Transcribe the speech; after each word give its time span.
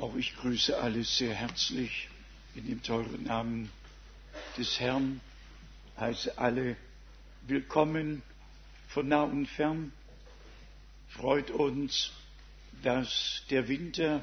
Auch 0.00 0.14
ich 0.14 0.36
grüße 0.36 0.78
alle 0.78 1.02
sehr 1.02 1.34
herzlich 1.34 2.08
in 2.54 2.68
dem 2.68 2.80
teuren 2.84 3.24
Namen 3.24 3.68
des 4.56 4.78
Herrn, 4.78 5.20
heiße 5.98 6.38
alle 6.38 6.76
willkommen 7.48 8.22
von 8.86 9.08
nah 9.08 9.24
und 9.24 9.46
fern. 9.46 9.90
Freut 11.08 11.50
uns, 11.50 12.12
dass 12.84 13.42
der 13.50 13.66
Winter 13.66 14.22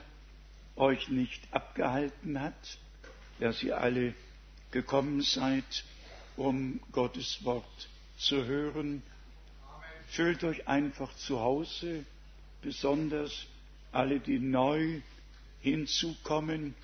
euch 0.77 1.09
nicht 1.09 1.43
abgehalten 1.51 2.39
hat, 2.39 2.77
dass 3.41 3.61
ihr 3.61 3.77
alle 3.77 4.13
gekommen 4.71 5.19
seid, 5.19 5.83
um 6.37 6.79
Gottes 6.93 7.43
Wort 7.43 7.89
zu 8.17 8.45
hören. 8.45 9.03
Fühlt 10.07 10.41
euch 10.45 10.69
einfach 10.69 11.13
zu 11.17 11.41
Hause, 11.41 12.05
besonders 12.61 13.45
alle, 13.91 14.21
die 14.21 14.39
neu 14.39 15.01
hinzukommen. 15.65 16.75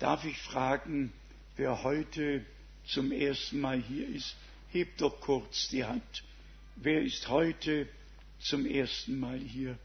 Darf 0.00 0.24
ich 0.24 0.36
fragen, 0.38 1.12
wer 1.56 1.84
heute 1.84 2.44
zum 2.84 3.12
ersten 3.12 3.60
Mal 3.60 3.80
hier 3.80 4.08
ist? 4.08 4.34
Hebt 4.70 5.00
doch 5.00 5.20
kurz 5.20 5.68
die 5.68 5.84
Hand. 5.84 6.24
Wer 6.74 7.02
ist 7.02 7.28
heute 7.28 7.88
zum 8.40 8.66
ersten 8.66 9.20
Mal 9.20 9.38
hier? 9.38 9.78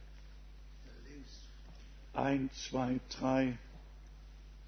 Eins, 2.13 2.51
zwei, 2.63 2.99
drei, 3.09 3.57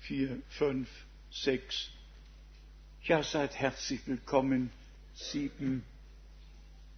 vier, 0.01 0.39
fünf, 0.49 0.87
sechs. 1.31 1.89
Ja, 3.03 3.23
seid 3.23 3.55
herzlich 3.55 4.05
willkommen. 4.05 4.71
Sieben. 5.15 5.83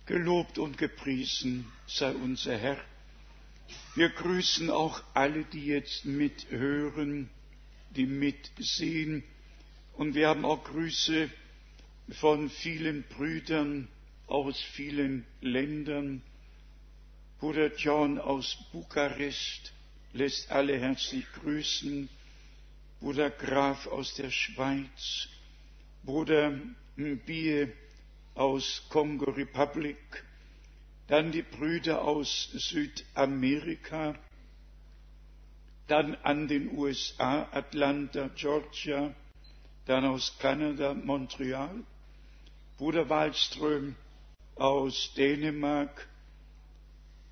Gelobt 0.05 0.59
und 0.59 0.77
gepriesen 0.77 1.71
sei 1.87 2.13
unser 2.13 2.57
Herr. 2.57 2.77
Wir 3.95 4.09
grüßen 4.09 4.69
auch 4.69 5.01
alle, 5.13 5.45
die 5.45 5.65
jetzt 5.65 6.05
mithören, 6.05 7.29
die 7.91 8.05
mitsehen. 8.05 9.23
Und 9.93 10.15
wir 10.15 10.27
haben 10.27 10.45
auch 10.45 10.63
Grüße 10.63 11.29
von 12.19 12.49
vielen 12.49 13.03
Brüdern 13.03 13.87
aus 14.27 14.59
vielen 14.61 15.25
Ländern. 15.41 16.21
Bruder 17.39 17.73
John 17.75 18.19
aus 18.19 18.57
Bukarest 18.71 19.73
lässt 20.13 20.51
alle 20.51 20.77
herzlich 20.77 21.25
grüßen. 21.33 22.09
Bruder 22.99 23.29
Graf 23.29 23.87
aus 23.87 24.13
der 24.15 24.31
Schweiz. 24.31 25.27
Bruder 26.03 26.59
Mbie 26.95 27.67
aus 28.35 28.83
Kongo 28.89 29.31
Republik 29.31 30.23
dann 31.07 31.31
die 31.31 31.43
Brüder 31.43 32.01
aus 32.03 32.49
Südamerika, 32.53 34.15
dann 35.87 36.15
an 36.23 36.47
den 36.47 36.75
USA, 36.75 37.47
Atlanta, 37.51 38.29
Georgia, 38.35 39.13
dann 39.85 40.05
aus 40.05 40.35
Kanada, 40.39 40.95
Montreal, 40.95 41.83
Bruder 42.77 43.07
Wallström 43.07 43.95
aus 44.55 45.13
Dänemark, 45.15 46.07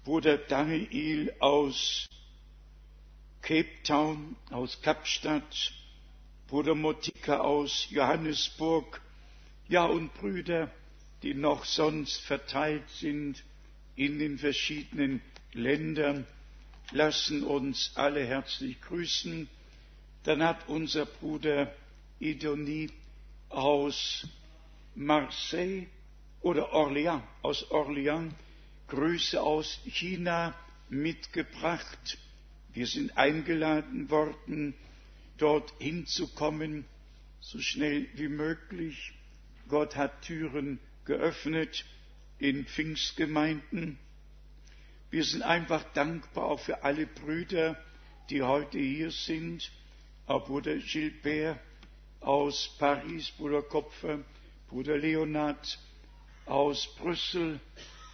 Bruder 0.04 0.38
Daniel 0.38 1.34
aus 1.40 2.08
Cape 3.42 3.82
Town, 3.84 4.36
aus 4.52 4.82
Kapstadt, 4.84 5.74
Bruder 6.48 6.76
Motika 6.76 7.40
aus 7.40 7.88
Johannesburg, 7.90 9.02
ja 9.68 9.86
und 9.86 10.14
Brüder, 10.14 10.70
die 11.24 11.34
noch 11.34 11.66
sonst 11.66 12.22
verteilt 12.22 12.88
sind 12.90 13.44
in 13.96 14.20
den 14.20 14.38
verschiedenen 14.38 15.22
Ländern 15.54 16.26
lassen 16.92 17.44
uns 17.44 17.92
alle 17.96 18.26
herzlich 18.26 18.82
grüßen. 18.82 19.48
Dann 20.24 20.44
hat 20.44 20.68
unser 20.68 21.06
Bruder 21.06 21.74
Idonie 22.20 22.90
aus 23.50 24.28
Marseille 24.96 25.88
oder 26.42 26.74
Orléans, 26.74 27.24
aus 27.42 27.70
Orléans, 27.72 28.34
Grüße 28.88 29.42
aus 29.42 29.80
China 29.86 30.54
mitgebracht. 30.90 32.18
Wir 32.74 32.88
sind 32.88 33.18
eingeladen 33.18 34.10
worden, 34.10 34.74
dort 35.38 35.74
hinzukommen, 35.80 36.86
so 37.40 37.60
schnell 37.60 38.08
wie 38.16 38.28
möglich. 38.28 39.14
Gott 39.68 39.96
hat 39.96 40.22
Türen 40.24 40.80
geöffnet 41.06 41.86
in 42.44 42.66
Pfingstgemeinden. 42.66 43.98
Wir 45.10 45.24
sind 45.24 45.44
einfach 45.44 45.82
dankbar 45.94 46.44
auch 46.44 46.60
für 46.60 46.84
alle 46.84 47.08
Brüder, 47.08 47.82
die 48.30 48.42
heute 48.42 48.80
hier 48.80 49.12
sind. 49.12 49.72
Auch 50.28 50.46
Bruder 50.46 50.76
Gilbert 50.76 51.58
aus 52.20 52.76
Paris, 52.78 53.32
Bruder 53.32 53.62
Kopfer, 53.62 54.20
Bruder 54.68 54.98
Leonard 54.98 55.80
aus 56.46 56.94
Brüssel, 56.98 57.62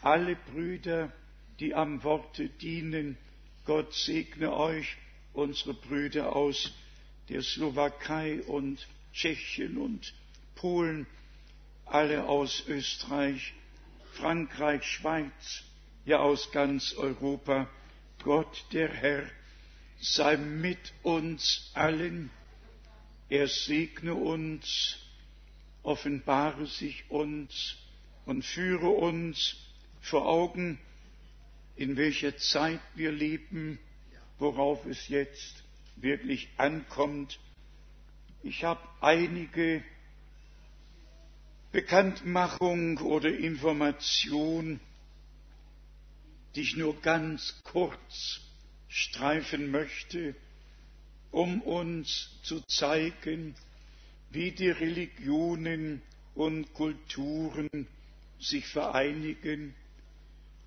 alle 0.03 0.35
Brüder, 0.35 1.11
die 1.59 1.73
am 1.73 2.03
Worte 2.03 2.49
dienen. 2.49 3.17
Gott 3.65 3.95
segne 3.95 4.53
euch, 4.53 4.95
unsere 5.33 5.73
Brüder 5.73 6.35
aus 6.35 6.71
der 7.29 7.41
Slowakei 7.41 8.43
und 8.43 8.87
Tschechien 9.11 9.77
und 9.77 10.13
Polen, 10.53 11.07
alle 11.87 12.25
aus 12.27 12.63
Österreich, 12.67 13.55
Frankreich, 14.19 14.83
Schweiz, 14.83 15.63
ja 16.03 16.19
aus 16.19 16.51
ganz 16.51 16.93
Europa. 16.93 17.69
Gott 18.21 18.65
der 18.73 18.89
Herr 18.89 19.23
sei 20.01 20.35
mit 20.35 20.93
uns 21.03 21.71
allen. 21.73 22.29
Er 23.29 23.47
segne 23.47 24.13
uns, 24.15 24.97
offenbare 25.83 26.65
sich 26.67 27.09
uns 27.09 27.77
und 28.25 28.43
führe 28.43 28.89
uns 28.89 29.55
vor 30.01 30.27
Augen, 30.27 30.79
in 31.77 31.95
welcher 31.95 32.35
Zeit 32.35 32.81
wir 32.95 33.13
leben, 33.13 33.79
worauf 34.37 34.85
es 34.85 35.07
jetzt 35.07 35.63
wirklich 35.95 36.49
ankommt. 36.57 37.39
Ich 38.43 38.65
habe 38.65 38.81
einige 38.99 39.81
Bekanntmachung 41.71 42.97
oder 42.97 43.29
Information, 43.29 44.79
die 46.55 46.61
ich 46.61 46.75
nur 46.75 46.99
ganz 47.01 47.61
kurz 47.63 48.41
streifen 48.87 49.69
möchte, 49.69 50.33
um 51.29 51.61
uns 51.61 52.31
zu 52.41 52.61
zeigen, 52.61 53.53
wie 54.31 54.49
die 54.51 54.71
Religionen 54.71 56.01
und 56.33 56.73
Kulturen 56.73 57.69
sich 58.39 58.65
vereinigen, 58.65 59.75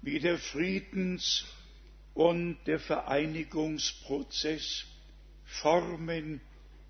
wie 0.02 0.20
der 0.20 0.38
Friedens- 0.38 1.44
und 2.14 2.58
der 2.66 2.78
Vereinigungsprozess 2.78 4.84
Formen 5.46 6.40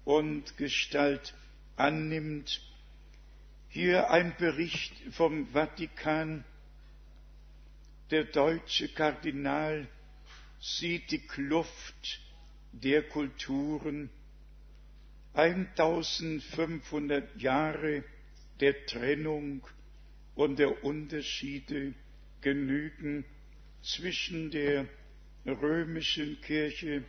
und 0.05 0.59
Gestalt 0.59 1.33
annimmt 1.77 2.61
hier 3.73 4.11
ein 4.11 4.37
Bericht 4.37 4.93
vom 5.13 5.47
Vatikan. 5.49 6.45
Der 8.11 8.25
deutsche 8.25 8.89
Kardinal 8.89 9.89
sieht 10.61 11.11
die 11.11 11.27
Kluft 11.27 12.21
der 12.73 13.03
Kulturen. 13.03 14.11
1500 15.33 17.41
Jahre 17.41 18.05
der 18.61 18.85
Trennung 18.85 19.67
und 20.35 20.59
der 20.59 20.85
Unterschiede 20.85 21.95
genügen 22.43 23.25
zwischen 23.83 24.51
der 24.51 24.87
römischen 25.47 26.39
Kirche 26.43 27.05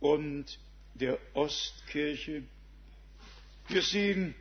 und 0.00 0.58
der 0.94 1.20
Ostkirche. 1.34 2.42
Wir 3.68 3.82
sehen 3.82 4.34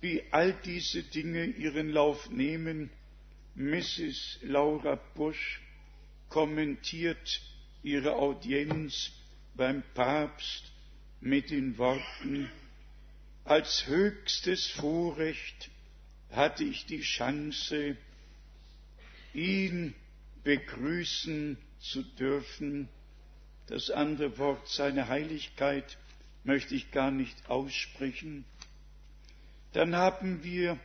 wie 0.00 0.22
all 0.30 0.52
diese 0.64 1.02
Dinge 1.02 1.44
ihren 1.44 1.90
Lauf 1.90 2.30
nehmen. 2.30 2.90
Mrs. 3.54 4.38
Laura 4.42 4.96
Bush 5.14 5.60
kommentiert 6.28 7.40
ihre 7.82 8.14
Audienz 8.16 9.12
beim 9.54 9.82
Papst 9.94 10.72
mit 11.20 11.50
den 11.50 11.78
Worten, 11.78 12.50
als 13.44 13.86
höchstes 13.86 14.66
Vorrecht 14.66 15.70
hatte 16.30 16.64
ich 16.64 16.84
die 16.86 17.00
Chance, 17.00 17.96
ihn 19.32 19.94
begrüßen 20.42 21.56
zu 21.78 22.02
dürfen. 22.02 22.88
Das 23.68 23.90
andere 23.90 24.36
Wort, 24.38 24.68
seine 24.68 25.08
Heiligkeit, 25.08 25.96
möchte 26.44 26.74
ich 26.74 26.90
gar 26.90 27.10
nicht 27.10 27.48
aussprechen. 27.48 28.44
Dann 29.76 29.94
haben 29.94 30.42
wir 30.42 30.78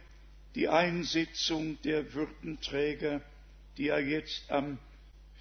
die 0.53 0.67
Einsetzung 0.67 1.81
der 1.83 2.13
Würdenträger, 2.13 3.21
die 3.77 3.85
ja 3.85 3.97
jetzt 3.97 4.51
am 4.51 4.79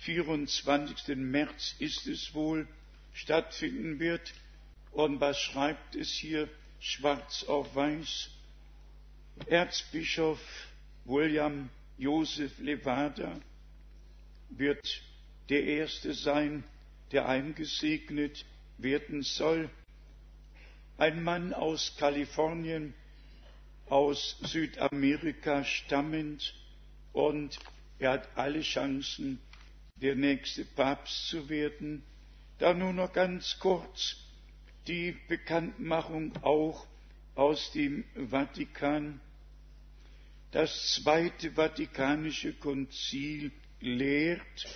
24. 0.02 1.16
März 1.16 1.74
ist 1.80 2.06
es 2.06 2.32
wohl 2.32 2.68
stattfinden 3.12 3.98
wird. 3.98 4.32
Und 4.92 5.20
was 5.20 5.36
schreibt 5.40 5.96
es 5.96 6.12
hier 6.12 6.48
schwarz 6.78 7.42
auf 7.42 7.74
weiß? 7.74 8.30
Erzbischof 9.46 10.38
William 11.04 11.70
Joseph 11.98 12.56
Levada 12.60 13.40
wird 14.50 15.02
der 15.48 15.64
Erste 15.64 16.14
sein, 16.14 16.62
der 17.10 17.28
eingesegnet 17.28 18.44
werden 18.78 19.22
soll. 19.22 19.68
Ein 20.98 21.24
Mann 21.24 21.52
aus 21.52 21.96
Kalifornien, 21.98 22.94
aus 23.90 24.38
Südamerika 24.42 25.64
stammend 25.64 26.54
und 27.12 27.58
er 27.98 28.12
hat 28.12 28.28
alle 28.36 28.62
Chancen, 28.62 29.40
der 29.96 30.14
nächste 30.14 30.64
Papst 30.64 31.28
zu 31.28 31.48
werden. 31.48 32.02
Da 32.58 32.72
nur 32.72 32.92
noch 32.92 33.12
ganz 33.12 33.58
kurz 33.58 34.16
die 34.86 35.16
Bekanntmachung 35.28 36.32
auch 36.42 36.86
aus 37.34 37.72
dem 37.72 38.04
Vatikan. 38.30 39.20
Das 40.52 40.94
Zweite 40.94 41.52
Vatikanische 41.52 42.54
Konzil 42.54 43.52
lehrt, 43.80 44.66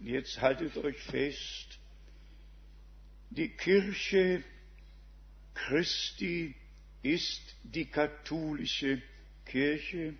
jetzt 0.00 0.40
haltet 0.40 0.76
euch 0.78 0.98
fest, 1.02 1.78
die 3.30 3.48
Kirche 3.48 4.42
Christi 5.54 6.54
ist 7.04 7.54
die 7.62 7.84
katholische 7.84 9.00
Kirche 9.44 10.14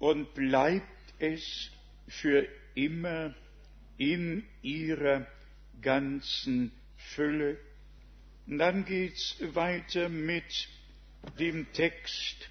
und 0.00 0.34
bleibt 0.34 0.84
es 1.20 1.70
für 2.08 2.46
immer 2.74 3.34
in 3.96 4.44
ihrer 4.60 5.26
ganzen 5.80 6.72
Fülle. 6.96 7.58
Und 8.46 8.58
dann 8.58 8.84
geht's 8.84 9.36
weiter 9.54 10.08
mit 10.08 10.68
dem 11.38 11.72
Text, 11.72 12.50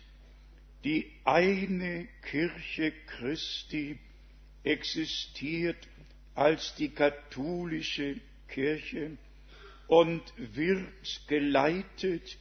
die 0.85 1.11
eine 1.25 2.07
Kirche 2.21 2.93
Christi 3.07 3.99
existiert 4.63 5.87
als 6.33 6.75
die 6.75 6.89
katholische 6.89 8.21
Kirche 8.47 9.17
und 9.87 10.21
wird 10.37 11.27
geleitet 11.27 12.37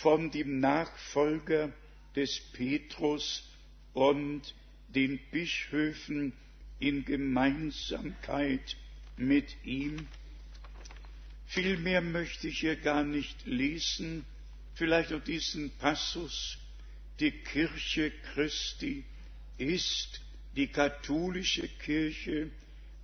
von 0.00 0.30
dem 0.30 0.60
Nachfolger 0.60 1.72
des 2.16 2.40
Petrus 2.52 3.48
und 3.92 4.54
den 4.88 5.18
Bischöfen 5.30 6.32
in 6.78 7.04
Gemeinsamkeit 7.04 8.76
mit 9.16 9.56
ihm. 9.64 10.06
Vielmehr 11.46 12.00
möchte 12.00 12.48
ich 12.48 12.60
hier 12.60 12.76
gar 12.76 13.04
nicht 13.04 13.46
lesen, 13.46 14.24
vielleicht 14.74 15.12
auch 15.12 15.22
diesen 15.22 15.70
Passus, 15.78 16.58
die 17.20 17.30
Kirche 17.30 18.10
Christi 18.34 19.04
ist 19.58 20.20
die 20.56 20.68
katholische 20.68 21.68
Kirche 21.68 22.50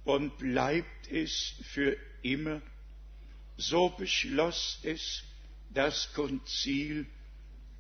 und 0.05 0.39
bleibt 0.39 1.11
es 1.11 1.55
für 1.63 1.97
immer. 2.23 2.63
So 3.57 3.91
beschloss 3.91 4.81
es 4.83 5.23
das 5.75 6.13
Konzil, 6.15 7.07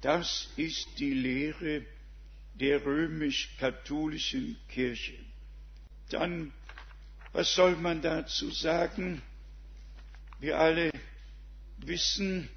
das 0.01 0.49
ist 0.57 0.99
die 0.99 1.13
Lehre 1.15 1.85
der 2.55 2.85
römisch-katholischen 2.85 4.57
Kirche. 4.69 5.19
Dann, 6.11 6.53
was 7.33 7.55
soll 7.55 7.77
man 7.77 8.03
dazu 8.03 8.51
sagen? 8.51 9.23
Wir 10.41 10.59
alle 10.59 10.91
wissen, 11.79 12.49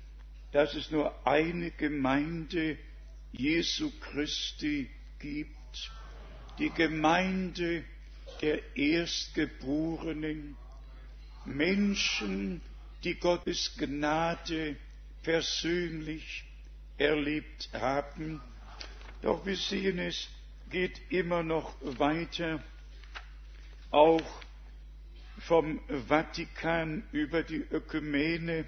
dass 0.52 0.74
es 0.76 0.92
nur 0.92 1.26
eine 1.26 1.72
Gemeinde 1.72 2.78
Jesu 3.32 3.92
Christi 4.00 4.90
gibt, 5.20 5.92
die 6.60 6.70
Gemeinde 6.70 7.84
der 8.42 8.76
Erstgeborenen, 8.76 10.58
Menschen, 11.46 12.62
die 13.04 13.16
Gottes 13.16 13.76
Gnade 13.78 14.76
persönlich 15.24 16.44
erlebt 16.98 17.70
haben. 17.74 18.42
Doch 19.22 19.46
wir 19.46 19.56
sehen, 19.56 20.00
es 20.00 20.28
geht 20.70 21.00
immer 21.12 21.44
noch 21.44 21.76
weiter, 21.82 22.64
auch 23.92 24.22
vom 25.40 25.80
Vatikan 26.08 27.04
über 27.12 27.44
die 27.44 27.66
Ökumene 27.72 28.66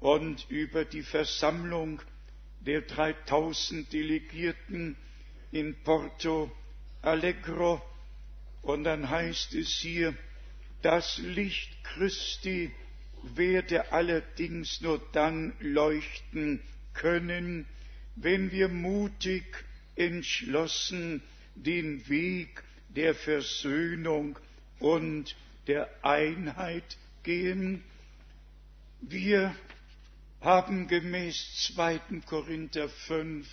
und 0.00 0.48
über 0.50 0.84
die 0.84 1.02
Versammlung 1.02 2.00
der 2.60 2.82
3000 2.82 3.92
Delegierten 3.92 4.96
in 5.52 5.74
Porto 5.82 6.50
Allegro. 7.02 7.80
Und 8.62 8.84
dann 8.84 9.08
heißt 9.08 9.54
es 9.54 9.68
hier, 9.70 10.14
das 10.82 11.18
Licht 11.18 11.82
Christi 11.84 12.72
werde 13.34 13.92
allerdings 13.92 14.80
nur 14.80 15.00
dann 15.12 15.52
leuchten 15.60 16.60
können, 16.94 17.66
wenn 18.14 18.50
wir 18.52 18.68
mutig, 18.68 19.44
entschlossen 19.96 21.22
den 21.54 22.08
Weg 22.08 22.62
der 22.88 23.14
Versöhnung 23.14 24.38
und 24.78 25.36
der 25.66 25.88
Einheit 26.04 26.96
gehen. 27.22 27.82
Wir 29.00 29.54
haben 30.40 30.86
gemäß 30.86 31.72
2. 31.74 32.00
Korinther 32.26 32.88
5 32.88 33.46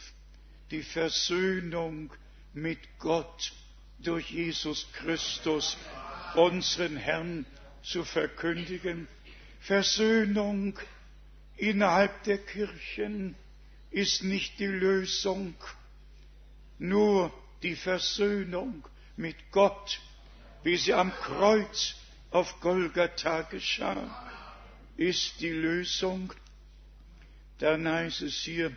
die 0.71 0.83
Versöhnung 0.83 2.11
mit 2.53 2.79
Gott 2.99 3.53
durch 3.99 4.31
Jesus 4.31 4.87
Christus, 4.93 5.77
unseren 6.35 6.97
Herrn, 6.97 7.45
zu 7.83 8.03
verkündigen. 8.03 9.07
Versöhnung 9.63 10.77
innerhalb 11.55 12.23
der 12.23 12.37
Kirchen 12.37 13.33
ist 13.91 14.21
nicht 14.23 14.59
die 14.59 14.65
Lösung, 14.65 15.55
nur 16.79 17.33
die 17.61 17.77
Versöhnung 17.77 18.85
mit 19.15 19.37
Gott, 19.51 20.01
wie 20.63 20.75
sie 20.75 20.93
am 20.93 21.13
Kreuz 21.13 21.95
auf 22.31 22.59
Golgatha 22.59 23.43
geschah, 23.43 24.29
ist 24.97 25.39
die 25.39 25.51
Lösung. 25.51 26.33
Dann 27.59 27.87
heißt 27.87 28.21
es 28.23 28.35
hier 28.41 28.75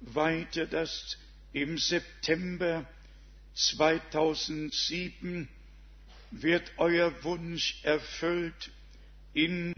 weiter, 0.00 0.64
dass 0.64 1.18
im 1.52 1.76
September 1.76 2.86
2007 3.54 5.46
wird 6.30 6.72
euer 6.78 7.12
Wunsch 7.22 7.80
erfüllt, 7.82 8.70
in 9.34 9.74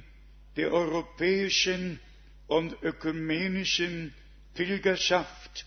der 0.57 0.73
europäischen 0.73 2.01
und 2.47 2.77
ökumenischen 2.83 4.15
Pilgerschaft. 4.55 5.67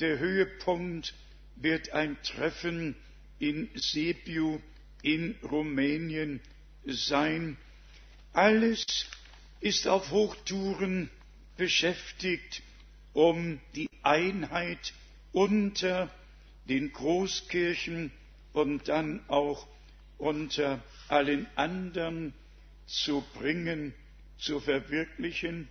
Der 0.00 0.18
Höhepunkt 0.18 1.14
wird 1.56 1.90
ein 1.92 2.16
Treffen 2.22 2.96
in 3.38 3.68
Sibiu 3.74 4.60
in 5.02 5.34
Rumänien 5.42 6.40
sein. 6.86 7.56
Alles 8.32 8.84
ist 9.60 9.86
auf 9.86 10.10
Hochtouren 10.10 11.10
beschäftigt, 11.56 12.62
um 13.12 13.60
die 13.74 13.88
Einheit 14.02 14.92
unter 15.32 16.10
den 16.68 16.92
Großkirchen 16.92 18.10
und 18.52 18.88
dann 18.88 19.20
auch 19.28 19.66
unter 20.18 20.82
allen 21.08 21.46
anderen 21.56 22.32
zu 22.86 23.24
bringen, 23.34 23.92
zu 24.42 24.60
verwirklichen. 24.60 25.68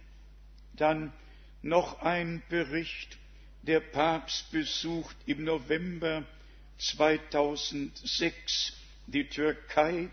Dann 0.74 1.14
noch 1.62 2.02
ein 2.02 2.42
Bericht. 2.50 3.18
Der 3.64 3.80
Papst 3.80 4.52
besucht 4.52 5.16
im 5.28 5.44
November 5.44 6.24
2006 6.80 8.74
die 9.08 9.30
Türkei. 9.30 10.10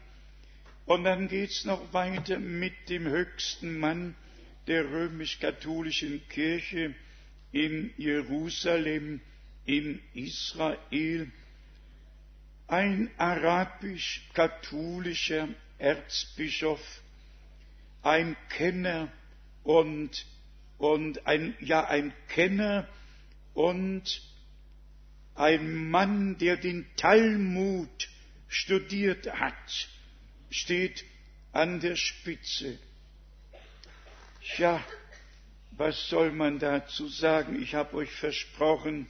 Und 0.84 1.04
dann 1.04 1.28
geht's 1.28 1.64
noch 1.64 1.92
weiter 1.92 2.38
mit 2.38 2.88
dem 2.88 3.06
höchsten 3.06 3.78
Mann 3.78 4.14
der 4.66 4.84
römisch-katholischen 4.84 6.26
Kirche 6.28 6.94
in 7.52 7.92
Jerusalem, 7.96 9.20
in 9.64 10.00
Israel. 10.12 11.30
Ein 12.66 13.10
arabisch-katholischer 13.16 15.48
Erzbischof, 15.78 16.82
ein 18.02 18.36
Kenner 18.48 19.12
und, 19.62 20.26
und 20.78 21.26
ein, 21.26 21.56
ja, 21.60 21.86
ein 21.86 22.12
Kenner 22.28 22.88
und 23.54 24.22
ein 25.34 25.90
Mann, 25.90 26.38
der 26.38 26.56
den 26.56 26.86
Talmud 26.96 28.08
studiert 28.48 29.26
hat, 29.38 29.88
steht 30.50 31.04
an 31.52 31.80
der 31.80 31.96
Spitze. 31.96 32.78
Ja, 34.56 34.82
was 35.72 36.08
soll 36.08 36.32
man 36.32 36.58
dazu 36.58 37.08
sagen? 37.08 37.60
Ich 37.62 37.74
habe 37.74 37.96
euch 37.96 38.10
versprochen, 38.10 39.08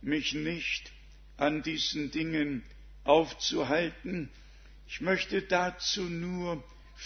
mich 0.00 0.34
nicht 0.34 0.92
an 1.36 1.62
diesen 1.62 2.10
Dingen 2.10 2.62
aufzuhalten. 3.04 4.28
Ich 4.86 5.00
möchte 5.00 5.42
dazu 5.42 6.02
nur 6.02 6.62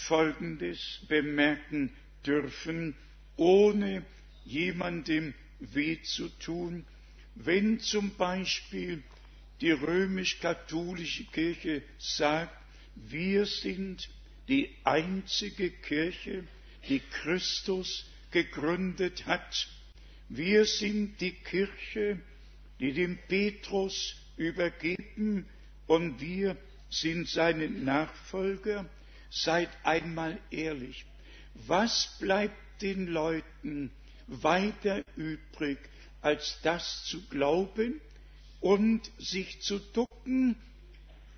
Folgendes 0.07 1.01
bemerken 1.07 1.91
dürfen, 2.25 2.95
ohne 3.35 4.05
jemandem 4.45 5.33
weh 5.59 6.01
zu 6.01 6.29
tun, 6.39 6.85
wenn 7.35 7.79
zum 7.79 8.15
Beispiel 8.15 9.03
die 9.61 9.71
römisch-katholische 9.71 11.25
Kirche 11.25 11.81
sagt, 11.97 12.55
wir 12.95 13.45
sind 13.45 14.09
die 14.47 14.69
einzige 14.83 15.69
Kirche, 15.69 16.43
die 16.87 16.99
Christus 16.99 18.05
gegründet 18.31 19.25
hat. 19.25 19.67
Wir 20.27 20.65
sind 20.65 21.19
die 21.21 21.31
Kirche, 21.31 22.19
die 22.79 22.93
dem 22.93 23.17
Petrus 23.27 24.15
übergeben 24.37 25.45
und 25.87 26.21
wir 26.21 26.55
sind 26.89 27.27
seine 27.27 27.69
Nachfolger. 27.69 28.89
Seid 29.29 29.69
einmal 29.83 30.39
ehrlich. 30.51 31.05
Was 31.67 32.17
bleibt 32.19 32.55
den 32.81 33.07
Leuten 33.07 33.91
weiter 34.27 35.03
übrig, 35.15 35.77
als 36.21 36.59
das 36.63 37.05
zu 37.05 37.21
glauben 37.27 37.99
und 38.61 39.09
sich 39.17 39.61
zu 39.61 39.79
ducken, 39.79 40.55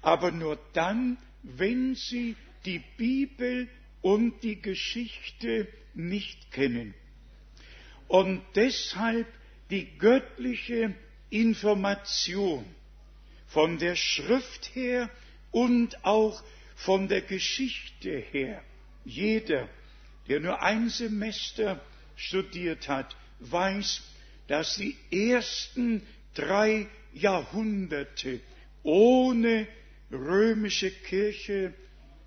aber 0.02 0.32
nur 0.32 0.60
dann, 0.74 1.18
wenn 1.44 1.96
sie 1.96 2.36
die 2.66 2.84
Bibel 2.98 3.68
und 4.02 4.42
die 4.44 4.62
Geschichte 4.62 5.68
nicht 5.94 6.52
kennen. 6.52 6.94
Und 8.08 8.42
deshalb 8.56 9.28
die 9.70 9.98
göttliche 9.98 10.94
Information 11.30 12.66
von 13.48 13.78
der 13.78 13.96
Schrift 13.96 14.76
her 14.76 15.10
und 15.52 16.04
auch 16.04 16.44
von 16.86 17.08
der 17.08 17.22
Geschichte 17.22 18.18
her. 18.32 18.64
Jeder, 19.06 19.70
der 20.28 20.40
nur 20.40 20.62
ein 20.62 20.90
Semester 20.90 21.80
studiert 22.16 22.88
hat, 22.88 23.16
weiß, 23.40 24.02
dass 24.48 24.76
die 24.76 24.96
ersten 25.12 26.02
drei 26.34 26.88
Jahrhunderte 27.14 28.40
ohne 28.84 29.68
römische 30.12 30.92
Kirche 30.92 31.74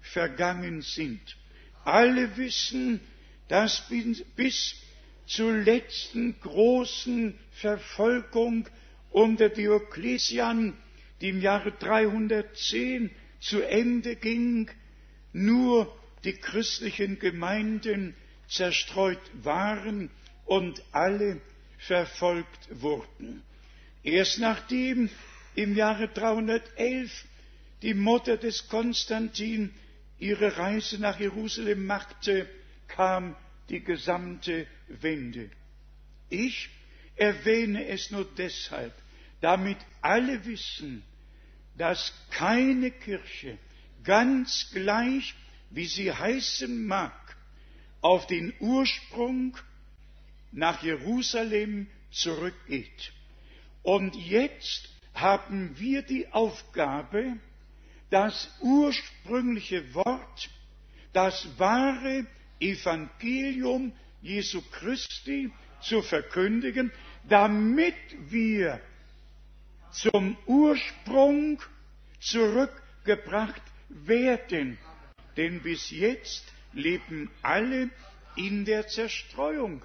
vergangen 0.01 0.83
sind. 0.83 1.37
Alle 1.85 2.37
wissen, 2.37 3.01
dass 3.49 3.89
bis 4.37 4.77
zur 5.27 5.53
letzten 5.53 6.39
großen 6.41 7.39
Verfolgung 7.53 8.69
unter 9.11 9.49
Diokletian, 9.49 10.77
die 11.21 11.31
im 11.31 11.41
Jahre 11.41 11.73
310 11.73 13.11
zu 13.45 13.63
Ende 13.63 14.17
ging, 14.17 14.71
nur 15.33 15.95
die 16.25 16.33
christlichen 16.33 17.19
Gemeinden 17.19 18.15
zerstreut 18.49 19.21
waren 19.43 20.11
und 20.47 20.83
alle 20.93 21.41
verfolgt 21.79 22.69
wurden. 22.71 23.43
Erst 24.03 24.39
nachdem 24.39 25.11
im 25.55 25.77
Jahre 25.77 26.09
311 26.09 27.25
die 27.83 27.95
Mutter 27.95 28.39
des 28.39 28.69
Konstantin 28.69 29.75
ihre 30.19 30.57
Reise 30.57 30.99
nach 30.99 31.21
Jerusalem 31.21 31.85
machte, 31.85 32.49
kam 32.89 33.37
die 33.69 33.81
gesamte 33.81 34.67
Wende. 34.89 35.51
Ich 36.31 36.71
erwähne 37.17 37.87
es 37.89 38.11
nur 38.11 38.27
deshalb, 38.39 38.95
damit 39.41 39.77
alle 40.01 40.45
wissen, 40.47 41.03
dass 41.77 42.13
keine 42.31 42.91
Kirche, 42.91 43.59
ganz 44.03 44.71
gleich 44.73 45.35
wie 45.71 45.87
sie 45.87 46.13
heißen 46.13 46.87
mag, 46.87 47.13
auf 48.01 48.27
den 48.27 48.53
Ursprung 48.61 49.57
nach 50.53 50.83
Jerusalem 50.83 51.89
zurückgeht. 52.11 53.13
Und 53.83 54.15
jetzt 54.15 54.89
haben 55.15 55.79
wir 55.79 56.03
die 56.03 56.29
Aufgabe, 56.33 57.39
das 58.11 58.49
ursprüngliche 58.61 59.95
Wort, 59.95 60.51
das 61.13 61.49
wahre 61.59 62.27
Evangelium 62.61 63.93
Jesu 64.23 64.63
Christi 64.71 65.51
zu 65.81 66.03
verkündigen, 66.03 66.93
damit 67.29 67.95
wir 68.31 68.81
zum 69.95 70.37
Ursprung 70.47 71.61
zurückgebracht 72.21 73.63
werden. 73.89 74.79
Denn 75.37 75.61
bis 75.63 75.91
jetzt 75.91 76.45
leben 76.73 77.31
alle 77.43 77.91
in 78.37 78.65
der 78.65 78.87
Zerstreuung. 78.89 79.85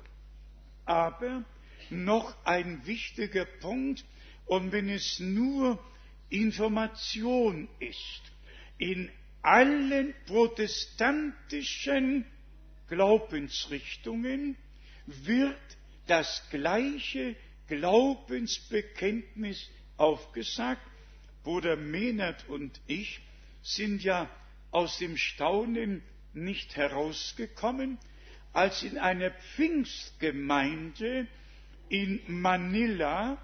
Aber 0.85 1.43
noch 1.89 2.33
ein 2.45 2.85
wichtiger 2.85 3.43
Punkt, 3.45 4.05
und 4.45 4.71
wenn 4.71 4.87
es 4.89 5.19
nur 5.19 5.77
Information 6.29 7.67
ist, 7.79 8.21
in 8.79 9.11
allen 9.43 10.15
protestantischen 10.25 12.25
Glaubensrichtungen 12.87 14.57
wird 15.05 15.59
das 16.07 16.43
gleiche 16.49 17.35
Glaubensbekenntnis 17.67 19.69
aufgesagt. 19.99 20.81
Bruder 21.43 21.75
Mehnert 21.75 22.47
und 22.49 22.79
ich 22.87 23.21
sind 23.61 24.03
ja 24.03 24.29
aus 24.71 24.97
dem 24.97 25.17
Staunen 25.17 26.03
nicht 26.33 26.75
herausgekommen, 26.75 27.97
als 28.53 28.83
in 28.83 28.97
einer 28.97 29.31
Pfingstgemeinde 29.31 31.27
in 31.89 32.19
Manila 32.27 33.37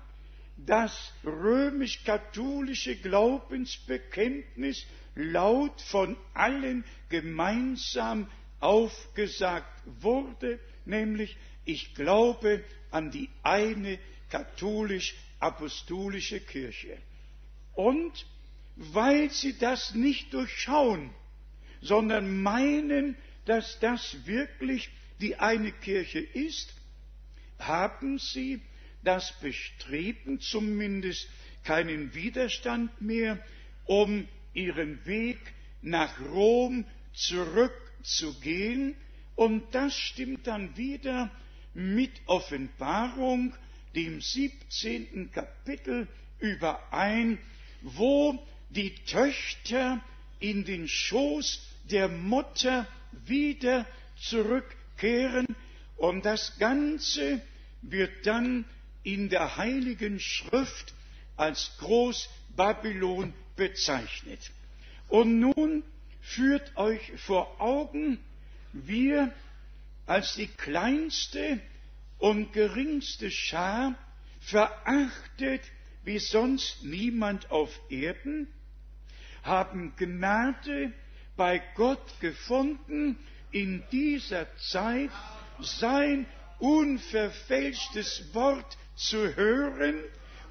das 0.58 1.12
römisch-katholische 1.26 2.96
Glaubensbekenntnis 2.96 4.86
laut 5.16 5.82
von 5.82 6.16
allen 6.34 6.86
gemeinsam 7.10 8.30
aufgesagt 8.60 9.82
wurde, 10.02 10.60
nämlich 10.86 11.36
ich 11.66 11.94
glaube 11.96 12.64
an 12.92 13.12
die 13.12 13.30
eine 13.44 14.00
katholisch-apostolische 15.46 16.40
Kirche. 16.40 16.98
Und 17.74 18.26
weil 18.76 19.30
sie 19.32 19.58
das 19.58 19.94
nicht 19.94 20.34
durchschauen, 20.34 21.12
sondern 21.82 22.42
meinen, 22.42 23.16
dass 23.46 23.80
das 23.80 24.26
wirklich 24.26 24.90
die 25.22 25.38
eine 25.38 25.72
Kirche 25.72 26.20
ist, 26.20 26.74
haben 27.60 28.18
sie 28.20 28.62
das 29.04 29.40
Bestreben, 29.40 30.42
zumindest 30.42 31.30
keinen 31.64 32.14
Widerstand 32.14 33.02
mehr, 33.02 33.40
um 33.86 34.28
ihren 34.54 35.06
Weg 35.06 35.40
nach 35.82 36.20
Rom 36.22 36.86
zurückzugehen. 37.14 38.96
Und 39.36 39.74
das 39.76 39.96
stimmt 39.96 40.48
dann 40.48 40.76
wieder 40.76 41.30
mit 41.74 42.12
Offenbarung, 42.26 43.54
dem 43.96 44.22
17. 44.22 45.32
Kapitel 45.32 46.08
überein, 46.40 47.38
wo 47.82 48.38
die 48.70 48.94
Töchter 49.06 50.02
in 50.40 50.66
den 50.66 50.88
Schoß 50.88 51.62
der 51.90 52.08
Mutter 52.08 52.88
wieder 53.26 53.86
zurückkehren 54.20 55.56
und 55.98 56.26
das 56.26 56.58
Ganze 56.60 57.42
wird 57.82 58.26
dann 58.26 58.66
in 59.04 59.30
der 59.30 59.58
Heiligen 59.58 60.20
Schrift 60.20 60.94
als 61.38 61.72
Großbabylon 61.80 63.34
bezeichnet. 63.56 64.52
Und 65.08 65.40
nun 65.40 65.84
führt 66.22 66.76
euch 66.76 67.12
vor 67.18 67.62
Augen, 67.62 68.20
wir 68.74 69.32
als 70.08 70.36
die 70.36 70.48
kleinste 70.48 71.60
und 72.20 72.54
geringste 72.54 73.32
Schar, 73.32 73.96
verachtet 74.40 75.62
wie 76.04 76.20
sonst 76.20 76.84
niemand 76.84 77.50
auf 77.52 77.72
Erden, 77.90 78.48
haben 79.44 79.96
Gnade 79.96 80.94
bei 81.36 81.62
Gott 81.76 82.20
gefunden, 82.20 83.18
in 83.52 83.84
dieser 83.92 84.48
Zeit 84.58 85.12
sein 85.60 86.26
unverfälschtes 86.60 88.34
Wort 88.34 88.78
zu 88.96 89.36
hören 89.36 90.04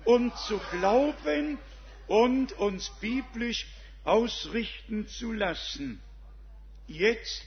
und 0.04 0.36
zu 0.38 0.58
glauben 0.70 1.58
und 2.06 2.52
uns 2.52 2.90
biblisch 3.00 3.66
ausrichten 4.04 5.06
zu 5.06 5.32
lassen. 5.32 6.00
Jetzt 6.86 7.44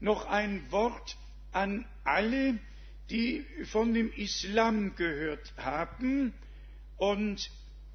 noch 0.00 0.26
ein 0.26 0.70
Wort 0.70 1.16
an 1.52 1.86
alle, 2.04 2.58
die 3.10 3.44
von 3.70 3.94
dem 3.94 4.12
Islam 4.12 4.94
gehört 4.96 5.52
haben. 5.56 6.32
Und 6.96 7.50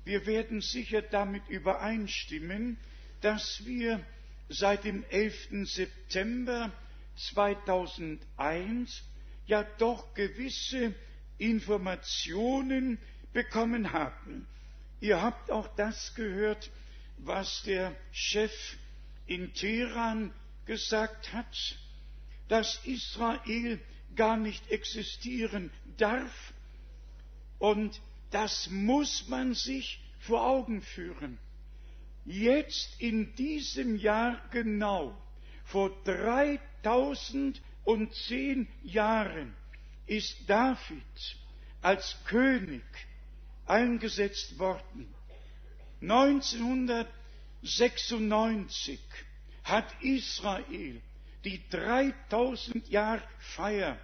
wir 0.05 0.25
werden 0.25 0.61
sicher 0.61 1.01
damit 1.01 1.47
übereinstimmen, 1.49 2.77
dass 3.21 3.65
wir 3.65 4.05
seit 4.49 4.83
dem 4.83 5.03
11. 5.09 5.65
September 5.65 6.71
2001 7.15 9.03
ja 9.45 9.63
doch 9.77 10.13
gewisse 10.13 10.93
Informationen 11.37 12.97
bekommen 13.33 13.91
haben. 13.91 14.47
Ihr 14.99 15.21
habt 15.21 15.51
auch 15.51 15.67
das 15.75 16.15
gehört, 16.15 16.71
was 17.17 17.63
der 17.63 17.95
Chef 18.11 18.51
in 19.25 19.53
Teheran 19.53 20.33
gesagt 20.65 21.33
hat, 21.33 21.77
dass 22.47 22.79
Israel 22.85 23.79
gar 24.15 24.37
nicht 24.37 24.69
existieren 24.69 25.71
darf. 25.97 26.53
Und 27.59 27.99
das 28.31 28.69
muss 28.69 29.27
man 29.27 29.53
sich 29.53 29.99
vor 30.19 30.45
Augen 30.45 30.81
führen. 30.81 31.37
Jetzt 32.25 32.99
in 32.99 33.35
diesem 33.35 33.97
Jahr 33.97 34.41
genau, 34.51 35.17
vor 35.65 35.91
3010 36.05 38.67
Jahren, 38.83 39.53
ist 40.07 40.37
David 40.47 41.37
als 41.81 42.17
König 42.25 42.81
eingesetzt 43.65 44.57
worden. 44.59 45.13
1996 46.01 48.99
hat 49.63 49.87
Israel 50.01 51.01
die 51.43 51.61
3000 51.69 52.87
Jahr 52.89 53.21
Feier 53.55 53.97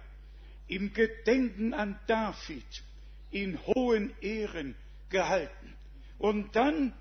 im 0.68 0.92
Gedenken 0.92 1.74
an 1.74 1.98
David 2.06 2.84
in 3.30 3.58
hohen 3.66 4.12
Ehren 4.20 4.74
gehalten. 5.08 5.74
Und 6.18 6.54
dann 6.54 6.92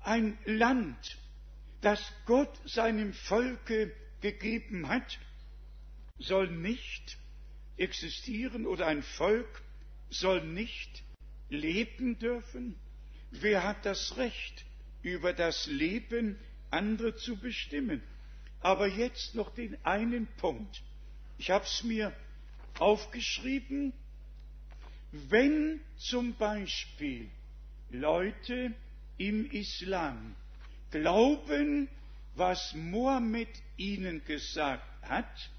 ein 0.00 0.38
Land, 0.44 1.18
das 1.80 2.00
Gott 2.26 2.60
seinem 2.64 3.12
Volke 3.12 3.92
gegeben 4.20 4.88
hat, 4.88 5.18
soll 6.18 6.48
nicht 6.50 7.18
existieren 7.76 8.66
oder 8.66 8.86
ein 8.86 9.02
Volk 9.02 9.62
soll 10.10 10.44
nicht 10.44 11.02
leben 11.48 12.18
dürfen? 12.18 12.76
Wer 13.30 13.64
hat 13.64 13.84
das 13.86 14.16
Recht, 14.16 14.64
über 15.02 15.32
das 15.32 15.66
Leben 15.66 16.38
andere 16.70 17.16
zu 17.16 17.36
bestimmen? 17.36 18.02
Aber 18.62 18.86
jetzt 18.86 19.34
noch 19.34 19.50
den 19.54 19.76
einen 19.84 20.26
Punkt. 20.38 20.82
Ich 21.38 21.50
habe 21.50 21.64
es 21.64 21.82
mir 21.82 22.12
aufgeschrieben. 22.78 23.92
Wenn 25.10 25.80
zum 25.98 26.34
Beispiel 26.34 27.28
Leute 27.90 28.72
im 29.18 29.50
Islam 29.50 30.34
glauben, 30.90 31.88
was 32.34 32.72
Mohammed 32.74 33.48
ihnen 33.76 34.24
gesagt 34.24 34.86
hat, 35.02 35.50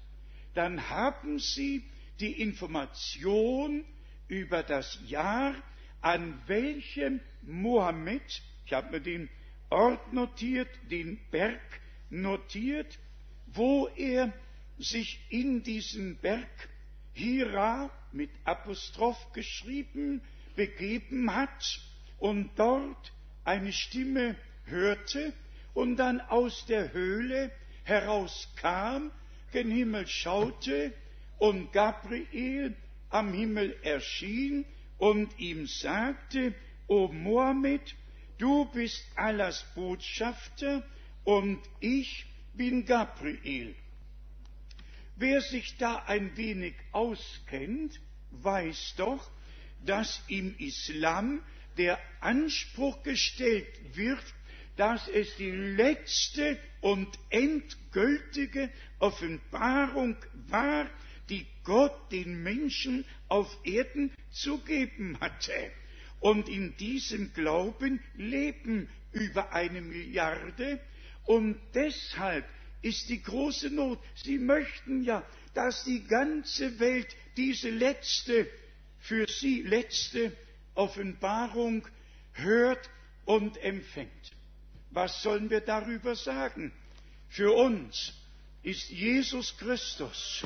dann 0.54 0.88
haben 0.88 1.38
sie 1.38 1.84
die 2.20 2.40
Information 2.40 3.84
über 4.28 4.62
das 4.62 4.98
Jahr, 5.06 5.54
an 6.00 6.40
welchem 6.46 7.20
Mohammed, 7.42 8.22
ich 8.66 8.72
habe 8.72 8.90
mir 8.92 9.00
den 9.00 9.28
Ort 9.70 10.12
notiert, 10.12 10.68
den 10.90 11.18
Berg 11.30 11.60
notiert, 12.10 12.98
wo 13.46 13.88
er 13.96 14.32
sich 14.78 15.20
in 15.28 15.62
diesen 15.62 16.16
Berg 16.16 16.68
Hira 17.12 17.90
mit 18.12 18.30
Apostroph 18.44 19.32
geschrieben 19.32 20.20
begeben 20.56 21.34
hat 21.34 21.80
und 22.18 22.50
dort 22.56 23.12
eine 23.44 23.72
Stimme 23.72 24.36
hörte 24.64 25.32
und 25.74 25.96
dann 25.96 26.20
aus 26.20 26.66
der 26.66 26.92
Höhle 26.92 27.50
herauskam, 27.84 29.10
gen 29.52 29.70
Himmel 29.70 30.06
schaute 30.06 30.92
und 31.38 31.72
Gabriel 31.72 32.74
am 33.10 33.32
Himmel 33.32 33.76
erschien 33.82 34.64
und 34.98 35.38
ihm 35.38 35.66
sagte, 35.66 36.54
O 36.86 37.08
Mohammed, 37.08 37.94
du 38.38 38.64
bist 38.66 39.04
Allahs 39.16 39.64
Botschafter 39.74 40.82
und 41.24 41.60
ich 41.80 42.26
bin 42.54 42.84
Gabriel. 42.84 43.74
Wer 45.16 45.40
sich 45.40 45.76
da 45.78 46.04
ein 46.06 46.36
wenig 46.36 46.74
auskennt, 46.92 48.00
weiß 48.30 48.94
doch, 48.96 49.30
dass 49.84 50.22
im 50.28 50.56
Islam 50.58 51.42
der 51.76 51.98
Anspruch 52.20 53.02
gestellt 53.02 53.96
wird, 53.96 54.22
dass 54.76 55.06
es 55.08 55.36
die 55.36 55.50
letzte 55.50 56.58
und 56.80 57.08
endgültige 57.30 58.70
Offenbarung 58.98 60.16
war, 60.48 60.88
die 61.28 61.46
Gott 61.62 62.12
den 62.12 62.42
Menschen 62.42 63.04
auf 63.28 63.56
Erden 63.64 64.12
zu 64.30 64.58
geben 64.58 65.18
hatte. 65.20 65.52
Und 66.20 66.48
in 66.48 66.76
diesem 66.76 67.32
Glauben 67.34 68.00
leben 68.14 68.88
über 69.12 69.52
eine 69.52 69.80
Milliarde. 69.80 70.80
Und 71.24 71.58
deshalb 71.74 72.44
ist 72.82 73.08
die 73.08 73.22
große 73.22 73.70
Not. 73.70 73.98
Sie 74.14 74.38
möchten 74.38 75.02
ja, 75.04 75.24
dass 75.54 75.84
die 75.84 76.04
ganze 76.04 76.78
Welt 76.78 77.08
diese 77.36 77.70
letzte, 77.70 78.46
für 78.98 79.26
sie 79.28 79.62
letzte 79.62 80.32
Offenbarung 80.74 81.86
hört 82.32 82.90
und 83.24 83.56
empfängt. 83.58 84.10
Was 84.90 85.22
sollen 85.22 85.50
wir 85.50 85.60
darüber 85.60 86.14
sagen? 86.14 86.72
Für 87.28 87.52
uns 87.52 88.12
ist 88.62 88.90
Jesus 88.90 89.56
Christus 89.58 90.44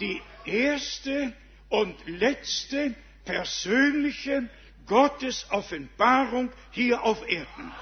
die 0.00 0.20
erste 0.44 1.32
und 1.68 1.94
letzte 2.06 2.94
persönliche 3.24 4.48
Gottesoffenbarung 4.86 6.50
hier 6.70 7.02
auf 7.02 7.26
Erden. 7.28 7.72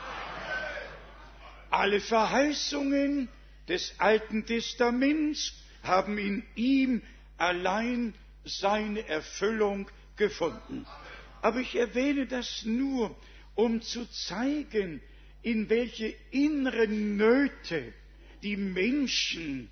Alle 1.76 2.00
Verheißungen 2.00 3.28
des 3.66 3.98
Alten 3.98 4.46
Testaments 4.46 5.52
haben 5.82 6.18
in 6.18 6.44
ihm 6.54 7.02
allein 7.36 8.14
seine 8.44 9.04
Erfüllung 9.08 9.90
gefunden. 10.14 10.86
Aber 11.42 11.58
ich 11.58 11.74
erwähne 11.74 12.26
das 12.28 12.64
nur, 12.64 13.16
um 13.56 13.82
zu 13.82 14.08
zeigen, 14.08 15.02
in 15.42 15.68
welche 15.68 16.14
inneren 16.30 17.16
Nöte 17.16 17.92
die 18.44 18.56
Menschen 18.56 19.68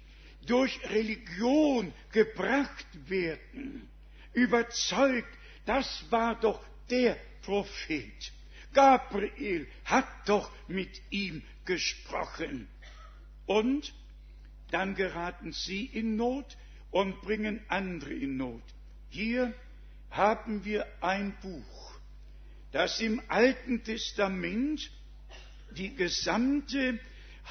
durch 0.47 0.81
Religion 0.91 1.93
gebracht 2.11 2.87
werden, 3.07 3.89
überzeugt, 4.33 5.33
das 5.67 6.05
war 6.11 6.35
doch 6.41 6.61
der 6.91 7.17
Prophet. 7.43 8.33
Gabriel 8.73 9.69
hat 9.85 10.09
doch 10.27 10.51
mit 10.67 11.01
ihm 11.11 11.43
gesprochen. 11.65 12.69
Und 13.47 13.95
dann 14.71 14.95
geraten 14.95 15.53
sie 15.53 15.85
in 15.85 16.17
Not 16.17 16.57
und 16.91 17.21
bringen 17.23 17.61
andere 17.69 18.13
in 18.13 18.37
Not. 18.37 18.63
Hier 19.11 19.53
haben 20.11 20.65
wir 20.65 20.87
ein 21.03 21.35
Buch, 21.41 21.99
das 22.71 23.01
im 23.01 23.23
Alten 23.29 23.83
Testament 23.85 24.91
die 25.77 25.95
gesamte 25.95 26.99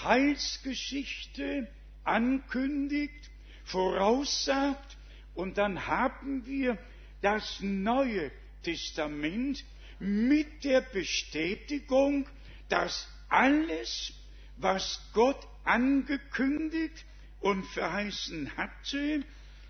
Heilsgeschichte 0.04 1.67
ankündigt, 2.04 3.30
voraussagt, 3.65 4.97
und 5.34 5.58
dann 5.58 5.88
haben 5.88 6.45
wir 6.45 6.78
das 7.21 7.60
Neue 7.62 8.32
Testament 8.63 9.63
mit 10.00 10.63
der 10.63 10.82
Bestätigung, 10.82 12.28
dass 12.69 13.08
alles, 13.32 14.13
was 14.58 15.00
Gott 15.13 15.48
angekündigt 15.63 17.06
und 17.39 17.63
verheißen 17.67 18.58
hatte, 18.58 19.24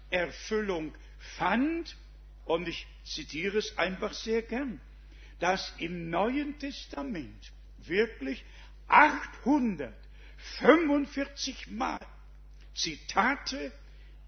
Erfüllung 0.10 0.96
fand, 1.38 1.96
und 2.46 2.68
ich 2.68 2.88
zitiere 3.06 3.60
es 3.60 3.78
einfach 3.78 4.14
sehr 4.14 4.42
gern, 4.42 4.82
dass 5.40 5.72
im 5.78 6.10
Neuen 6.10 6.58
Testament 6.60 7.52
wirklich 7.78 8.44
845 8.88 11.68
Mal 11.72 12.00
Zitate 12.74 13.72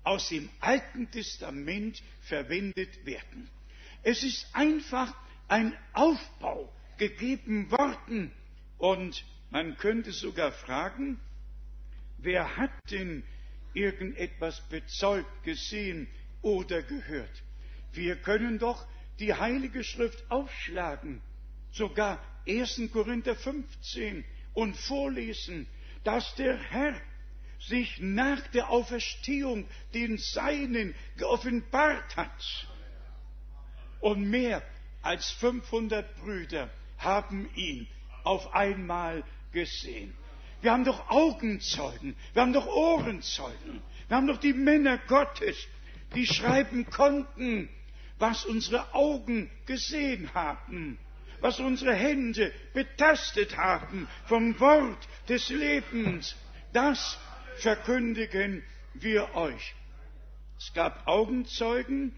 aus 0.04 0.30
dem 0.30 0.50
Alten 0.60 1.10
Testament 1.12 2.04
verwendet 2.22 3.06
werden. 3.06 3.50
Es 4.04 4.24
ist 4.24 4.46
einfach 4.54 5.13
ein 5.48 5.78
Aufbau 5.93 6.72
gegeben 6.98 7.72
worden 7.72 8.32
und 8.84 9.24
man 9.50 9.78
könnte 9.78 10.12
sogar 10.12 10.52
fragen, 10.52 11.17
wer 12.17 12.58
hat 12.58 12.69
denn 12.91 13.24
irgendetwas 13.74 14.60
bezeugt, 14.67 15.46
gesehen 15.46 16.10
oder 16.41 16.82
gehört? 16.82 17.32
Wir 17.93 18.17
können 18.17 18.60
doch 18.60 18.86
die 19.19 19.34
Heilige 19.34 19.86
Schrift 19.86 20.30
aufschlagen, 20.30 21.22
sogar 21.72 22.22
1. 22.46 22.82
Korinther 22.91 23.38
15 23.38 24.26
und 24.54 24.76
vorlesen, 24.76 25.65
dass 26.04 26.36
der 26.36 26.58
Herr 26.58 27.00
sich 27.62 28.02
nach 28.02 28.46
der 28.50 28.69
Auferstehung 28.69 29.65
den 29.93 30.17
Seinen 30.17 30.93
geoffenbart 31.15 32.17
hat. 32.17 32.67
Und 34.02 34.30
mehr 34.30 34.62
als 35.02 35.32
500 35.32 36.17
Brüder 36.17 36.69
haben 36.98 37.50
ihn 37.56 37.88
auf 38.24 38.54
einmal 38.54 39.24
gesehen. 39.52 40.14
Wir 40.62 40.72
haben 40.72 40.86
doch 40.86 41.10
Augenzeugen, 41.10 42.16
wir 42.34 42.42
haben 42.42 42.54
doch 42.54 42.68
Ohrenzeugen, 42.68 43.82
wir 44.08 44.18
haben 44.18 44.28
doch 44.28 44.38
die 44.38 44.54
Männer 44.54 44.98
Gottes, 44.98 45.58
die 46.16 46.26
schreiben 46.26 46.90
konnten, 46.90 47.70
was 48.18 48.46
unsere 48.46 48.94
Augen 48.94 49.50
gesehen 49.66 50.34
haben, 50.34 50.98
was 51.42 51.60
unsere 51.60 51.94
Hände 51.94 52.54
betastet 52.74 53.58
haben 53.58 54.08
vom 54.28 54.58
Wort 54.60 55.08
des 55.28 55.50
Lebens. 55.50 56.36
Das 56.72 57.18
verkündigen 57.58 58.64
wir 58.94 59.36
euch. 59.36 59.76
Es 60.58 60.74
gab 60.74 61.06
Augenzeugen, 61.08 62.16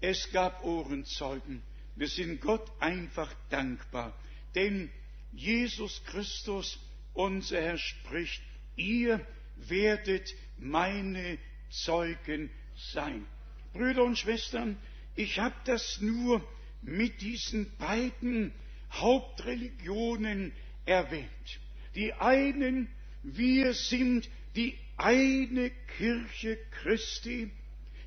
es 0.00 0.30
gab 0.30 0.62
Ohrenzeugen. 0.62 1.62
Wir 1.96 2.06
sind 2.06 2.40
Gott 2.40 2.70
einfach 2.78 3.34
dankbar, 3.50 4.12
denn 4.54 4.88
Jesus 5.32 6.02
Christus, 6.04 6.78
unser 7.14 7.60
Herr, 7.60 7.78
spricht, 7.78 8.42
ihr 8.76 9.24
werdet 9.56 10.34
meine 10.58 11.38
Zeugen 11.70 12.50
sein. 12.92 13.26
Brüder 13.72 14.04
und 14.04 14.18
Schwestern, 14.18 14.78
ich 15.14 15.38
habe 15.38 15.54
das 15.64 16.00
nur 16.00 16.46
mit 16.82 17.20
diesen 17.20 17.76
beiden 17.76 18.52
Hauptreligionen 18.92 20.52
erwähnt. 20.86 21.60
Die 21.94 22.12
einen, 22.14 22.88
wir 23.22 23.74
sind 23.74 24.28
die 24.56 24.78
eine 24.96 25.70
Kirche 25.96 26.58
Christi, 26.82 27.50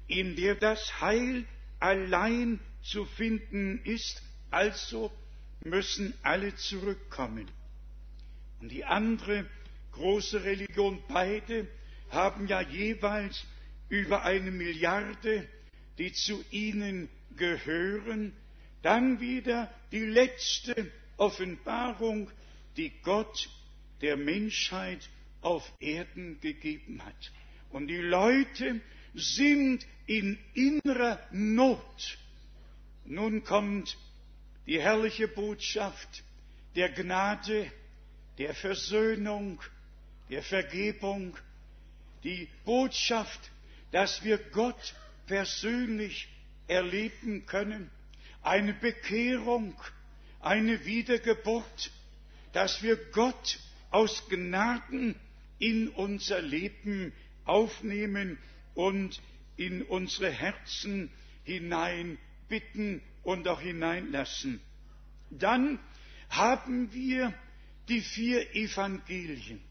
in 0.08 0.36
der 0.36 0.56
das 0.56 1.02
Heil 1.02 1.46
allein 1.80 2.60
zu 2.82 3.06
finden 3.06 3.82
ist, 3.84 4.22
also 4.50 5.12
müssen 5.64 6.14
alle 6.24 6.56
zurückkommen. 6.56 7.50
Und 8.60 8.70
die 8.72 8.86
andere 8.86 9.46
große 9.92 10.44
Religion, 10.44 11.02
beide 11.08 11.68
haben 12.10 12.48
ja 12.48 12.62
jeweils 12.62 13.46
über 13.90 14.24
eine 14.24 14.52
Milliarde, 14.52 15.48
die 15.98 16.12
zu 16.14 16.44
ihnen 16.52 17.10
gehören. 17.36 18.34
Dann 18.82 19.20
wieder 19.20 19.72
die 19.92 20.06
letzte 20.06 20.92
Offenbarung, 21.18 22.32
die 22.78 22.92
Gott 23.04 23.50
der 24.02 24.18
Menschheit 24.18 25.10
auf 25.42 25.72
Erden 25.80 26.40
gegeben 26.40 27.04
hat. 27.06 27.32
Und 27.70 27.88
die 27.88 27.98
Leute 27.98 28.82
sind 29.14 29.86
in 30.06 30.38
innerer 30.54 31.20
Not. 31.32 32.18
Nun 33.06 33.44
kommt 33.44 33.98
die 34.68 34.80
herrliche 34.82 35.28
Botschaft 35.28 36.24
der 36.76 36.90
Gnade, 36.90 37.72
der 38.38 38.54
Versöhnung, 38.54 39.62
der 40.30 40.44
Vergebung, 40.44 41.36
die 42.24 42.48
Botschaft, 42.66 43.52
dass 43.92 44.24
wir 44.24 44.38
Gott 44.38 44.96
persönlich 45.28 46.30
erleben 46.68 47.46
können, 47.46 47.90
eine 48.42 48.74
Bekehrung, 48.74 49.76
eine 50.40 50.86
Wiedergeburt, 50.86 51.92
dass 52.54 52.82
wir 52.82 52.96
Gott 53.12 53.60
aus 53.90 54.28
Gnaden 54.30 55.16
in 55.60 55.90
unser 55.90 56.42
Leben 56.42 57.14
aufnehmen 57.46 58.38
und 58.74 59.22
in 59.58 59.84
unsere 59.84 60.32
Herzen 60.32 61.12
hinein 61.44 62.18
bitten 62.48 63.02
und 63.24 63.48
auch 63.48 63.62
hineinlassen. 63.62 64.62
Dann 65.30 65.80
haben 66.30 66.94
wir 66.94 67.34
die 67.88 68.02
vier 68.02 68.56
Evangelien, 68.56 69.62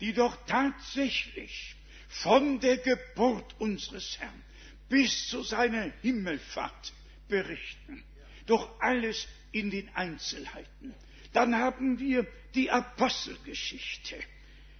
die 0.00 0.12
doch 0.12 0.36
tatsächlich 0.46 1.76
von 2.08 2.60
der 2.60 2.78
Geburt 2.78 3.54
unseres 3.60 4.18
Herrn 4.18 4.42
bis 4.88 5.28
zu 5.28 5.42
seiner 5.42 5.92
Himmelfahrt 6.02 6.92
berichten. 7.28 8.02
Doch 8.46 8.80
alles 8.80 9.28
in 9.52 9.70
den 9.70 9.88
Einzelheiten. 9.94 10.94
Dann 11.32 11.54
haben 11.54 11.98
wir 11.98 12.26
die 12.54 12.70
Apostelgeschichte, 12.70 14.16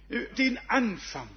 äh, 0.09 0.25
den 0.37 0.57
Anfang, 0.67 1.29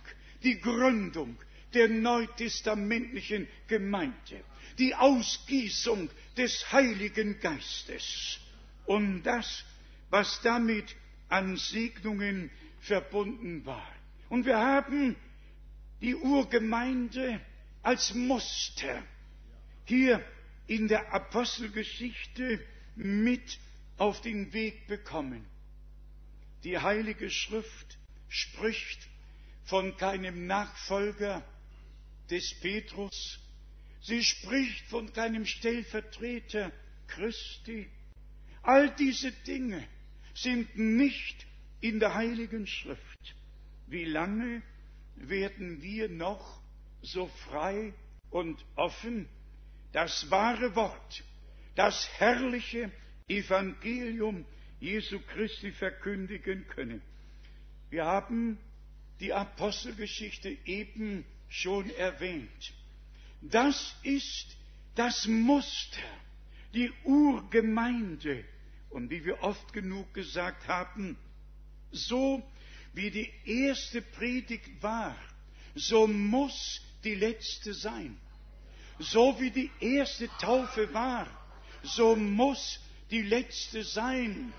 die 0.43 0.59
Gründung 0.59 1.37
der 1.75 1.89
neutestamentlichen 1.89 3.49
Gemeinde, 3.69 4.45
die 4.79 4.95
Ausgießung 4.95 6.11
des 6.37 6.73
Heiligen 6.73 7.41
Geistes 7.41 8.39
und 8.87 9.23
das, 9.23 9.65
was 10.11 10.41
damit 10.43 10.95
an 11.29 11.57
Segnungen 11.57 12.51
verbunden 12.81 13.65
war. 13.65 13.89
Und 14.29 14.47
wir 14.47 14.59
haben 14.59 15.17
die 16.01 16.15
Urgemeinde 16.15 17.41
als 17.83 18.15
Muster 18.15 19.03
hier 19.85 20.25
in 20.67 20.89
der 20.89 21.13
Apostelgeschichte 21.13 22.65
mit 22.97 23.59
auf 23.99 24.21
den 24.21 24.53
Weg 24.53 24.87
bekommen. 24.87 25.45
Die 26.65 26.79
Heilige 26.79 27.31
Schrift 27.31 27.99
spricht 28.29 29.09
von 29.65 29.97
keinem 29.97 30.47
Nachfolger 30.47 31.45
des 32.31 32.55
Petrus, 32.61 33.39
sie 34.03 34.23
spricht 34.23 34.87
von 34.87 35.13
keinem 35.13 35.47
Stellvertreter 35.47 36.73
Christi. 37.07 37.89
All 38.63 38.91
diese 38.97 39.33
Dinge 39.33 39.87
sind 40.35 40.77
nicht 40.77 41.47
in 41.81 42.01
der 42.01 42.15
Heiligen 42.15 42.67
Schrift. 42.67 43.35
Wie 43.87 44.05
lange 44.05 44.63
werden 45.17 45.83
wir 45.83 46.09
noch 46.09 46.61
so 47.03 47.27
frei 47.49 47.93
und 48.31 48.65
offen 48.77 49.29
das 49.93 50.31
wahre 50.31 50.75
Wort, 50.75 51.25
das 51.75 52.09
herrliche 52.19 52.91
Evangelium 53.29 54.45
Jesu 54.81 55.21
Christi 55.21 55.73
verkündigen 55.73 56.67
können? 56.69 57.03
Wir 57.91 58.07
haben 58.07 58.59
die 59.21 59.33
Apostelgeschichte 59.33 60.57
eben 60.65 61.25
schon 61.49 61.91
erwähnt. 61.91 62.73
Das 63.43 63.97
ist 64.03 64.57
das 64.95 65.27
Muster, 65.27 66.03
die 66.75 66.91
Urgemeinde. 67.05 68.45
Und 68.91 69.11
wie 69.11 69.25
wir 69.25 69.43
oft 69.43 69.73
genug 69.73 70.13
gesagt 70.15 70.69
haben, 70.69 71.17
so 71.91 72.43
wie 72.93 73.11
die 73.11 73.33
erste 73.45 74.03
Predigt 74.03 74.83
war, 74.83 75.17
so 75.75 76.07
muss 76.07 76.81
die 77.05 77.15
letzte 77.15 77.75
sein. 77.75 78.19
So 78.99 79.41
wie 79.41 79.51
die 79.51 79.71
erste 79.81 80.29
Taufe 80.39 80.93
war, 80.93 81.27
so 81.83 82.15
muss 82.15 82.79
die 83.11 83.23
letzte 83.23 83.83
sein. 83.83 84.53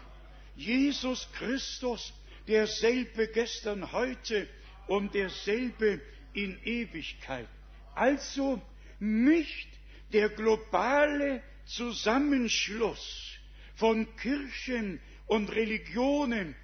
Jesus 0.55 1.27
Christus, 1.33 2.11
derselbe 2.47 3.27
gestern, 3.27 3.91
heute 3.91 4.47
und 4.87 5.13
derselbe 5.13 6.01
in 6.33 6.59
Ewigkeit. 6.63 7.47
Also 7.95 8.61
nicht 9.03 9.67
der 10.13 10.29
globale 10.29 11.43
Zusammenschluss 11.65 13.33
von 13.75 14.07
Kirchen 14.15 14.99
und 15.27 15.51
Religionen, 15.51 16.55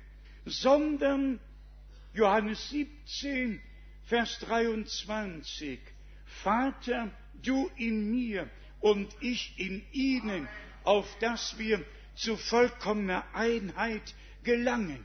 sondern 0.45 1.39
Johannes 2.13 2.69
17, 2.69 3.62
Vers 4.06 4.39
23. 4.39 5.80
Vater, 6.43 7.12
du 7.43 7.69
in 7.75 8.10
mir 8.10 8.49
und 8.80 9.13
ich 9.19 9.54
in 9.58 9.84
ihnen, 9.91 10.47
auf 10.84 11.08
dass 11.19 11.58
wir 11.58 11.84
zu 12.15 12.38
vollkommener 12.38 13.25
Einheit 13.34 14.15
gelangen. 14.43 15.04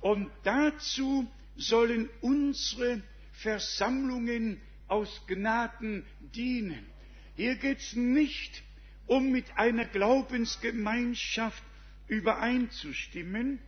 Und 0.00 0.30
dazu 0.42 1.30
sollen 1.56 2.08
unsere 2.20 3.02
Versammlungen 3.32 4.60
aus 4.94 5.22
Gnaden 5.26 6.06
dienen. 6.20 6.86
Hier 7.34 7.56
geht 7.56 7.78
es 7.80 7.94
nicht 7.94 8.62
um 9.06 9.32
mit 9.32 9.44
einer 9.56 9.86
Glaubensgemeinschaft 9.86 11.64
übereinzustimmen. 12.06 13.58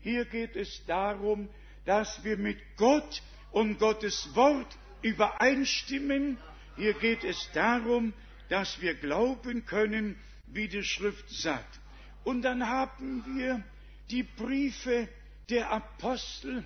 Hier 0.00 0.24
geht 0.24 0.56
es 0.56 0.84
darum, 0.86 1.48
dass 1.84 2.24
wir 2.24 2.36
mit 2.36 2.58
Gott 2.76 3.22
und 3.52 3.78
Gottes 3.78 4.34
Wort 4.34 4.76
übereinstimmen. 5.02 6.38
Hier 6.76 6.94
geht 6.94 7.22
es 7.22 7.48
darum, 7.54 8.12
dass 8.48 8.80
wir 8.80 8.94
glauben 8.94 9.64
können, 9.64 10.16
wie 10.46 10.66
die 10.66 10.82
Schrift 10.82 11.30
sagt. 11.30 11.80
Und 12.24 12.42
dann 12.42 12.66
haben 12.66 13.24
wir 13.36 13.62
die 14.10 14.24
Briefe 14.24 15.08
der 15.48 15.70
Apostel, 15.70 16.64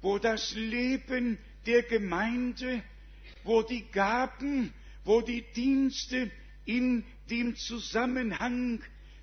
wo 0.00 0.18
das 0.18 0.54
Leben 0.54 1.36
der 1.66 1.82
Gemeinde, 1.82 2.82
wo 3.48 3.62
die 3.62 3.90
Gaben, 3.90 4.74
wo 5.04 5.22
die 5.22 5.42
Dienste 5.56 6.30
in 6.66 7.02
dem 7.30 7.56
Zusammenhang 7.56 8.82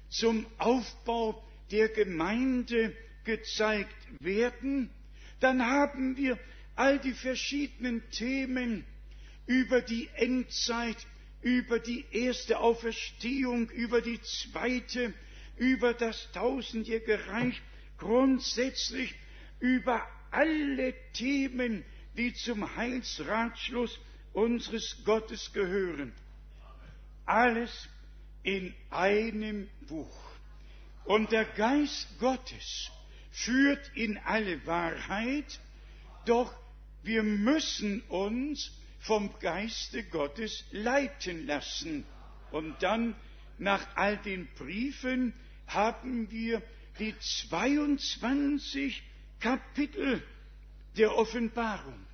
zum 0.09 0.47
Aufbau 0.57 1.43
der 1.69 1.89
Gemeinde 1.89 2.95
gezeigt 3.23 3.95
werden, 4.19 4.89
dann 5.39 5.63
haben 5.63 6.17
wir 6.17 6.39
all 6.75 6.97
die 6.97 7.13
verschiedenen 7.13 8.01
Themen 8.09 8.83
über 9.45 9.81
die 9.81 10.09
Endzeit, 10.15 10.97
über 11.43 11.77
die 11.77 12.03
erste 12.11 12.59
Auferstehung, 12.59 13.69
über 13.69 14.01
die 14.01 14.19
zweite, 14.23 15.13
über 15.57 15.93
das 15.93 16.31
tausendjährige 16.31 17.27
Reich, 17.27 17.61
grundsätzlich 17.99 19.13
über 19.59 20.01
alle 20.31 20.95
Themen, 21.13 21.85
die 22.17 22.33
zum 22.33 22.75
Heilsratschluss 22.75 23.99
unseres 24.35 25.03
Gottes 25.05 25.51
gehören. 25.53 26.13
Alles 27.25 27.89
in 28.43 28.73
einem 28.91 29.67
Buch. 29.87 30.15
Und 31.05 31.31
der 31.31 31.45
Geist 31.45 32.07
Gottes 32.19 32.91
führt 33.31 33.91
in 33.95 34.17
alle 34.19 34.65
Wahrheit, 34.65 35.59
doch 36.25 36.53
wir 37.03 37.23
müssen 37.23 38.01
uns 38.01 38.71
vom 38.99 39.37
Geiste 39.39 40.03
Gottes 40.03 40.63
leiten 40.71 41.45
lassen. 41.45 42.05
Und 42.51 42.81
dann, 42.81 43.15
nach 43.57 43.95
all 43.95 44.17
den 44.17 44.47
Briefen, 44.55 45.33
haben 45.67 46.29
wir 46.31 46.61
die 46.99 47.13
22 47.19 49.03
Kapitel 49.39 50.23
der 50.97 51.15
Offenbarung, 51.15 52.04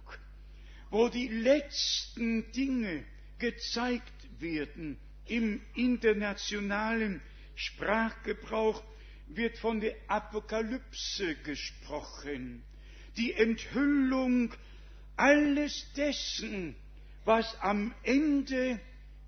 wo 0.91 1.07
die 1.07 1.29
letzten 1.29 2.51
Dinge 2.51 3.03
gezeigt 3.39 4.11
werden 4.39 4.97
im 5.25 5.61
internationalen 5.73 7.21
Sprachgebrauch 7.55 8.83
wird 9.27 9.57
von 9.57 9.79
der 9.79 9.95
Apokalypse 10.07 11.35
gesprochen, 11.35 12.63
die 13.15 13.33
Enthüllung 13.33 14.53
alles 15.15 15.87
dessen, 15.95 16.75
was 17.23 17.57
am 17.61 17.93
Ende 18.03 18.79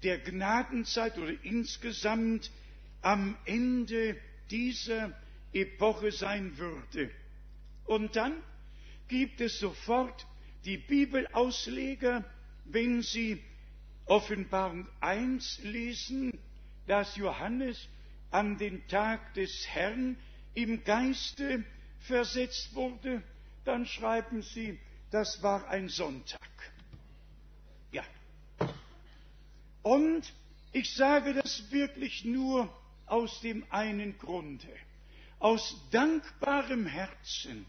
der 0.04 0.19
Gnadenzeit 0.19 1.17
oder 1.17 1.34
insgesamt 1.43 2.52
am 3.02 3.38
Ende 3.45 4.17
dieser 4.52 5.13
Epoche 5.54 6.12
sein 6.12 6.58
würde. 6.58 7.10
Und 7.86 8.15
dann 8.17 8.36
gibt 9.08 9.39
es 9.39 9.60
sofort 9.60 10.26
die 10.65 10.78
Bibelausleger, 10.78 12.23
wenn 12.65 13.02
sie 13.02 13.41
Offenbarung 14.06 14.88
1 14.99 15.60
lesen, 15.63 16.38
dass 16.88 17.15
Johannes 17.15 17.88
an 18.32 18.58
den 18.58 18.88
Tag 18.88 19.34
des 19.34 19.67
Herrn 19.67 20.17
im 20.54 20.84
Geiste 20.84 21.63
versetzt 21.99 22.76
wurde, 22.76 23.23
dann 23.63 23.86
schreiben 23.86 24.41
sie, 24.41 24.80
das 25.12 25.41
war 25.43 25.67
ein 25.69 25.89
Sonntag. 25.89 26.49
Ja. 27.91 28.04
Und 29.84 30.34
ich 30.71 30.93
sage 30.95 31.34
das 31.34 31.71
wirklich 31.71 32.26
nur 32.26 32.73
aus 33.06 33.41
dem 33.41 33.65
einen 33.69 34.17
Grunde, 34.17 34.67
aus 35.39 35.78
dankbarem 35.91 36.88
Herzen, 36.88 37.65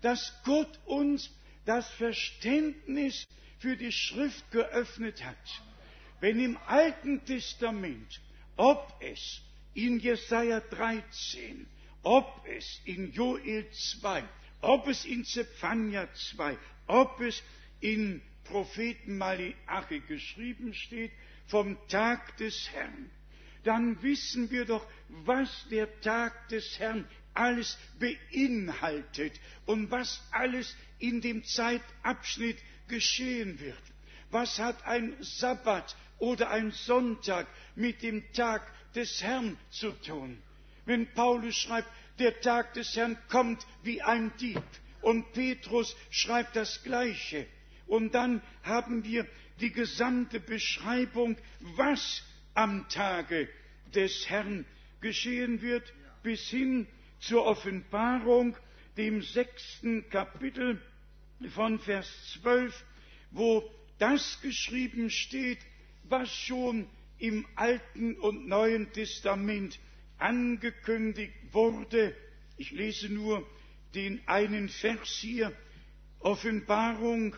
dass 0.00 0.34
Gott 0.44 0.80
uns 0.86 1.30
das 1.64 1.88
Verständnis 1.92 3.26
für 3.58 3.76
die 3.76 3.92
Schrift 3.92 4.50
geöffnet 4.50 5.24
hat. 5.24 5.62
Wenn 6.20 6.40
im 6.40 6.56
Alten 6.66 7.24
Testament, 7.24 8.20
ob 8.56 8.94
es 9.00 9.40
in 9.74 9.98
Jesaja 10.00 10.60
13, 10.60 11.66
ob 12.02 12.44
es 12.46 12.80
in 12.84 13.12
Joel 13.12 13.70
2, 13.70 14.24
ob 14.62 14.86
es 14.88 15.04
in 15.04 15.24
Zephania 15.24 16.08
2, 16.34 16.58
ob 16.86 17.20
es 17.20 17.42
in 17.80 18.20
Propheten 18.44 19.16
Malachi 19.16 20.00
geschrieben 20.00 20.74
steht, 20.74 21.12
vom 21.46 21.76
Tag 21.88 22.36
des 22.38 22.70
Herrn, 22.72 23.10
dann 23.64 24.02
wissen 24.02 24.50
wir 24.50 24.64
doch, 24.64 24.86
was 25.08 25.66
der 25.70 26.00
Tag 26.00 26.48
des 26.48 26.78
Herrn 26.78 27.06
alles 27.34 27.78
beinhaltet 27.98 29.32
und 29.66 29.90
was 29.90 30.22
alles 30.32 30.74
in 31.00 31.20
dem 31.20 31.44
Zeitabschnitt 31.44 32.58
geschehen 32.88 33.58
wird. 33.60 33.82
Was 34.30 34.58
hat 34.58 34.84
ein 34.86 35.16
Sabbat 35.20 35.96
oder 36.18 36.50
ein 36.50 36.70
Sonntag 36.70 37.46
mit 37.74 38.02
dem 38.02 38.22
Tag 38.32 38.62
des 38.94 39.22
Herrn 39.22 39.56
zu 39.70 39.90
tun? 39.92 40.40
Wenn 40.84 41.12
Paulus 41.14 41.56
schreibt, 41.56 41.88
der 42.18 42.40
Tag 42.40 42.74
des 42.74 42.94
Herrn 42.96 43.18
kommt 43.28 43.66
wie 43.82 44.02
ein 44.02 44.32
Dieb 44.38 44.62
und 45.02 45.32
Petrus 45.32 45.96
schreibt 46.10 46.54
das 46.56 46.82
Gleiche. 46.82 47.46
Und 47.86 48.14
dann 48.14 48.42
haben 48.62 49.04
wir 49.04 49.26
die 49.60 49.72
gesamte 49.72 50.38
Beschreibung, 50.38 51.36
was 51.76 52.22
am 52.54 52.88
Tage 52.88 53.48
des 53.94 54.28
Herrn 54.28 54.64
geschehen 55.00 55.62
wird, 55.62 55.92
bis 56.22 56.48
hin 56.48 56.86
zur 57.20 57.46
Offenbarung, 57.46 58.56
dem 58.96 59.22
sechsten 59.22 60.08
Kapitel 60.10 60.80
von 61.48 61.78
Vers 61.78 62.08
12, 62.42 62.84
wo 63.30 63.68
das 63.98 64.40
geschrieben 64.42 65.10
steht, 65.10 65.58
was 66.04 66.30
schon 66.34 66.88
im 67.18 67.46
Alten 67.54 68.16
und 68.16 68.46
Neuen 68.48 68.92
Testament 68.92 69.78
angekündigt 70.18 71.34
wurde. 71.52 72.14
Ich 72.56 72.70
lese 72.72 73.08
nur 73.08 73.46
den 73.94 74.26
einen 74.26 74.68
Vers 74.68 75.08
hier, 75.20 75.52
Offenbarung, 76.20 77.36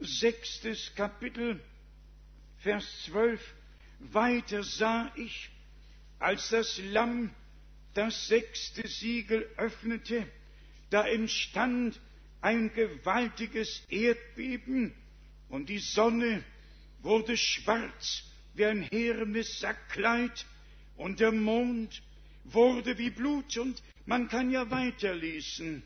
sechstes 0.00 0.94
Kapitel, 0.94 1.60
Vers 2.58 2.84
12. 3.06 3.40
Weiter 3.98 4.62
sah 4.64 5.12
ich, 5.16 5.50
als 6.18 6.48
das 6.50 6.78
Lamm 6.78 7.30
das 7.94 8.26
sechste 8.28 8.86
Siegel 8.88 9.48
öffnete, 9.56 10.26
da 10.90 11.06
entstand 11.06 12.00
ein 12.42 12.72
gewaltiges 12.74 13.82
Erdbeben 13.88 14.92
und 15.48 15.68
die 15.68 15.78
Sonne 15.78 16.44
wurde 17.00 17.36
schwarz 17.36 18.24
wie 18.54 18.66
ein 18.66 18.82
heerendes 18.82 19.60
Sackkleid 19.60 20.44
und 20.96 21.20
der 21.20 21.32
Mond 21.32 22.02
wurde 22.44 22.98
wie 22.98 23.10
Blut 23.10 23.56
und 23.56 23.82
man 24.06 24.28
kann 24.28 24.50
ja 24.50 24.70
weiterlesen, 24.70 25.82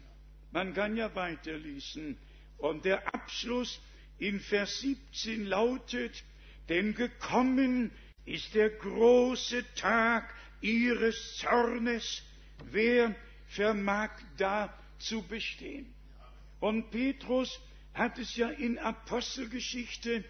man 0.51 0.73
kann 0.73 0.97
ja 0.97 1.15
weiterlesen. 1.15 2.17
Und 2.57 2.87
der 2.87 3.15
Abschluss 3.15 3.79
in 4.19 4.41
Vers 4.41 4.81
17 4.81 5.45
lautet, 5.45 6.25
denn 6.71 6.95
gekommen 6.95 7.91
ist 8.25 8.55
der 8.55 8.71
große 8.71 9.63
Tag 9.75 10.33
ihres 10.63 11.37
Zornes. 11.37 12.23
Wer 12.71 13.15
vermag 13.49 14.11
da 14.39 14.73
zu 14.99 15.23
bestehen? 15.23 15.96
Und 16.61 16.91
Petrus 16.91 17.61
hat 17.95 18.19
es 18.19 18.37
ja 18.37 18.49
in 18.49 18.79
Apostelgeschichte, 18.79 20.25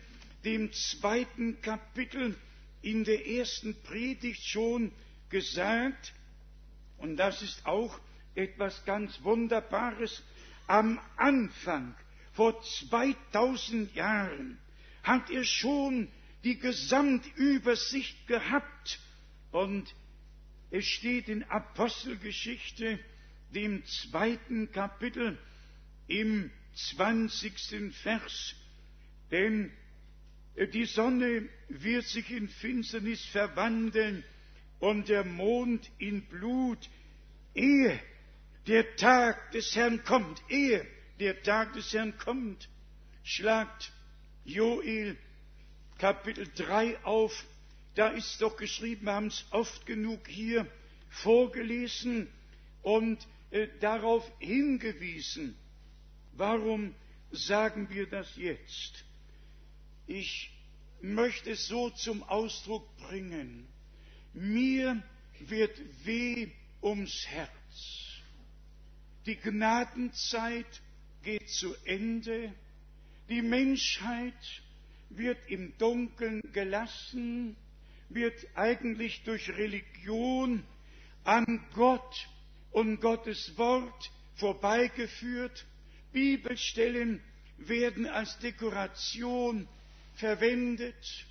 dem 0.45 0.73
zweiten 0.73 1.61
Kapitel, 1.61 2.37
in 2.83 3.05
der 3.05 3.27
ersten 3.27 3.75
Predigt 3.83 4.47
schon 4.47 4.93
gesagt, 5.29 6.15
und 6.99 7.17
das 7.17 7.43
ist 7.43 7.67
auch 7.67 7.99
etwas 8.35 8.85
ganz 8.85 9.23
Wunderbares, 9.23 10.23
am 10.67 11.01
Anfang, 11.17 11.95
vor 12.33 12.61
2000 12.62 13.95
Jahren, 13.95 14.59
hat 15.03 15.31
er 15.31 15.45
schon 15.45 16.09
die 16.45 16.59
Gesamtübersicht 16.59 18.27
gehabt. 18.27 19.01
Und 19.53 19.95
es 20.71 20.85
steht 20.85 21.29
in 21.29 21.45
Apostelgeschichte, 21.45 22.99
dem 23.51 23.85
zweiten 23.87 24.71
Kapitel, 24.71 25.39
im 26.09 26.51
zwanzigsten 26.75 27.92
Vers, 27.92 28.55
denn 29.31 29.73
die 30.73 30.85
Sonne 30.85 31.49
wird 31.69 32.05
sich 32.05 32.31
in 32.31 32.49
Finsternis 32.49 33.25
verwandeln 33.27 34.25
und 34.79 35.09
der 35.09 35.25
Mond 35.25 35.90
in 35.99 36.23
Blut, 36.23 36.88
ehe 37.55 37.99
der 38.66 38.97
Tag 38.97 39.53
des 39.53 39.75
Herrn 39.77 40.03
kommt, 40.05 40.42
ehe 40.49 40.87
der 41.21 41.42
Tag 41.42 41.75
des 41.75 41.92
Herrn 41.92 42.16
kommt, 42.19 42.69
schlagt 43.23 43.92
Joel 44.45 45.16
Kapitel 45.99 46.49
3 46.55 47.05
auf, 47.05 47.45
da 47.95 48.09
ist 48.09 48.40
doch 48.42 48.57
geschrieben, 48.57 49.07
wir 49.07 49.14
haben 49.14 49.29
es 49.29 49.47
oft 49.51 49.87
genug 49.87 50.29
hier 50.29 50.66
vorgelesen 51.09 52.29
und 52.83 53.27
äh, 53.51 53.69
darauf 53.81 54.31
hingewiesen. 54.38 55.57
Warum 56.37 56.94
sagen 57.31 57.88
wir 57.90 58.07
das 58.07 58.37
jetzt? 58.37 59.05
Ich 60.07 60.51
möchte 61.01 61.51
es 61.51 61.66
so 61.66 61.90
zum 61.90 62.22
Ausdruck 62.25 62.94
bringen. 62.99 63.66
Mir 64.35 65.03
wird 65.40 65.79
weh 66.05 66.49
ums 66.83 67.27
Herz. 67.27 67.51
Die 69.25 69.37
Gnadenzeit 69.37 70.83
geht 71.22 71.49
zu 71.49 71.75
Ende. 71.85 72.55
Die 73.29 73.42
Menschheit 73.42 74.62
wird 75.09 75.38
im 75.49 75.77
Dunkeln 75.79 76.42
gelassen, 76.53 77.57
wird 78.09 78.46
eigentlich 78.55 79.22
durch 79.25 79.49
Religion 79.49 80.64
an 81.25 81.64
Gott 81.75 82.29
und 82.70 83.01
Gottes 83.01 83.57
Wort 83.57 84.11
vorbeigeführt. 84.37 85.66
Bibelstellen 86.17 87.21
werden 87.59 88.07
als 88.07 88.39
Dekoration 88.39 89.69
verwendet. 90.15 91.27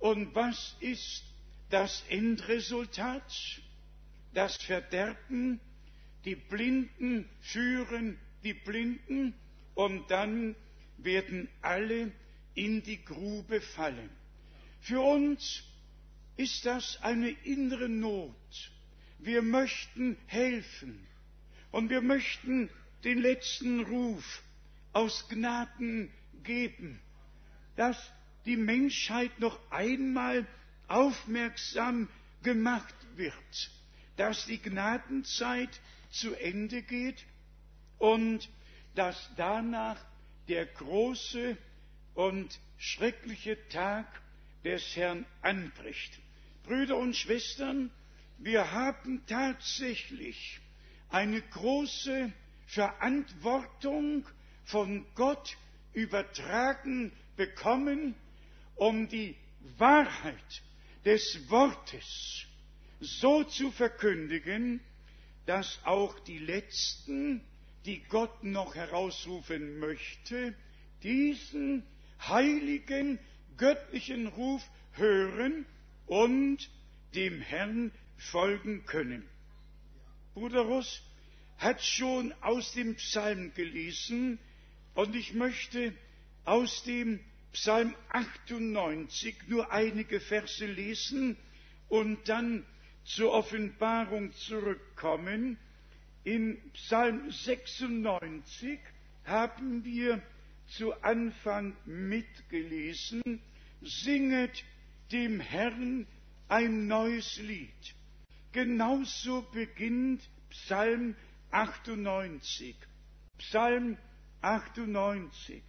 Und 0.00 0.34
was 0.34 0.74
ist 0.80 1.22
das 1.70 2.02
Endresultat? 2.08 3.22
Das 4.34 4.56
Verderben. 4.56 5.60
Die 6.24 6.34
Blinden 6.34 7.28
führen 7.42 8.18
die 8.42 8.54
Blinden 8.54 9.34
und 9.76 10.10
dann 10.10 10.56
werden 10.96 11.48
alle 11.62 12.10
in 12.54 12.82
die 12.82 13.04
Grube 13.04 13.60
fallen. 13.60 14.10
Für 14.80 15.00
uns 15.00 15.62
ist 16.36 16.66
das 16.66 17.00
eine 17.02 17.30
innere 17.30 17.88
Not. 17.88 18.34
Wir 19.20 19.42
möchten 19.42 20.16
helfen 20.26 21.06
und 21.70 21.88
wir 21.88 22.00
möchten 22.00 22.68
den 23.04 23.18
letzten 23.18 23.80
Ruf 23.80 24.42
aus 24.92 25.28
Gnaden 25.28 26.10
geben, 26.42 27.00
dass 27.76 27.96
die 28.44 28.56
Menschheit 28.56 29.38
noch 29.38 29.58
einmal 29.70 30.46
aufmerksam 30.88 32.08
gemacht 32.42 32.94
wird, 33.16 33.70
dass 34.16 34.46
die 34.46 34.58
Gnadenzeit 34.58 35.80
zu 36.10 36.34
Ende 36.34 36.82
geht 36.82 37.24
und 37.98 38.48
dass 38.94 39.30
danach 39.36 40.02
der 40.48 40.66
große 40.66 41.56
und 42.14 42.58
schreckliche 42.78 43.58
Tag 43.68 44.06
des 44.64 44.96
Herrn 44.96 45.24
anbricht. 45.42 46.18
Brüder 46.64 46.96
und 46.96 47.14
Schwestern, 47.14 47.90
wir 48.38 48.72
haben 48.72 49.22
tatsächlich 49.26 50.60
eine 51.10 51.40
große 51.40 52.32
Verantwortung 52.68 54.26
von 54.64 55.04
Gott 55.14 55.56
übertragen 55.94 57.12
bekommen, 57.36 58.14
um 58.76 59.08
die 59.08 59.36
Wahrheit 59.78 60.62
des 61.04 61.48
Wortes 61.48 62.46
so 63.00 63.44
zu 63.44 63.70
verkündigen, 63.70 64.80
dass 65.46 65.80
auch 65.84 66.18
die 66.20 66.38
Letzten, 66.38 67.40
die 67.86 68.02
Gott 68.04 68.44
noch 68.44 68.74
herausrufen 68.74 69.78
möchte, 69.78 70.54
diesen 71.02 71.84
heiligen 72.20 73.18
göttlichen 73.56 74.26
Ruf 74.26 74.62
hören 74.92 75.64
und 76.06 76.70
dem 77.14 77.40
Herrn 77.40 77.92
folgen 78.18 78.84
können. 78.84 79.26
Bruder 80.34 80.60
Ross 80.60 81.02
hat 81.58 81.82
schon 81.82 82.32
aus 82.40 82.72
dem 82.72 82.94
Psalm 82.96 83.52
gelesen 83.54 84.38
und 84.94 85.14
ich 85.14 85.34
möchte 85.34 85.92
aus 86.44 86.82
dem 86.84 87.20
Psalm 87.52 87.94
98 88.10 89.36
nur 89.48 89.72
einige 89.72 90.20
Verse 90.20 90.64
lesen 90.64 91.36
und 91.88 92.28
dann 92.28 92.64
zur 93.04 93.32
Offenbarung 93.32 94.32
zurückkommen. 94.32 95.58
In 96.24 96.58
Psalm 96.74 97.30
96 97.30 98.78
haben 99.24 99.84
wir 99.84 100.22
zu 100.68 100.92
Anfang 101.02 101.74
mitgelesen, 101.86 103.22
singet 103.80 104.64
dem 105.10 105.40
Herrn 105.40 106.06
ein 106.48 106.86
neues 106.86 107.38
Lied. 107.38 107.94
Genauso 108.52 109.42
beginnt 109.52 110.22
Psalm 110.50 111.14
98. 111.50 112.76
Psalm 113.38 113.96
98. 114.42 115.62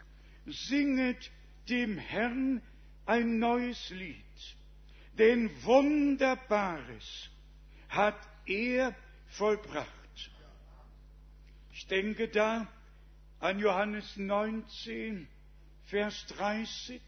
Singet 0.45 1.31
dem 1.69 1.97
Herrn 1.97 2.61
ein 3.05 3.39
neues 3.39 3.89
Lied, 3.89 4.55
denn 5.17 5.49
Wunderbares 5.63 7.29
hat 7.89 8.19
er 8.45 8.95
vollbracht. 9.27 9.87
Ich 11.73 11.87
denke 11.87 12.27
da 12.27 12.67
an 13.39 13.59
Johannes 13.59 14.17
19, 14.17 15.27
Vers 15.85 16.25
30, 16.37 17.01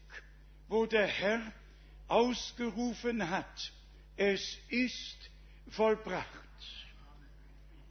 wo 0.68 0.86
der 0.86 1.06
Herr 1.06 1.52
ausgerufen 2.08 3.28
hat, 3.30 3.72
es 4.16 4.58
ist 4.68 5.30
vollbracht. 5.68 6.41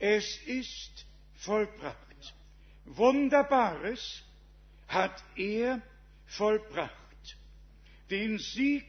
Es 0.03 0.35
ist 0.47 1.05
vollbracht. 1.35 2.33
Wunderbares 2.85 4.23
hat 4.87 5.23
er 5.35 5.79
vollbracht. 6.25 7.37
Den 8.09 8.39
Sieg 8.39 8.87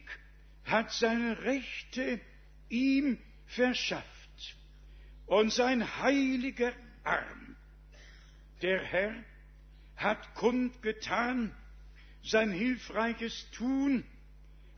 hat 0.63 0.91
seine 0.91 1.43
Rechte 1.43 2.19
ihm 2.67 3.19
verschafft. 3.45 4.57
Und 5.27 5.53
sein 5.53 5.99
heiliger 5.99 6.73
Arm, 7.03 7.57
der 8.63 8.81
Herr, 8.83 9.13
hat 9.95 10.33
kundgetan 10.33 11.55
sein 12.23 12.51
hilfreiches 12.51 13.51
Tun 13.51 14.03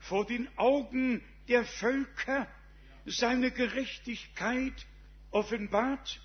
vor 0.00 0.26
den 0.26 0.50
Augen 0.58 1.22
der 1.48 1.64
Völker, 1.64 2.46
seine 3.06 3.50
Gerechtigkeit 3.50 4.86
offenbart. 5.30 6.20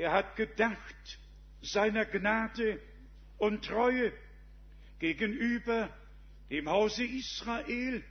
Er 0.00 0.12
hat 0.12 0.34
gedacht 0.34 1.18
seiner 1.60 2.06
Gnade 2.06 2.80
und 3.36 3.66
Treue 3.66 4.14
gegenüber 4.98 5.90
dem 6.48 6.70
Hause 6.70 7.04
Israel. 7.04 8.02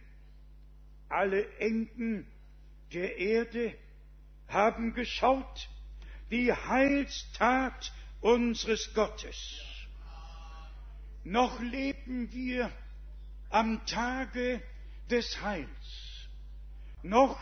Alle 1.07 1.51
Enden 1.57 2.27
der 2.93 3.17
Erde 3.17 3.73
haben 4.47 4.93
geschaut 4.93 5.67
die 6.29 6.53
Heilstat 6.53 7.91
unseres 8.21 8.93
Gottes. 8.93 9.59
Noch 11.23 11.59
leben 11.59 12.31
wir 12.31 12.71
am 13.49 13.83
Tage 13.87 14.61
des 15.09 15.41
Heils. 15.41 16.27
Noch 17.01 17.41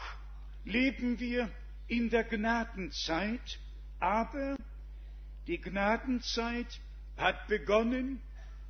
leben 0.64 1.20
wir 1.20 1.52
in 1.90 2.10
der 2.10 2.24
Gnadenzeit, 2.24 3.60
aber 4.00 4.58
die 5.48 5.60
Gnadenzeit 5.60 6.80
hat 7.16 7.48
begonnen 7.48 8.22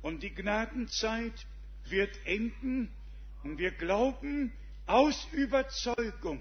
und 0.02 0.22
die 0.22 0.34
Gnadenzeit 0.34 1.46
wird 1.84 2.18
enden 2.26 2.90
und 3.42 3.58
wir 3.58 3.72
glauben 3.72 4.52
aus 4.86 5.26
Überzeugung, 5.32 6.40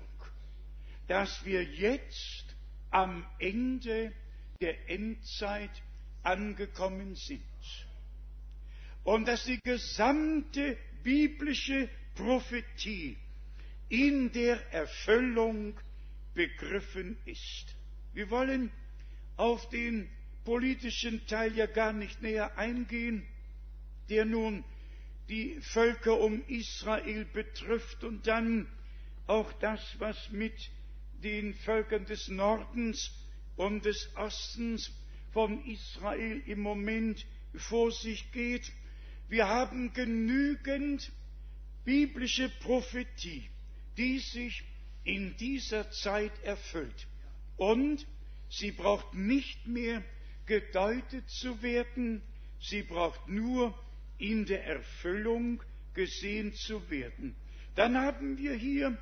dass 1.08 1.44
wir 1.46 1.64
jetzt 1.64 2.56
am 2.92 3.26
Ende 3.40 4.14
der 4.62 4.90
Endzeit 4.90 5.72
angekommen 6.24 7.16
sind 7.16 7.42
und 9.04 9.28
dass 9.28 9.46
die 9.46 9.60
gesamte 9.62 10.78
biblische 11.04 11.90
Prophetie 12.16 13.18
in 13.90 14.32
der 14.32 14.74
Erfüllung 14.74 15.80
begriffen 16.34 17.18
ist. 17.26 17.77
Wir 18.18 18.32
wollen 18.32 18.72
auf 19.36 19.70
den 19.70 20.10
politischen 20.44 21.28
Teil 21.28 21.56
ja 21.56 21.68
gar 21.68 21.94
nicht 21.94 22.20
näher 22.24 22.58
eingehen, 22.58 23.24
der 24.10 24.26
nun 24.26 24.64
die 25.30 25.62
Völker 25.62 26.20
um 26.20 26.44
Israel 26.48 27.26
betrifft 27.26 28.04
und 28.04 28.26
dann 28.26 28.68
auch 29.28 29.54
das, 29.60 29.82
was 30.00 30.32
mit 30.32 30.72
den 31.22 31.54
Völkern 31.54 32.06
des 32.06 32.28
Nordens 32.30 33.12
und 33.56 33.86
des 33.86 34.10
Ostens 34.16 34.92
von 35.32 35.64
Israel 35.68 36.42
im 36.48 36.62
Moment 36.62 37.24
vor 37.54 37.92
sich 37.92 38.32
geht. 38.32 38.72
Wir 39.30 39.48
haben 39.48 39.94
genügend 39.94 41.12
biblische 41.86 42.50
Prophetie 42.62 43.48
die 43.96 44.18
sich 44.18 44.64
in 45.04 45.38
dieser 45.38 45.92
Zeit 45.92 46.32
erfüllt. 46.44 47.08
Und 47.58 48.06
sie 48.50 48.72
braucht 48.72 49.14
nicht 49.14 49.68
mehr 49.68 50.04
gedeutet 50.46 51.30
zu 51.30 51.62
werden, 51.62 52.22
sie 52.60 52.84
braucht 52.84 53.28
nur 53.28 53.78
in 54.18 54.46
der 54.46 54.66
Erfüllung 54.66 55.62
gesehen 55.94 56.54
zu 56.54 56.90
werden. 56.90 57.36
Dann 57.76 57.98
haben 57.98 58.38
wir 58.38 58.54
hier 58.54 58.98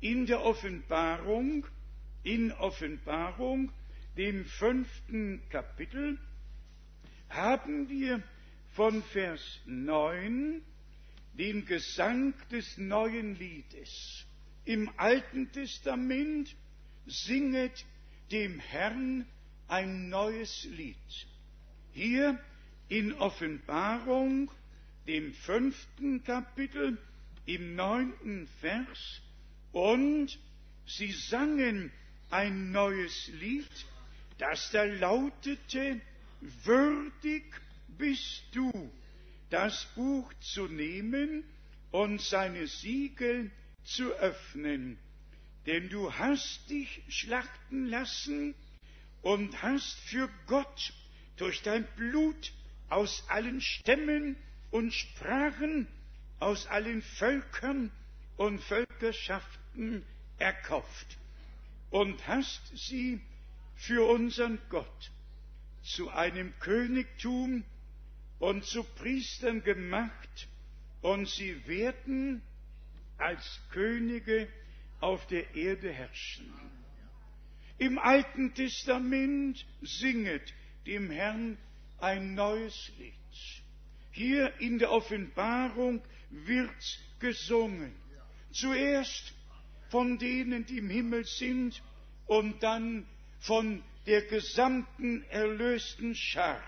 in 0.00 0.26
der 0.26 0.42
Offenbarung, 0.44 1.66
in 2.22 2.52
Offenbarung, 2.52 3.72
dem 4.16 4.44
fünften 4.44 5.40
Kapitel, 5.48 6.18
haben 7.28 7.88
wir 7.88 8.22
von 8.72 9.02
Vers 9.04 9.40
9 9.66 10.62
den 11.34 11.64
Gesang 11.64 12.34
des 12.50 12.76
neuen 12.76 13.36
Liedes. 13.38 14.26
Im 14.64 14.90
Alten 14.96 15.50
Testament 15.52 16.54
singet 17.06 17.84
dem 18.30 18.60
Herrn 18.60 19.26
ein 19.68 20.08
neues 20.08 20.64
Lied. 20.64 20.96
Hier 21.92 22.38
in 22.88 23.12
Offenbarung, 23.14 24.50
dem 25.06 25.32
fünften 25.32 26.22
Kapitel, 26.24 26.98
im 27.46 27.74
neunten 27.74 28.48
Vers, 28.60 29.22
und 29.72 30.38
sie 30.86 31.12
sangen 31.12 31.92
ein 32.30 32.70
neues 32.70 33.28
Lied, 33.40 33.70
das 34.38 34.70
da 34.70 34.84
lautete, 34.84 36.00
würdig 36.64 37.44
bist 37.98 38.44
du, 38.52 38.70
das 39.50 39.86
Buch 39.94 40.32
zu 40.40 40.66
nehmen 40.68 41.44
und 41.90 42.20
seine 42.20 42.66
Siegel 42.66 43.50
zu 43.84 44.12
öffnen. 44.12 44.98
Denn 45.66 45.88
du 45.88 46.12
hast 46.12 46.70
dich 46.70 47.02
schlachten 47.08 47.86
lassen 47.86 48.54
und 49.22 49.62
hast 49.62 49.98
für 50.00 50.28
Gott 50.46 50.92
durch 51.36 51.62
dein 51.62 51.86
Blut 51.96 52.52
aus 52.88 53.24
allen 53.28 53.60
Stämmen 53.60 54.36
und 54.70 54.92
Sprachen, 54.92 55.86
aus 56.38 56.66
allen 56.66 57.02
Völkern 57.02 57.90
und 58.36 58.60
Völkerschaften 58.60 60.04
erkauft 60.38 61.18
und 61.90 62.26
hast 62.26 62.62
sie 62.76 63.20
für 63.76 64.08
unseren 64.08 64.58
Gott 64.70 65.10
zu 65.82 66.10
einem 66.10 66.52
Königtum 66.60 67.64
und 68.38 68.64
zu 68.64 68.84
Priestern 68.84 69.62
gemacht, 69.62 70.48
und 71.02 71.28
sie 71.28 71.66
werden 71.66 72.42
als 73.16 73.60
Könige 73.70 74.48
auf 75.00 75.26
der 75.26 75.54
Erde 75.54 75.92
herrschen. 75.92 76.52
Im 77.78 77.98
Alten 77.98 78.54
Testament 78.54 79.64
singet 79.82 80.52
dem 80.86 81.10
Herrn 81.10 81.56
ein 81.98 82.34
neues 82.34 82.92
Lied. 82.98 83.14
Hier 84.12 84.52
in 84.60 84.78
der 84.78 84.90
Offenbarung 84.90 86.02
wird 86.30 86.98
gesungen. 87.20 87.94
Zuerst 88.52 89.32
von 89.90 90.18
denen, 90.18 90.66
die 90.66 90.78
im 90.78 90.90
Himmel 90.90 91.24
sind, 91.24 91.82
und 92.26 92.62
dann 92.62 93.06
von 93.40 93.82
der 94.06 94.22
gesamten 94.22 95.24
erlösten 95.30 96.14
Schar 96.14 96.62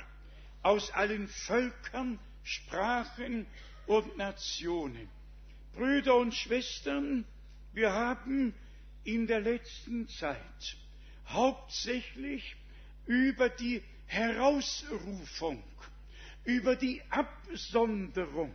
aus 0.63 0.91
allen 0.93 1.29
Völkern, 1.29 2.19
Sprachen 2.43 3.47
und 3.87 4.17
Nationen. 4.17 5.09
Brüder 5.75 6.17
und 6.17 6.35
Schwestern, 6.35 7.25
wir 7.73 7.93
haben 7.93 8.55
in 9.05 9.27
der 9.27 9.41
letzten 9.41 10.07
Zeit 10.09 10.77
hauptsächlich 11.29 12.57
über 13.07 13.49
die 13.49 13.83
Herausrufung, 14.07 15.65
über 16.45 16.77
die 16.77 17.03
Absonderung, 17.11 18.55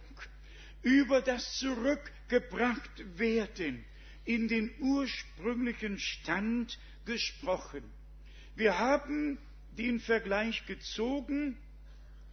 über 0.84 1.22
das 1.22 1.58
Zurückgebrachtwerden 1.58 3.84
in 4.26 4.48
den 4.48 4.72
ursprünglichen 4.80 5.98
Stand 6.00 6.80
gesprochen. 7.06 7.84
Wir 8.56 8.78
haben 8.78 9.40
den 9.78 10.00
Vergleich 10.00 10.66
gezogen, 10.66 11.58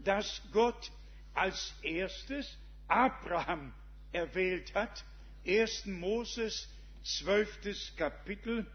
dass 0.01 0.43
Gott 0.53 0.93
als 1.35 1.75
erstes 1.83 2.57
Abraham 2.89 3.73
erwählt 4.13 4.75
hat. 4.75 5.05
1. 5.47 5.87
Moses, 5.87 6.69
zwölftes 7.05 7.95
Kapitel. 7.97 8.67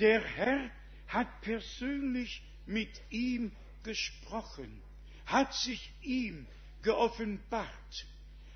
Der 0.00 0.22
Herr 0.22 0.70
hat 1.06 1.40
persönlich 1.42 2.42
mit 2.66 2.90
ihm 3.10 3.52
gesprochen, 3.82 4.82
hat 5.26 5.54
sich 5.54 5.92
ihm 6.02 6.46
geoffenbart, 6.82 8.06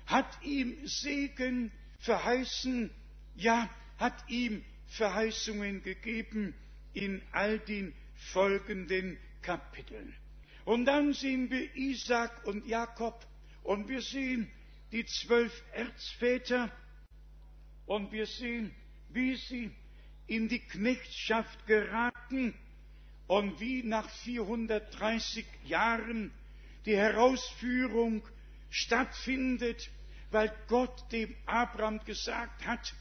hat 0.05 0.43
ihm 0.43 0.85
Segen 0.85 1.71
verheißen, 1.99 2.89
ja, 3.35 3.69
hat 3.97 4.29
ihm 4.29 4.63
Verheißungen 4.87 5.81
gegeben 5.83 6.53
in 6.93 7.21
all 7.31 7.59
den 7.59 7.93
folgenden 8.31 9.17
Kapiteln. 9.41 10.15
Und 10.65 10.85
dann 10.85 11.13
sehen 11.13 11.49
wir 11.49 11.75
Isaac 11.75 12.45
und 12.45 12.65
Jakob 12.67 13.25
und 13.63 13.87
wir 13.89 14.01
sehen 14.01 14.49
die 14.91 15.05
zwölf 15.05 15.63
Erzväter 15.73 16.71
und 17.85 18.11
wir 18.11 18.27
sehen, 18.27 18.73
wie 19.13 19.35
sie 19.35 19.71
in 20.27 20.47
die 20.47 20.59
Knechtschaft 20.59 21.65
geraten 21.67 22.53
und 23.27 23.59
wie 23.59 23.83
nach 23.83 24.09
430 24.09 25.45
Jahren 25.65 26.31
die 26.85 26.95
Herausführung 26.95 28.23
stattfindet, 28.69 29.89
weil 30.31 30.53
Gott 30.67 31.11
dem 31.11 31.35
Abraham 31.45 32.03
gesagt 32.05 32.65
hat, 32.65 32.93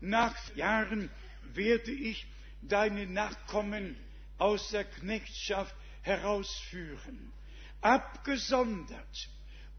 nach 0.00 0.34
Jahren 0.56 1.10
werde 1.54 1.92
ich 1.92 2.26
deine 2.62 3.06
Nachkommen 3.06 3.96
aus 4.38 4.70
der 4.70 4.84
Knechtschaft 4.84 5.74
herausführen, 6.02 7.32
abgesondert 7.80 9.28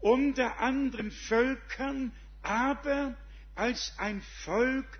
unter 0.00 0.58
anderen 0.58 1.10
Völkern, 1.10 2.12
aber 2.42 3.16
als 3.54 3.94
ein 3.98 4.20
Volk 4.44 4.98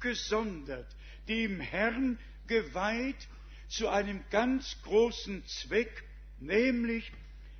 abgesondert, 0.00 0.86
dem 1.28 1.60
Herrn 1.60 2.18
geweiht 2.46 3.28
zu 3.68 3.88
einem 3.88 4.24
ganz 4.30 4.76
großen 4.82 5.44
Zweck, 5.46 6.02
nämlich 6.38 7.12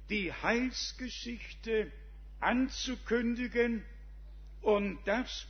die 0.09 0.33
Heilsgeschichte 0.33 1.93
anzukündigen 2.41 3.85
und 4.63 4.99
das, 5.05 5.47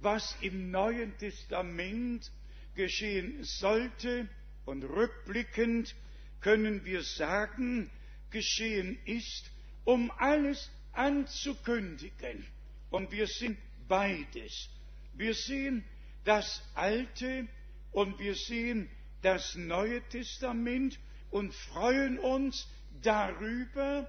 was 0.00 0.34
im 0.40 0.70
Neuen 0.70 1.16
Testament 1.18 2.30
geschehen 2.74 3.44
sollte, 3.44 4.26
und 4.64 4.84
rückblickend 4.84 5.94
können 6.40 6.84
wir 6.84 7.02
sagen, 7.02 7.90
geschehen 8.30 8.98
ist, 9.04 9.50
um 9.84 10.10
alles 10.12 10.70
anzukündigen. 10.92 12.46
Und 12.90 13.10
wir 13.10 13.26
sind 13.26 13.58
beides. 13.88 14.68
Wir 15.14 15.34
sehen 15.34 15.84
das 16.24 16.62
Alte 16.74 17.48
und 17.92 18.18
wir 18.18 18.34
sehen 18.34 18.88
das 19.22 19.54
Neue 19.54 20.02
Testament 20.08 20.98
und 21.30 21.54
freuen 21.54 22.18
uns 22.18 22.68
darüber, 23.02 24.08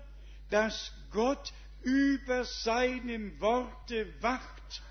dass 0.50 0.94
Gott 1.12 1.54
über 1.82 2.46
seinem 2.46 3.40
Worte 3.40 4.08
wacht. 4.22 4.84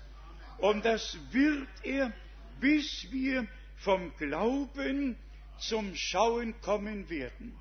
Und 0.57 0.85
das 0.85 1.17
wird 1.31 1.67
er, 1.83 2.13
bis 2.59 3.11
wir 3.11 3.47
vom 3.77 4.15
Glauben 4.17 5.17
zum 5.57 5.95
Schauen 5.95 6.59
kommen 6.61 7.09
werden. 7.09 7.55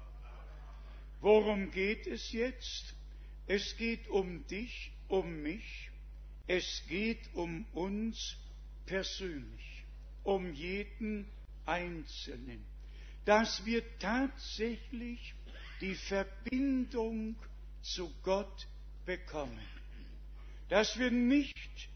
Worum 1.20 1.70
geht 1.70 2.06
es 2.06 2.32
jetzt? 2.32 2.94
Es 3.46 3.76
geht 3.76 4.08
um 4.08 4.46
dich, 4.46 4.92
um 5.08 5.42
mich. 5.42 5.90
Es 6.46 6.82
geht 6.88 7.20
um 7.34 7.66
uns 7.72 8.36
persönlich, 8.90 9.84
um 10.24 10.52
jeden 10.52 11.24
Einzelnen, 11.64 12.66
dass 13.24 13.64
wir 13.64 13.84
tatsächlich 14.00 15.32
die 15.80 15.94
Verbindung 15.94 17.36
zu 17.82 18.12
Gott 18.24 18.66
bekommen, 19.06 19.60
dass 20.68 20.98
wir 20.98 21.12
nicht 21.12 21.88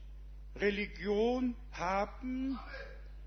Religion 0.54 1.56
haben, 1.72 2.60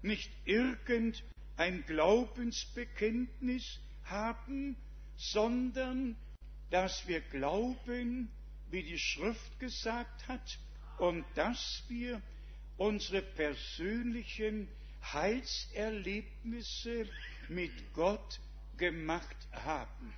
nicht 0.02 0.32
irgendein 0.46 1.84
Glaubensbekenntnis 1.86 3.82
haben, 4.06 4.78
sondern 5.18 6.16
dass 6.70 7.06
wir 7.06 7.20
glauben, 7.20 8.30
wie 8.72 8.84
die 8.84 8.98
Schrift 8.98 9.60
gesagt 9.60 10.26
hat, 10.30 10.58
und 11.00 11.26
dass 11.36 11.84
wir 11.90 12.22
unsere 12.78 13.22
persönlichen 13.22 14.68
Heilserlebnisse 15.14 17.08
mit 17.50 17.72
Gott 17.94 18.40
gemacht 18.78 19.36
haben, 19.52 20.14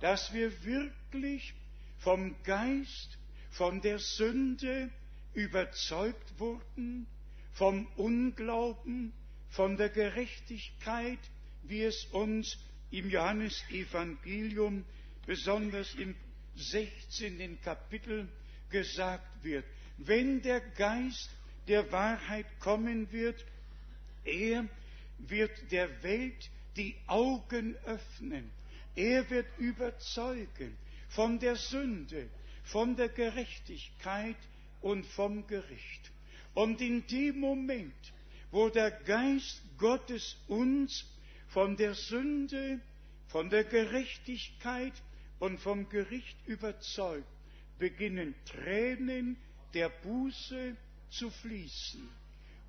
dass 0.00 0.32
wir 0.32 0.64
wirklich 0.64 1.54
vom 1.98 2.34
Geist, 2.44 3.18
von 3.50 3.80
der 3.80 3.98
Sünde 3.98 4.90
überzeugt 5.34 6.38
wurden, 6.38 7.06
vom 7.52 7.86
Unglauben, 7.96 9.12
von 9.50 9.76
der 9.76 9.88
Gerechtigkeit, 9.88 11.18
wie 11.64 11.82
es 11.82 12.04
uns 12.06 12.56
im 12.90 13.10
Johannesevangelium, 13.10 14.84
besonders 15.26 15.94
im 15.96 16.14
16. 16.54 17.60
Kapitel 17.62 18.28
gesagt 18.70 19.44
wird. 19.44 19.64
Wenn 19.98 20.40
der 20.42 20.60
Geist 20.60 21.30
der 21.68 21.90
Wahrheit 21.92 22.46
kommen 22.60 23.10
wird, 23.12 23.44
er 24.24 24.66
wird 25.18 25.70
der 25.70 26.02
Welt 26.02 26.50
die 26.76 26.94
Augen 27.06 27.76
öffnen. 27.84 28.50
Er 28.94 29.28
wird 29.30 29.46
überzeugen 29.58 30.76
von 31.08 31.38
der 31.38 31.56
Sünde, 31.56 32.28
von 32.64 32.96
der 32.96 33.08
Gerechtigkeit 33.08 34.36
und 34.80 35.06
vom 35.06 35.46
Gericht. 35.46 36.10
Und 36.54 36.80
in 36.80 37.06
dem 37.06 37.40
Moment, 37.40 38.12
wo 38.50 38.68
der 38.68 38.90
Geist 38.90 39.62
Gottes 39.78 40.36
uns 40.48 41.06
von 41.48 41.76
der 41.76 41.94
Sünde, 41.94 42.80
von 43.28 43.50
der 43.50 43.64
Gerechtigkeit 43.64 44.92
und 45.38 45.58
vom 45.60 45.88
Gericht 45.88 46.36
überzeugt, 46.46 47.26
beginnen 47.78 48.34
Tränen 48.44 49.36
der 49.74 49.88
Buße 49.88 50.76
zu 51.10 51.30
fließen. 51.30 52.08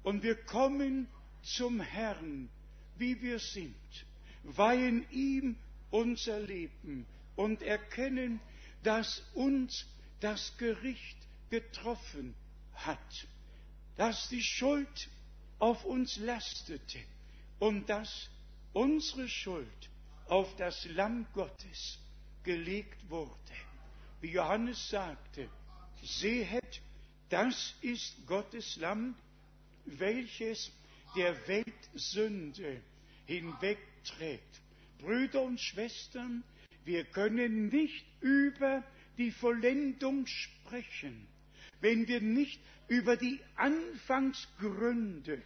Und 0.04 0.24
wir 0.24 0.36
kommen 0.36 1.08
zum 1.42 1.80
Herrn, 1.80 2.50
wie 2.98 3.22
wir 3.22 3.40
sind, 3.40 4.06
weihen 4.44 5.10
ihm 5.12 5.56
unser 5.92 6.40
Leben 6.40 7.06
und 7.36 7.62
erkennen, 7.62 8.40
dass 8.84 9.24
uns 9.34 9.86
das 10.20 10.58
Gericht 10.58 11.18
getroffen 11.50 12.36
hat, 12.74 13.28
dass 13.98 14.30
die 14.30 14.44
Schuld 14.44 15.10
auf 15.60 15.84
uns 15.86 16.18
lastete 16.18 17.00
und 17.60 17.90
dass 17.90 18.30
unsere 18.74 19.28
Schuld 19.28 19.90
auf 20.28 20.56
das 20.58 20.86
Lamm 20.86 21.26
Gottes 21.34 22.00
gelegt 22.44 23.10
wurde. 23.10 23.34
Wie 24.22 24.32
Johannes 24.32 24.90
sagte, 24.90 25.50
sehet, 26.04 26.82
das 27.30 27.76
ist 27.82 28.16
Gottes 28.28 28.76
Lamm, 28.78 29.16
welches 29.86 30.72
der 31.16 31.36
Weltsünde 31.48 32.82
hinwegträgt. 33.26 34.62
Brüder 35.00 35.44
und 35.44 35.60
Schwestern, 35.60 36.44
wir 36.86 37.06
können 37.06 37.68
nicht 37.70 38.06
über 38.22 38.84
die 39.18 39.32
Vollendung 39.32 40.26
sprechen, 40.28 41.28
wenn 41.82 42.08
wir 42.08 42.22
nicht 42.22 42.60
über 42.88 43.16
die 43.18 43.40
Anfangsgründe 43.56 45.42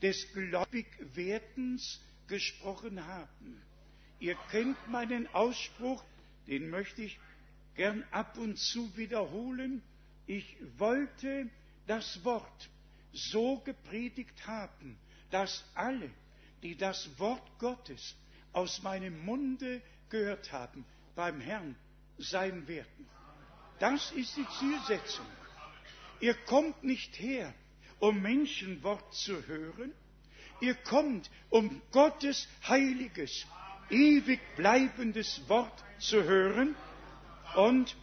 des 0.00 0.32
Gläubigwerdens 0.32 2.00
gesprochen 2.28 3.06
haben. 3.06 3.60
Ihr 4.18 4.36
kennt 4.50 4.76
meinen 4.88 5.26
Ausspruch, 5.34 6.02
den 6.46 6.70
möchte 6.70 7.02
ich 7.02 7.18
gern 7.76 8.04
ab 8.10 8.38
und 8.38 8.58
zu 8.58 8.96
wiederholen. 8.96 9.82
Ich 10.26 10.56
wollte 10.78 11.48
das 11.86 12.24
Wort 12.24 12.70
so 13.12 13.58
gepredigt 13.58 14.46
haben, 14.46 14.98
dass 15.30 15.64
alle, 15.74 16.10
die 16.62 16.76
das 16.76 17.18
Wort 17.18 17.58
Gottes 17.58 18.14
aus 18.52 18.82
meinem 18.82 19.24
Munde 19.24 19.82
gehört 20.08 20.52
haben, 20.52 20.84
beim 21.14 21.40
Herrn 21.40 21.76
sein 22.18 22.68
werden. 22.68 23.08
Das 23.78 24.12
ist 24.12 24.36
die 24.36 24.46
Zielsetzung. 24.58 25.26
Ihr 26.20 26.34
kommt 26.34 26.84
nicht 26.84 27.18
her, 27.18 27.52
um 27.98 28.22
Menschenwort 28.22 29.12
zu 29.14 29.46
hören. 29.46 29.92
Ihr 30.60 30.74
kommt, 30.74 31.28
um 31.50 31.82
Gottes 31.90 32.46
heiliges, 32.68 33.44
ewig 33.90 34.40
bleibendes 34.56 35.48
Wort 35.48 35.84
zu 35.98 36.22
hören. 36.22 36.76
Und 37.56 37.96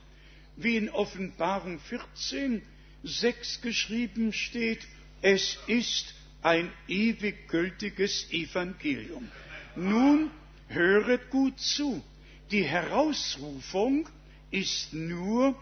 wie 0.64 0.78
in 0.78 0.90
Offenbarung 0.90 1.80
14, 1.80 2.62
6 3.04 3.62
geschrieben 3.62 4.34
steht, 4.34 4.80
es 5.22 5.58
ist 5.68 6.14
ein 6.42 6.72
ewig 6.88 7.48
gültiges 7.48 8.32
Evangelium. 8.32 9.30
Nun 9.76 10.32
höret 10.68 11.30
gut 11.30 11.60
zu. 11.60 12.04
Die 12.52 12.64
Herausrufung 12.64 14.08
ist 14.52 14.94
nur 14.94 15.56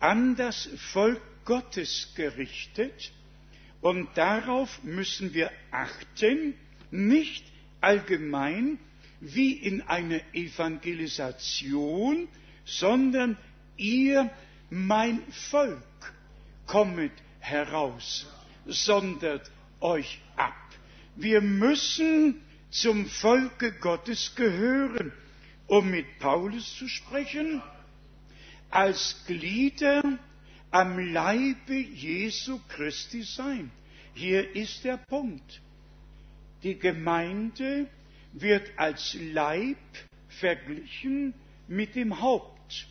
an 0.00 0.36
das 0.36 0.68
Volk 0.92 1.20
Gottes 1.44 2.12
gerichtet 2.14 3.12
und 3.80 4.08
darauf 4.16 4.82
müssen 4.84 5.34
wir 5.34 5.50
achten, 5.70 6.54
nicht 6.90 7.44
allgemein 7.80 8.78
wie 9.20 9.52
in 9.52 9.82
einer 9.82 10.20
Evangelisation, 10.34 12.28
sondern 12.64 13.36
ihr, 13.76 14.30
mein 14.70 15.22
Volk, 15.50 15.82
kommet 16.66 17.12
heraus 17.40 18.26
sondert 18.66 19.50
euch 19.80 20.20
ab. 20.36 20.54
Wir 21.16 21.40
müssen 21.40 22.40
zum 22.70 23.06
Volke 23.06 23.72
Gottes 23.72 24.34
gehören, 24.34 25.12
um 25.66 25.90
mit 25.90 26.18
Paulus 26.18 26.76
zu 26.76 26.88
sprechen, 26.88 27.62
als 28.70 29.22
Glieder 29.26 30.18
am 30.70 30.98
Leibe 30.98 31.74
Jesu 31.74 32.60
Christi 32.68 33.22
sein. 33.22 33.70
Hier 34.14 34.54
ist 34.56 34.84
der 34.84 34.96
Punkt. 34.96 35.60
Die 36.62 36.78
Gemeinde 36.78 37.88
wird 38.32 38.70
als 38.76 39.16
Leib 39.20 39.76
verglichen 40.28 41.34
mit 41.68 41.94
dem 41.94 42.20
Haupt. 42.20 42.86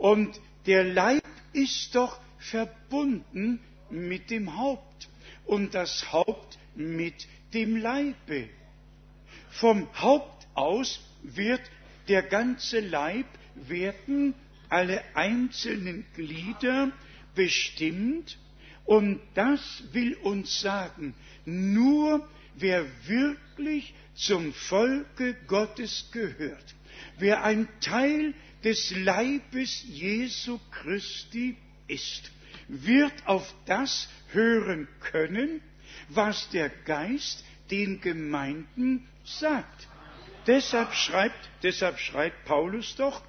Und 0.00 0.40
der 0.64 0.82
Leib 0.82 1.22
ist 1.52 1.94
doch 1.94 2.18
verbunden 2.38 3.60
mit 3.90 4.30
dem 4.30 4.56
Haupt 4.56 5.10
und 5.44 5.74
das 5.74 6.10
Haupt 6.10 6.58
mit 6.74 7.28
dem 7.52 7.76
Leibe. 7.76 8.48
Vom 9.50 9.86
Haupt 10.00 10.46
aus 10.54 11.00
wird 11.22 11.60
der 12.08 12.22
ganze 12.22 12.80
Leib 12.80 13.26
werden 13.56 14.32
alle 14.70 15.02
einzelnen 15.14 16.06
Glieder 16.14 16.92
bestimmt 17.34 18.38
und 18.86 19.20
das 19.34 19.82
will 19.92 20.14
uns 20.22 20.62
sagen, 20.62 21.12
nur 21.44 22.26
wer 22.54 22.86
wirklich 23.06 23.92
zum 24.14 24.54
Volke 24.54 25.36
Gottes 25.46 26.08
gehört, 26.10 26.74
wer 27.18 27.44
ein 27.44 27.68
Teil 27.82 28.32
des 28.64 28.90
Leibes 28.90 29.84
Jesu 29.88 30.58
Christi 30.70 31.56
ist, 31.88 32.30
wird 32.68 33.26
auf 33.26 33.52
das 33.66 34.08
hören 34.32 34.88
können, 35.00 35.60
was 36.08 36.48
der 36.50 36.68
Geist 36.68 37.44
den 37.70 38.00
Gemeinden 38.00 39.06
sagt. 39.24 39.88
Deshalb 40.46 40.92
schreibt, 40.94 41.50
deshalb 41.62 41.98
schreibt 41.98 42.44
Paulus 42.44 42.96
doch, 42.96 43.22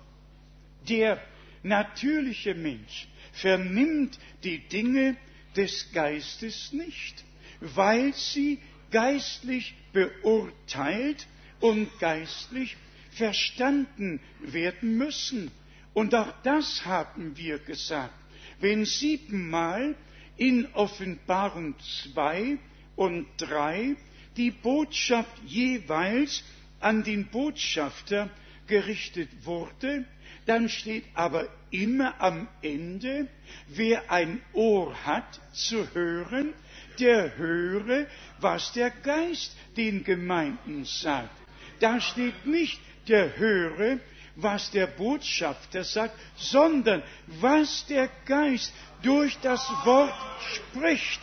der 0.87 1.21
natürliche 1.63 2.55
Mensch 2.55 3.07
vernimmt 3.33 4.17
die 4.43 4.59
Dinge 4.67 5.15
des 5.55 5.91
Geistes 5.91 6.71
nicht, 6.71 7.23
weil 7.59 8.13
sie 8.13 8.59
geistlich 8.91 9.75
beurteilt 9.93 11.27
und 11.59 11.87
geistlich 11.99 12.77
verstanden 13.21 14.19
werden 14.39 14.97
müssen. 14.97 15.51
Und 15.93 16.15
auch 16.15 16.33
das 16.43 16.85
haben 16.85 17.37
wir 17.37 17.59
gesagt 17.59 18.13
wenn 18.61 18.85
siebenmal 18.85 19.95
in 20.37 20.67
Offenbarung 20.73 21.75
2 22.13 22.57
und 22.95 23.27
3 23.37 23.95
die 24.37 24.51
Botschaft 24.51 25.35
jeweils 25.45 26.43
an 26.79 27.03
den 27.03 27.27
Botschafter 27.27 28.29
gerichtet 28.67 29.29
wurde, 29.43 30.05
dann 30.45 30.69
steht 30.69 31.03
aber 31.13 31.47
immer 31.69 32.19
am 32.21 32.47
Ende, 32.61 33.27
wer 33.67 34.09
ein 34.11 34.41
Ohr 34.53 34.95
hat 35.05 35.39
zu 35.53 35.93
hören, 35.93 36.53
der 36.99 37.37
höre, 37.37 38.07
was 38.39 38.71
der 38.73 38.89
Geist 38.89 39.55
den 39.77 40.03
Gemeinden 40.03 40.85
sagt. 40.85 41.35
Da 41.79 41.99
steht 41.99 42.45
nicht, 42.45 42.79
der 43.07 43.37
höre, 43.37 43.99
was 44.35 44.71
der 44.71 44.87
Botschafter 44.87 45.83
sagt, 45.83 46.17
sondern 46.35 47.03
was 47.39 47.85
der 47.87 48.09
Geist 48.25 48.73
durch 49.03 49.37
das 49.41 49.67
Wort 49.83 50.13
spricht. 50.53 51.21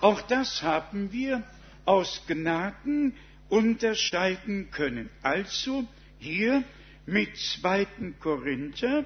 Auch 0.00 0.20
das 0.22 0.62
haben 0.62 1.12
wir 1.12 1.42
aus 1.84 2.22
Gnaden 2.26 3.14
unterscheiden 3.48 4.70
können. 4.70 5.10
Also 5.22 5.86
hier 6.18 6.64
mit 7.06 7.36
2. 7.36 7.86
Korinther, 8.20 9.04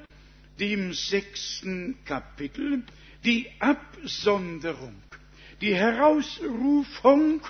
dem 0.60 0.92
sechsten 0.92 1.98
Kapitel, 2.04 2.82
die 3.24 3.48
Absonderung, 3.58 4.94
die 5.60 5.74
Herausrufung 5.74 7.40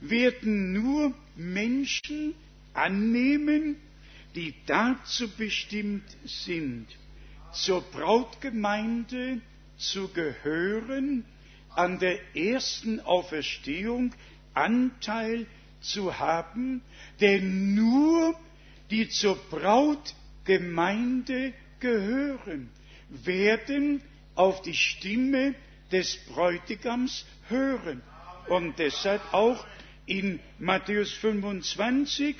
werden 0.00 0.72
nur 0.72 1.14
Menschen 1.36 2.34
annehmen, 2.74 3.76
die 4.34 4.54
dazu 4.66 5.28
bestimmt 5.36 6.04
sind, 6.24 6.86
zur 7.52 7.82
Brautgemeinde 7.82 9.40
zu 9.76 10.08
gehören, 10.08 11.24
an 11.70 11.98
der 11.98 12.36
ersten 12.36 13.00
Auferstehung 13.00 14.14
Anteil 14.54 15.46
zu 15.80 16.18
haben, 16.18 16.82
denn 17.20 17.74
nur 17.74 18.34
die 18.90 19.08
zur 19.08 19.36
Brautgemeinde 19.50 21.52
gehören, 21.80 22.70
werden 23.08 24.02
auf 24.34 24.62
die 24.62 24.74
Stimme 24.74 25.54
des 25.92 26.16
Bräutigams 26.26 27.24
hören. 27.48 28.02
Und 28.48 28.78
deshalb 28.78 29.22
auch 29.32 29.64
in 30.06 30.40
Matthäus 30.58 31.12
25 31.12 32.36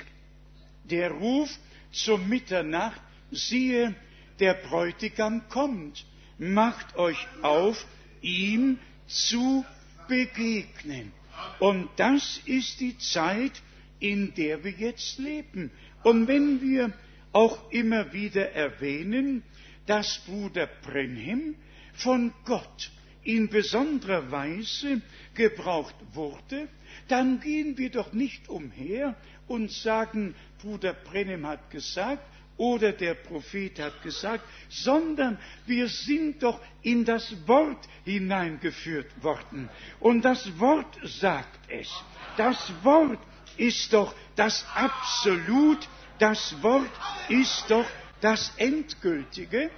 der 0.89 1.11
Ruf 1.11 1.49
zur 1.91 2.17
Mitternacht, 2.17 3.01
siehe, 3.31 3.95
der 4.39 4.53
Bräutigam 4.53 5.47
kommt, 5.49 6.05
macht 6.37 6.95
euch 6.97 7.27
auf, 7.41 7.85
ihm 8.21 8.79
zu 9.07 9.65
begegnen. 10.07 11.11
Und 11.59 11.89
das 11.97 12.41
ist 12.45 12.79
die 12.79 12.97
Zeit, 12.97 13.61
in 13.99 14.33
der 14.35 14.63
wir 14.63 14.71
jetzt 14.71 15.19
leben. 15.19 15.71
Und 16.03 16.27
wenn 16.27 16.61
wir 16.61 16.93
auch 17.31 17.71
immer 17.71 18.13
wieder 18.13 18.51
erwähnen, 18.51 19.43
dass 19.85 20.19
Bruder 20.25 20.67
Brenhem 20.83 21.55
von 21.93 22.33
Gott 22.45 22.91
in 23.23 23.49
besonderer 23.49 24.31
Weise 24.31 25.01
gebraucht 25.33 25.95
wurde, 26.13 26.67
dann 27.07 27.39
gehen 27.39 27.77
wir 27.77 27.89
doch 27.89 28.13
nicht 28.13 28.49
umher 28.49 29.15
und 29.47 29.71
sagen, 29.71 30.35
Bruder 30.61 30.93
Brenhem 30.93 31.45
hat 31.45 31.69
gesagt 31.69 32.23
oder 32.57 32.93
der 32.93 33.15
Prophet 33.15 33.79
hat 33.79 34.01
gesagt, 34.01 34.43
sondern 34.69 35.37
wir 35.65 35.87
sind 35.89 36.41
doch 36.41 36.59
in 36.81 37.03
das 37.03 37.35
Wort 37.47 37.87
hineingeführt 38.05 39.11
worden. 39.21 39.69
Und 39.99 40.23
das 40.23 40.57
Wort 40.59 40.97
sagt 41.03 41.59
es. 41.69 41.89
Das 42.37 42.71
Wort 42.83 43.19
ist 43.57 43.91
doch 43.93 44.13
das 44.35 44.65
Absolut, 44.73 45.87
das 46.19 46.61
Wort 46.61 46.89
ist 47.29 47.65
doch 47.69 47.85
das 48.21 48.53
Endgültige. 48.57 49.69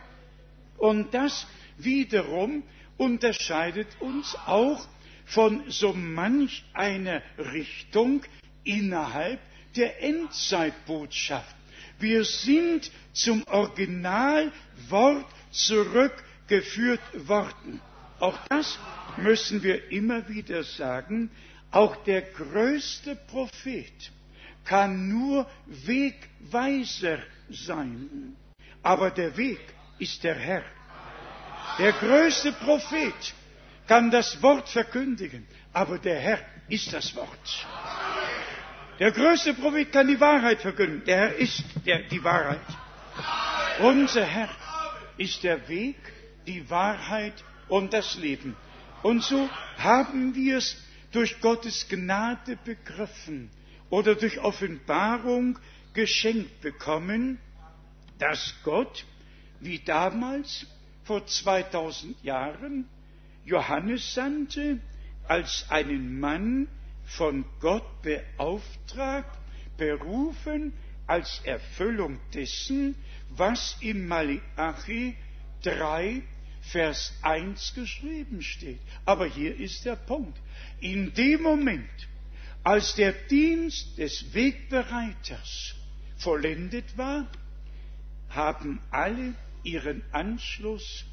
Und 0.77 1.13
das 1.13 1.47
wiederum 1.77 2.63
unterscheidet 2.97 3.87
uns 3.99 4.35
auch 4.45 4.85
von 5.25 5.63
so 5.69 5.93
manch 5.93 6.63
einer 6.73 7.21
Richtung 7.37 8.23
innerhalb 8.63 9.39
der 9.77 10.01
Endzeitbotschaft. 10.03 11.55
Wir 11.99 12.23
sind 12.25 12.91
zum 13.13 13.43
Originalwort 13.47 15.25
zurückgeführt 15.51 17.01
worden. 17.27 17.81
Auch 18.19 18.37
das 18.49 18.77
müssen 19.17 19.63
wir 19.63 19.91
immer 19.91 20.27
wieder 20.29 20.63
sagen. 20.63 21.31
Auch 21.71 21.95
der 22.03 22.21
größte 22.21 23.15
Prophet 23.15 24.11
kann 24.65 25.09
nur 25.09 25.49
Wegweiser 25.65 27.19
sein. 27.49 28.35
Aber 28.83 29.11
der 29.11 29.35
Weg 29.37 29.59
ist 29.99 30.23
der 30.23 30.35
Herr. 30.35 30.63
Der 31.79 31.93
größte 31.93 32.51
Prophet 32.53 33.33
kann 33.87 34.11
das 34.11 34.41
Wort 34.41 34.69
verkündigen, 34.69 35.47
aber 35.73 35.97
der 35.99 36.19
Herr 36.19 36.39
ist 36.69 36.91
das 36.93 37.15
Wort. 37.15 37.67
Der 38.99 39.11
größte 39.11 39.53
Prophet 39.53 39.91
kann 39.91 40.07
die 40.07 40.19
Wahrheit 40.19 40.61
verkünden. 40.61 41.03
Der 41.05 41.17
Herr 41.17 41.35
ist 41.35 41.63
der, 41.85 41.99
die 42.03 42.23
Wahrheit. 42.23 42.59
Unser 43.81 44.25
Herr 44.25 44.49
ist 45.17 45.43
der 45.43 45.67
Weg, 45.69 45.95
die 46.47 46.67
Wahrheit 46.69 47.33
und 47.67 47.93
das 47.93 48.15
Leben. 48.15 48.55
Und 49.03 49.23
so 49.23 49.49
haben 49.77 50.33
wir 50.33 50.57
es 50.57 50.77
durch 51.11 51.39
Gottes 51.41 51.87
Gnade 51.89 52.57
begriffen 52.63 53.51
oder 53.91 54.15
durch 54.15 54.39
Offenbarung 54.39 55.59
geschenkt 55.93 56.61
bekommen, 56.61 57.39
dass 58.17 58.55
Gott, 58.63 59.05
wie 59.59 59.79
damals 59.79 60.65
vor 61.03 61.25
2000 61.25 62.23
Jahren, 62.23 62.89
Johannes 63.45 64.13
sandte 64.15 64.79
als 65.27 65.65
einen 65.69 66.19
Mann, 66.19 66.67
von 67.07 67.45
Gott 67.59 68.01
beauftragt, 68.01 69.37
berufen 69.77 70.73
als 71.07 71.41
Erfüllung 71.45 72.19
dessen, 72.33 72.95
was 73.29 73.77
im 73.81 74.07
Malachi 74.07 75.15
3, 75.63 76.21
Vers 76.61 77.13
1 77.21 77.75
geschrieben 77.75 78.41
steht. 78.41 78.79
Aber 79.05 79.25
hier 79.25 79.55
ist 79.55 79.85
der 79.85 79.95
Punkt. 79.95 80.37
In 80.81 81.13
dem 81.13 81.43
Moment, 81.43 81.89
als 82.63 82.95
der 82.95 83.13
Dienst 83.13 83.97
des 83.97 84.33
Wegbereiters 84.33 85.75
vollendet 86.17 86.97
war, 86.97 87.27
haben 88.29 88.81
alle 88.91 89.33
ihren 89.63 90.03
Anschluss 90.11 91.05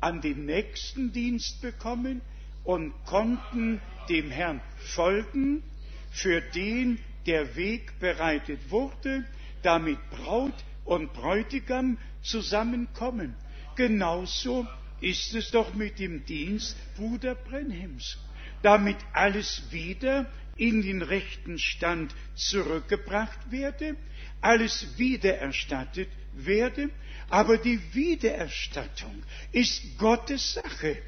an 0.00 0.22
den 0.22 0.46
nächsten 0.46 1.12
Dienst 1.12 1.60
bekommen 1.60 2.22
und 2.64 2.92
konnten 3.04 3.80
dem 4.08 4.30
Herrn 4.30 4.60
folgen, 4.94 5.62
für 6.10 6.40
den 6.40 6.98
der 7.26 7.56
Weg 7.56 7.98
bereitet 7.98 8.70
wurde, 8.70 9.24
damit 9.62 9.98
Braut 10.10 10.54
und 10.84 11.12
Bräutigam 11.12 11.98
zusammenkommen. 12.22 13.34
Genauso 13.76 14.66
ist 15.00 15.34
es 15.34 15.50
doch 15.50 15.74
mit 15.74 15.98
dem 15.98 16.24
Dienst 16.26 16.76
Bruder 16.96 17.34
Brenhems, 17.34 18.18
damit 18.62 18.96
alles 19.12 19.62
wieder 19.70 20.30
in 20.56 20.82
den 20.82 21.02
rechten 21.02 21.58
Stand 21.58 22.14
zurückgebracht 22.34 23.50
werde, 23.50 23.96
alles 24.40 24.98
wiedererstattet 24.98 26.08
werde, 26.34 26.90
aber 27.30 27.56
die 27.56 27.80
Wiedererstattung 27.94 29.22
ist 29.52 29.98
Gottes 29.98 30.54
Sache 30.54 30.98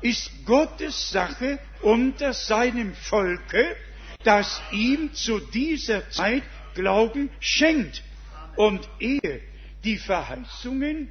ist 0.00 0.30
Gottes 0.44 1.10
Sache 1.10 1.58
unter 1.82 2.32
seinem 2.32 2.94
Volke, 2.94 3.76
das 4.24 4.60
ihm 4.72 5.12
zu 5.14 5.38
dieser 5.38 6.08
Zeit 6.10 6.42
Glauben 6.74 7.30
schenkt. 7.40 8.02
Und 8.56 8.88
ehe 8.98 9.40
die 9.84 9.98
Verheißungen 9.98 11.08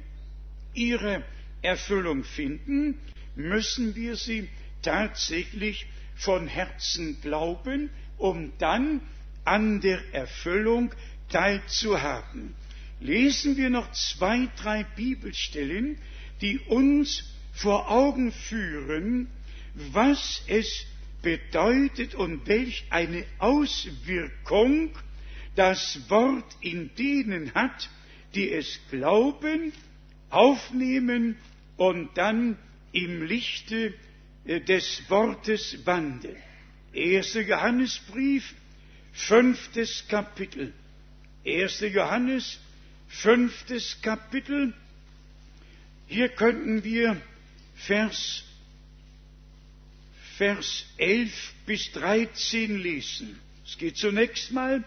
ihre 0.74 1.22
Erfüllung 1.62 2.24
finden, 2.24 2.98
müssen 3.36 3.94
wir 3.94 4.16
sie 4.16 4.48
tatsächlich 4.82 5.86
von 6.16 6.46
Herzen 6.46 7.20
glauben, 7.20 7.90
um 8.18 8.52
dann 8.58 9.00
an 9.44 9.80
der 9.80 10.00
Erfüllung 10.12 10.92
teilzuhaben. 11.30 12.54
Lesen 13.00 13.56
wir 13.56 13.70
noch 13.70 13.90
zwei, 13.92 14.48
drei 14.56 14.84
Bibelstellen, 14.96 15.98
die 16.40 16.58
uns 16.60 17.24
vor 17.54 17.90
Augen 17.90 18.32
führen, 18.32 19.28
was 19.92 20.42
es 20.46 20.86
bedeutet 21.22 22.14
und 22.14 22.46
welch 22.46 22.84
eine 22.90 23.24
Auswirkung 23.38 24.90
das 25.56 25.98
Wort 26.10 26.56
in 26.60 26.94
denen 26.96 27.54
hat, 27.54 27.88
die 28.34 28.50
es 28.50 28.80
glauben, 28.90 29.72
aufnehmen 30.30 31.36
und 31.76 32.16
dann 32.18 32.58
im 32.92 33.22
Lichte 33.22 33.94
äh, 34.44 34.60
des 34.60 35.02
Wortes 35.08 35.78
wandeln. 35.86 36.36
Erster 36.92 37.40
Johannesbrief, 37.40 38.54
fünftes 39.12 40.06
Kapitel. 40.08 40.72
Erster 41.44 41.86
Johannes, 41.88 42.58
fünftes 43.08 44.00
Kapitel. 44.02 44.74
Hier 46.06 46.28
könnten 46.28 46.84
wir 46.84 47.20
Vers, 47.86 48.44
Vers 50.36 50.86
11 50.96 51.54
bis 51.66 51.92
13 51.92 52.78
lesen. 52.78 53.38
Es 53.66 53.78
geht 53.78 53.96
zunächst 53.96 54.52
mal 54.52 54.84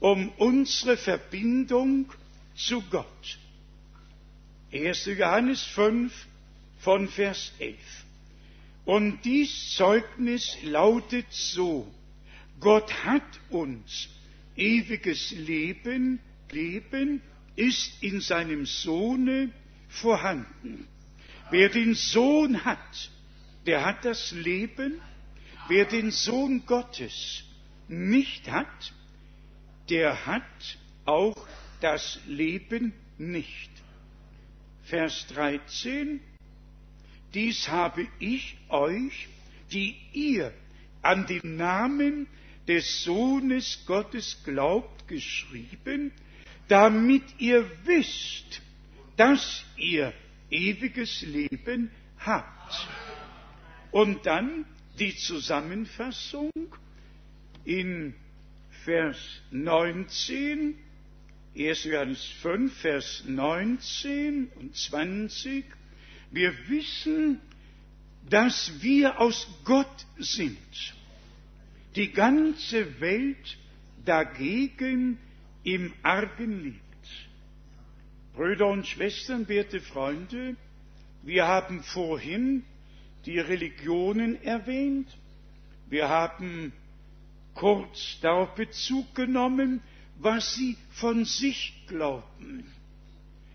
um 0.00 0.30
unsere 0.38 0.96
Verbindung 0.96 2.10
zu 2.56 2.82
Gott. 2.90 3.38
1. 4.72 5.06
Johannes 5.06 5.62
5 5.62 6.12
von 6.80 7.08
Vers 7.08 7.52
11. 7.58 7.76
Und 8.84 9.24
dies 9.24 9.74
Zeugnis 9.74 10.56
lautet 10.62 11.26
so, 11.30 11.92
Gott 12.60 12.92
hat 13.04 13.22
uns 13.50 14.08
ewiges 14.56 15.30
Leben, 15.32 16.20
Leben 16.50 17.22
ist 17.56 18.02
in 18.02 18.20
seinem 18.20 18.66
Sohne 18.66 19.50
vorhanden. 19.88 20.88
Wer 21.50 21.68
den 21.68 21.94
Sohn 21.94 22.64
hat, 22.64 23.10
der 23.66 23.84
hat 23.84 24.04
das 24.04 24.32
Leben. 24.32 25.00
Wer 25.68 25.84
den 25.84 26.10
Sohn 26.10 26.64
Gottes 26.66 27.44
nicht 27.88 28.50
hat, 28.50 28.92
der 29.88 30.26
hat 30.26 30.78
auch 31.04 31.46
das 31.80 32.20
Leben 32.26 32.92
nicht. 33.18 33.70
Vers 34.84 35.26
13. 35.28 36.20
Dies 37.34 37.68
habe 37.68 38.06
ich 38.18 38.56
euch, 38.68 39.28
die 39.72 39.96
ihr 40.12 40.52
an 41.02 41.26
den 41.26 41.56
Namen 41.56 42.26
des 42.66 43.04
Sohnes 43.04 43.84
Gottes 43.86 44.42
glaubt, 44.44 45.06
geschrieben, 45.08 46.12
damit 46.68 47.24
ihr 47.38 47.68
wisst, 47.84 48.62
dass 49.16 49.64
ihr 49.76 50.12
ewiges 50.50 51.22
Leben 51.22 51.90
habt. 52.18 52.88
Und 53.90 54.26
dann 54.26 54.64
die 54.98 55.16
Zusammenfassung 55.16 56.50
in 57.64 58.14
Vers 58.84 59.16
19, 59.50 60.74
1. 61.56 61.84
Johannes 61.84 62.24
5, 62.42 62.72
Vers 62.80 63.24
19 63.26 64.48
und 64.54 64.76
20. 64.76 65.64
Wir 66.30 66.52
wissen, 66.68 67.40
dass 68.28 68.80
wir 68.80 69.18
aus 69.18 69.48
Gott 69.64 70.06
sind. 70.18 70.58
Die 71.96 72.12
ganze 72.12 73.00
Welt 73.00 73.58
dagegen 74.04 75.18
im 75.64 75.92
Argen 76.02 76.62
liegt. 76.62 76.89
Brüder 78.40 78.68
und 78.68 78.86
Schwestern, 78.86 79.46
werte 79.48 79.82
Freunde, 79.82 80.56
wir 81.22 81.46
haben 81.46 81.82
vorhin 81.82 82.64
die 83.26 83.38
Religionen 83.38 84.42
erwähnt. 84.42 85.08
Wir 85.90 86.08
haben 86.08 86.72
kurz 87.52 88.18
darauf 88.22 88.54
Bezug 88.54 89.14
genommen, 89.14 89.82
was 90.18 90.54
sie 90.54 90.78
von 90.92 91.26
sich 91.26 91.84
glauben, 91.86 92.64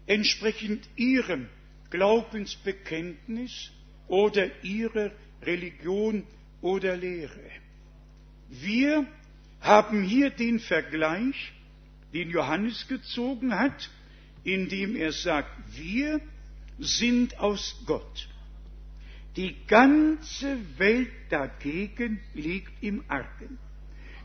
entsprechend 0.06 0.88
ihrem 0.96 1.50
Glaubensbekenntnis 1.90 3.72
oder 4.08 4.64
ihrer 4.64 5.10
Religion 5.42 6.28
oder 6.62 6.96
Lehre. 6.96 7.50
Wir 8.52 9.08
haben 9.62 10.04
hier 10.04 10.30
den 10.30 10.60
Vergleich, 10.60 11.54
den 12.14 12.30
Johannes 12.30 12.88
gezogen 12.88 13.58
hat, 13.58 13.90
indem 14.46 14.96
er 14.96 15.12
sagt, 15.12 15.52
wir 15.76 16.22
sind 16.80 17.38
aus 17.40 17.84
Gott. 17.86 18.30
Die 19.36 19.56
ganze 19.68 20.58
Welt 20.78 21.12
dagegen 21.30 22.22
liegt 22.34 22.72
im 22.82 23.04
Argen. 23.10 23.58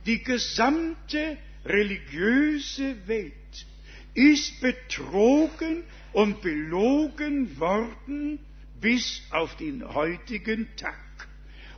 Die 0.06 0.22
gesamte 0.22 1.36
religiöse 1.64 2.96
Welt 3.08 3.66
ist 4.14 4.60
betrogen 4.60 5.82
und 6.12 6.42
belogen 6.42 7.58
worden 7.58 8.38
bis 8.80 9.22
auf 9.30 9.56
den 9.56 9.86
heutigen 9.94 10.68
Tag. 10.76 11.28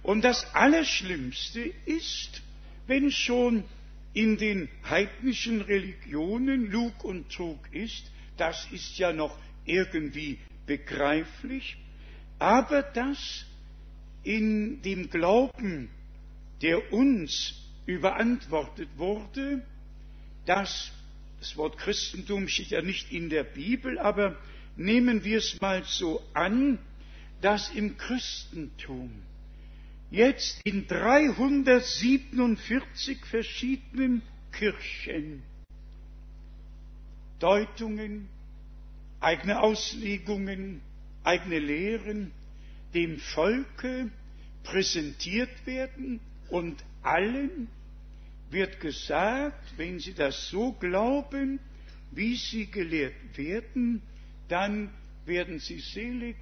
Und 0.03 0.22
das 0.24 0.55
Allerschlimmste 0.55 1.72
ist, 1.86 2.43
wenn 2.86 3.11
schon 3.11 3.64
in 4.14 4.36
den 4.36 4.68
heidnischen 4.88 5.61
Religionen 5.62 6.70
Lug 6.70 7.05
und 7.05 7.30
Trug 7.32 7.59
ist, 7.72 8.11
das 8.37 8.66
ist 8.72 8.99
ja 8.99 9.12
noch 9.12 9.37
irgendwie 9.64 10.39
begreiflich, 10.66 11.76
aber 12.39 12.83
dass 12.83 13.47
in 14.24 14.83
dem 14.83 15.11
Glauben, 15.11 15.89
der 16.61 16.93
uns 16.93 17.55
überantwortet 17.87 18.89
wurde, 18.97 19.64
dass 20.47 20.93
das 21.41 21.57
Wort 21.57 21.78
Christentum 21.78 22.49
steht 22.49 22.70
ja 22.70 22.83
nicht 22.83 23.12
in 23.12 23.28
der 23.28 23.43
Bibel, 23.43 23.99
aber 23.99 24.37
nehmen 24.76 25.24
wir 25.24 25.39
es 25.39 25.61
mal 25.61 25.83
so 25.85 26.22
an, 26.35 26.78
dass 27.41 27.70
im 27.70 27.99
Christentum 27.99 29.11
jetzt 30.12 30.61
in 30.64 30.87
347 30.87 33.26
verschiedenen 33.26 34.22
Kirchen 34.53 35.43
Deutungen, 37.43 38.28
eigene 39.20 39.61
Auslegungen, 39.61 40.80
eigene 41.24 41.59
Lehren 41.59 42.30
dem 42.95 43.18
Volke 43.18 44.11
präsentiert 44.62 45.66
werden 45.66 46.20
und 46.51 46.84
allen 47.03 47.68
wird 48.51 48.78
gesagt, 48.80 49.74
wenn 49.76 49.99
sie 49.99 50.14
das 50.14 50.51
so 50.51 50.72
glauben, 50.72 51.59
wie 52.12 52.36
sie 52.36 52.66
gelehrt 52.66 53.14
werden, 53.36 54.03
dann 54.49 54.90
werden 55.26 55.59
sie 55.59 55.80
selig. 55.80 56.36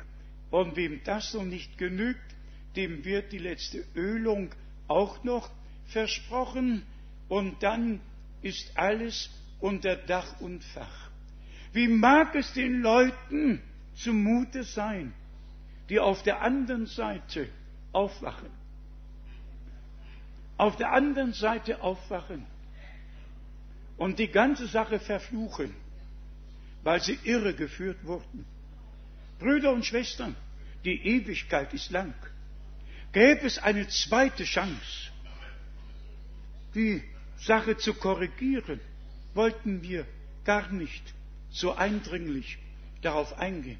Und 0.51 0.75
wem 0.75 1.01
das 1.05 1.33
noch 1.33 1.45
nicht 1.45 1.79
genügt, 1.79 2.35
dem 2.75 3.05
wird 3.05 3.33
die 3.33 3.39
letzte 3.39 3.85
Ölung 3.95 4.51
auch 4.89 5.23
noch 5.23 5.49
versprochen. 5.87 6.83
Und 7.29 7.63
dann 7.63 8.01
ist 8.43 8.77
alles 8.77 9.31
unter 9.61 9.97
Dach 9.97 10.41
und 10.41 10.65
Fach. 10.65 11.11
Wie 11.73 11.89
mag 11.89 12.35
es 12.35 12.53
den 12.53 12.81
Leuten 12.83 13.63
zumute 13.95 14.65
sein, 14.65 15.13
die 15.89 16.01
auf 16.01 16.23
der 16.23 16.43
anderen 16.43 16.87
Seite 16.87 17.49
aufwachen? 17.93 18.51
Auf 20.57 20.77
der 20.77 20.93
anderen 20.93 21.33
Seite 21.33 21.81
aufwachen 21.83 22.45
und 23.97 24.19
die 24.19 24.29
ganze 24.29 24.67
Sache 24.67 24.99
verfluchen, 24.99 25.75
weil 26.83 27.01
sie 27.01 27.19
irregeführt 27.23 28.05
wurden. 28.05 28.45
Brüder 29.39 29.73
und 29.73 29.87
Schwestern, 29.87 30.37
die 30.85 31.07
Ewigkeit 31.07 31.73
ist 31.73 31.91
lang. 31.91 32.15
Gäbe 33.13 33.47
es 33.47 33.59
eine 33.59 33.89
zweite 33.89 34.45
Chance, 34.45 35.11
die 36.75 37.03
Sache 37.39 37.77
zu 37.77 37.95
korrigieren, 37.95 38.81
wollten 39.35 39.83
wir 39.83 40.07
gar 40.45 40.71
nicht 40.73 41.03
so 41.51 41.75
eindringlich 41.75 42.59
darauf 43.03 43.39
eingehen. 43.39 43.79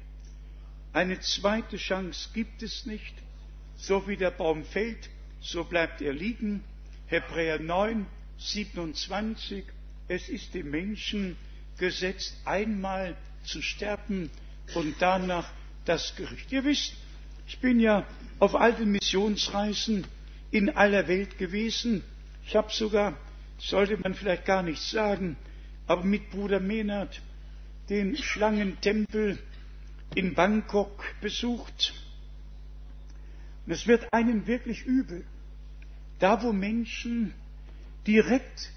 Eine 0.93 1.19
zweite 1.21 1.77
Chance 1.77 2.29
gibt 2.33 2.61
es 2.63 2.85
nicht. 2.85 3.13
So 3.77 4.07
wie 4.07 4.17
der 4.17 4.31
Baum 4.31 4.63
fällt, 4.65 5.09
so 5.39 5.63
bleibt 5.63 6.01
er 6.01 6.13
liegen. 6.13 6.63
Hebräer 7.07 7.59
9, 7.59 8.05
27. 8.37 9.63
Es 10.07 10.29
ist 10.29 10.53
dem 10.53 10.69
Menschen 10.69 11.37
gesetzt, 11.77 12.35
einmal 12.45 13.15
zu 13.43 13.61
sterben 13.61 14.29
und 14.75 14.95
danach 14.99 15.49
das 15.85 16.15
Gericht. 16.15 16.51
Ihr 16.51 16.63
wisst, 16.63 16.93
ich 17.47 17.59
bin 17.59 17.79
ja 17.79 18.05
auf 18.39 18.55
alten 18.55 18.91
Missionsreisen 18.91 20.05
in 20.51 20.69
aller 20.69 21.07
Welt 21.07 21.37
gewesen. 21.37 22.03
Ich 22.45 22.55
habe 22.55 22.71
sogar 22.71 23.17
sollte 23.61 23.97
man 23.97 24.13
vielleicht 24.13 24.45
gar 24.45 24.63
nicht 24.63 24.81
sagen, 24.81 25.37
aber 25.87 26.03
mit 26.03 26.29
Bruder 26.31 26.59
Menard 26.59 27.21
den 27.89 28.15
Schlangentempel 28.17 29.37
in 30.15 30.33
Bangkok 30.33 31.03
besucht. 31.21 31.93
Und 33.65 33.73
es 33.73 33.87
wird 33.87 34.11
einem 34.13 34.47
wirklich 34.47 34.85
übel. 34.85 35.25
Da, 36.19 36.41
wo 36.43 36.53
Menschen 36.53 37.33
direkt 38.07 38.71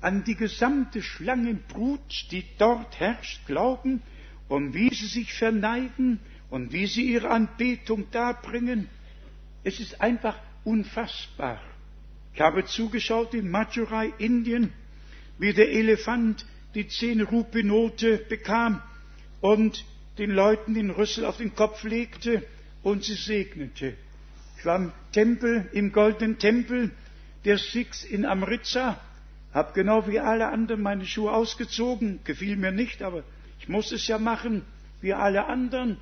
an 0.00 0.24
die 0.24 0.34
gesamte 0.34 1.02
Schlangenbrut, 1.02 2.26
die 2.30 2.44
dort 2.58 3.00
herrscht, 3.00 3.46
glauben 3.46 4.02
und 4.48 4.74
wie 4.74 4.94
sie 4.94 5.06
sich 5.06 5.32
verneigen 5.32 6.20
und 6.50 6.72
wie 6.72 6.86
sie 6.86 7.10
ihre 7.10 7.30
Anbetung 7.30 8.10
darbringen, 8.10 8.88
es 9.64 9.80
ist 9.80 10.00
einfach 10.00 10.38
unfassbar. 10.64 11.60
Ich 12.34 12.40
habe 12.40 12.64
zugeschaut 12.64 13.32
in 13.34 13.48
Madurai, 13.48 14.12
Indien, 14.18 14.72
wie 15.38 15.52
der 15.52 15.70
Elefant 15.70 16.44
die 16.74 16.88
zehn 16.88 17.20
Rupinote 17.20 18.18
bekam 18.18 18.82
und 19.40 19.84
den 20.18 20.30
Leuten 20.32 20.74
den 20.74 20.90
Rüssel 20.90 21.24
auf 21.26 21.36
den 21.36 21.54
Kopf 21.54 21.84
legte 21.84 22.42
und 22.82 23.04
sie 23.04 23.14
segnete. 23.14 23.94
Ich 24.58 24.64
war 24.64 24.76
im 24.76 24.92
Tempel, 25.12 25.68
im 25.72 25.92
goldenen 25.92 26.38
Tempel 26.38 26.90
der 27.44 27.58
Sikhs 27.58 28.02
in 28.02 28.24
Amritsar, 28.24 29.00
habe 29.52 29.72
genau 29.74 30.08
wie 30.08 30.18
alle 30.18 30.48
anderen 30.48 30.82
meine 30.82 31.06
Schuhe 31.06 31.32
ausgezogen, 31.32 32.18
gefiel 32.24 32.56
mir 32.56 32.72
nicht, 32.72 33.02
aber 33.02 33.22
ich 33.60 33.68
muss 33.68 33.92
es 33.92 34.08
ja 34.08 34.18
machen, 34.18 34.62
wie 35.00 35.12
alle 35.14 35.46
anderen, 35.46 35.98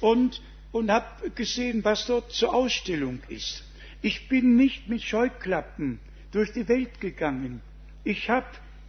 und 0.00 0.40
und 0.72 0.90
habe 0.90 1.30
gesehen, 1.30 1.84
was 1.84 2.06
dort 2.06 2.32
zur 2.32 2.52
Ausstellung 2.54 3.20
ist. 3.28 3.62
Ich 4.04 4.28
bin 4.28 4.56
nicht 4.56 4.86
mit 4.86 5.02
Scheuklappen 5.02 5.98
durch 6.30 6.52
die 6.52 6.68
Welt 6.68 7.00
gegangen. 7.00 7.62
Ich 8.04 8.28
habe 8.28 8.44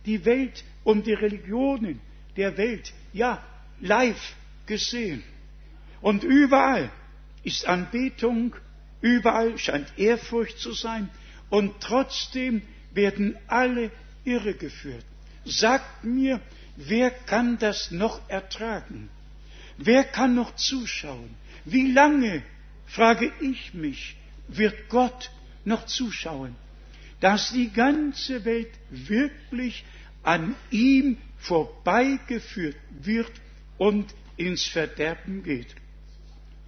die 0.05 0.25
Welt 0.25 0.65
und 0.83 1.07
die 1.07 1.13
Religionen 1.13 2.01
der 2.35 2.57
Welt, 2.57 2.91
ja, 3.13 3.41
live 3.79 4.35
gesehen. 4.65 5.23
Und 6.01 6.25
überall 6.25 6.91
ist 7.45 7.65
Anbetung, 7.65 8.57
überall 8.99 9.57
scheint 9.57 9.87
Ehrfurcht 9.97 10.59
zu 10.59 10.73
sein 10.73 11.09
und 11.49 11.79
trotzdem 11.79 12.61
werden 12.93 13.37
alle 13.47 13.91
irregeführt. 14.25 15.05
Sagt 15.45 16.03
mir, 16.03 16.41
wer 16.75 17.09
kann 17.09 17.57
das 17.57 17.89
noch 17.89 18.19
ertragen? 18.29 19.07
Wer 19.77 20.03
kann 20.03 20.35
noch 20.35 20.57
zuschauen? 20.57 21.29
Wie 21.63 21.93
lange, 21.93 22.43
frage 22.85 23.31
ich 23.39 23.73
mich, 23.73 24.17
wird 24.47 24.89
Gott 24.89 25.31
noch 25.63 25.85
zuschauen, 25.85 26.55
dass 27.19 27.51
die 27.51 27.71
ganze 27.71 28.45
Welt 28.45 28.71
wirklich 28.89 29.83
an 30.23 30.55
ihm 30.71 31.17
vorbeigeführt 31.37 32.77
wird 33.01 33.31
und 33.77 34.13
ins 34.37 34.65
Verderben 34.65 35.43
geht? 35.43 35.75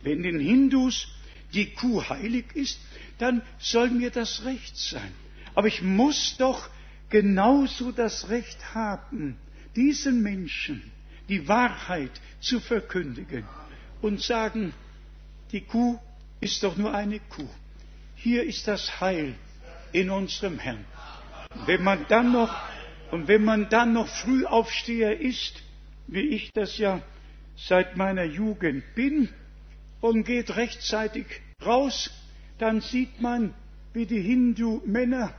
Wenn 0.02 0.24
den 0.24 0.40
Hindus 0.40 1.08
die 1.54 1.74
Kuh 1.74 2.04
heilig 2.10 2.46
ist, 2.56 2.80
dann 3.18 3.42
soll 3.60 3.90
mir 3.90 4.12
das 4.12 4.46
recht 4.46 4.78
sein. 4.78 5.12
Aber 5.56 5.68
ich 5.68 5.82
muss 5.82 6.36
doch 6.38 6.70
genauso 7.10 7.92
das 7.92 8.30
Recht 8.30 8.76
haben, 8.76 9.38
diesen 9.76 10.22
Menschen 10.22 10.92
die 11.30 11.48
Wahrheit 11.48 12.12
zu 12.40 12.60
verkündigen 12.60 13.46
und 14.02 14.22
sagen, 14.22 14.74
die 15.52 15.62
Kuh 15.62 16.00
ist 16.40 16.64
doch 16.64 16.78
nur 16.78 16.94
eine 16.94 17.20
Kuh. 17.20 17.50
Hier 18.30 18.44
ist 18.44 18.68
das 18.68 19.00
Heil 19.00 19.36
in 19.94 20.10
unserem 20.10 20.60
Herrn. 20.60 20.84
Wenn 21.66 21.82
man 21.82 22.06
dann 22.10 22.34
noch, 22.34 22.54
und 23.10 23.30
wenn 23.30 23.46
man 23.46 23.70
dann 23.70 23.94
noch 23.94 24.10
Frühaufsteher 24.10 25.18
ist, 25.18 25.64
wie 26.08 26.28
ich 26.36 26.52
das 26.52 26.78
ja 26.78 27.00
seit 27.56 27.96
meiner 27.96 28.26
Jugend 28.26 28.84
bin, 28.96 29.30
und 30.02 30.26
geht 30.26 30.58
rechtzeitig 30.58 31.26
raus, 31.66 32.12
dann 32.58 32.82
sieht 32.82 33.22
man, 33.22 33.54
wie 33.94 34.06
die 34.06 34.20
Hindu-Männer 34.20 35.34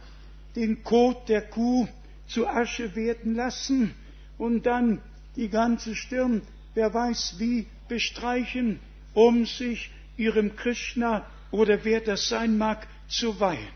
den 0.56 0.82
Kot 0.82 1.28
der 1.28 1.42
Kuh 1.42 1.86
zu 2.26 2.46
Asche 2.48 2.96
werden 2.96 3.34
lassen 3.34 3.94
und 4.38 4.64
dann 4.64 5.02
die 5.36 5.50
ganze 5.50 5.94
Stirn, 5.94 6.40
wer 6.72 6.94
weiß 6.94 7.34
wie, 7.38 7.66
bestreichen, 7.86 8.80
um 9.12 9.44
sich 9.44 9.90
ihrem 10.16 10.56
Krishna 10.56 11.26
oder 11.50 11.84
wer 11.84 12.00
das 12.00 12.28
sein 12.28 12.58
mag, 12.58 12.86
zu 13.08 13.40
weihen. 13.40 13.68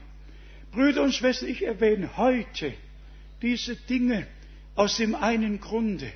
Brüder 0.72 1.02
und 1.02 1.14
Schwestern, 1.14 1.48
ich 1.48 1.62
erwähne 1.64 2.16
heute 2.16 2.72
diese 3.42 3.76
Dinge 3.76 4.26
aus 4.74 4.96
dem 4.96 5.14
einen 5.14 5.60
Grunde, 5.60 6.10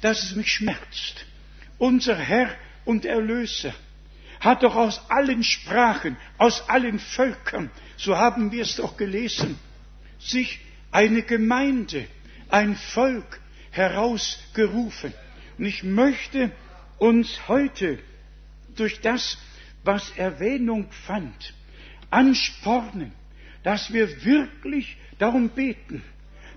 dass 0.00 0.22
es 0.22 0.34
mich 0.36 0.52
schmerzt. 0.52 1.26
Unser 1.78 2.16
Herr 2.16 2.50
und 2.84 3.04
Erlöser 3.04 3.74
hat 4.40 4.62
doch 4.62 4.76
aus 4.76 5.10
allen 5.10 5.42
Sprachen, 5.42 6.16
aus 6.38 6.68
allen 6.68 6.98
Völkern, 6.98 7.70
so 7.96 8.16
haben 8.16 8.52
wir 8.52 8.62
es 8.62 8.76
doch 8.76 8.96
gelesen, 8.96 9.58
sich 10.18 10.60
eine 10.90 11.22
Gemeinde, 11.22 12.06
ein 12.48 12.76
Volk 12.76 13.40
herausgerufen. 13.70 15.12
Und 15.58 15.66
ich 15.66 15.82
möchte 15.82 16.50
uns 16.98 17.48
heute 17.48 17.98
durch 18.76 19.00
das, 19.00 19.38
was 19.88 20.10
Erwähnung 20.18 20.86
fand, 21.06 21.54
anspornen, 22.10 23.10
dass 23.62 23.90
wir 23.90 24.22
wirklich 24.22 24.98
darum 25.18 25.48
beten, 25.48 26.02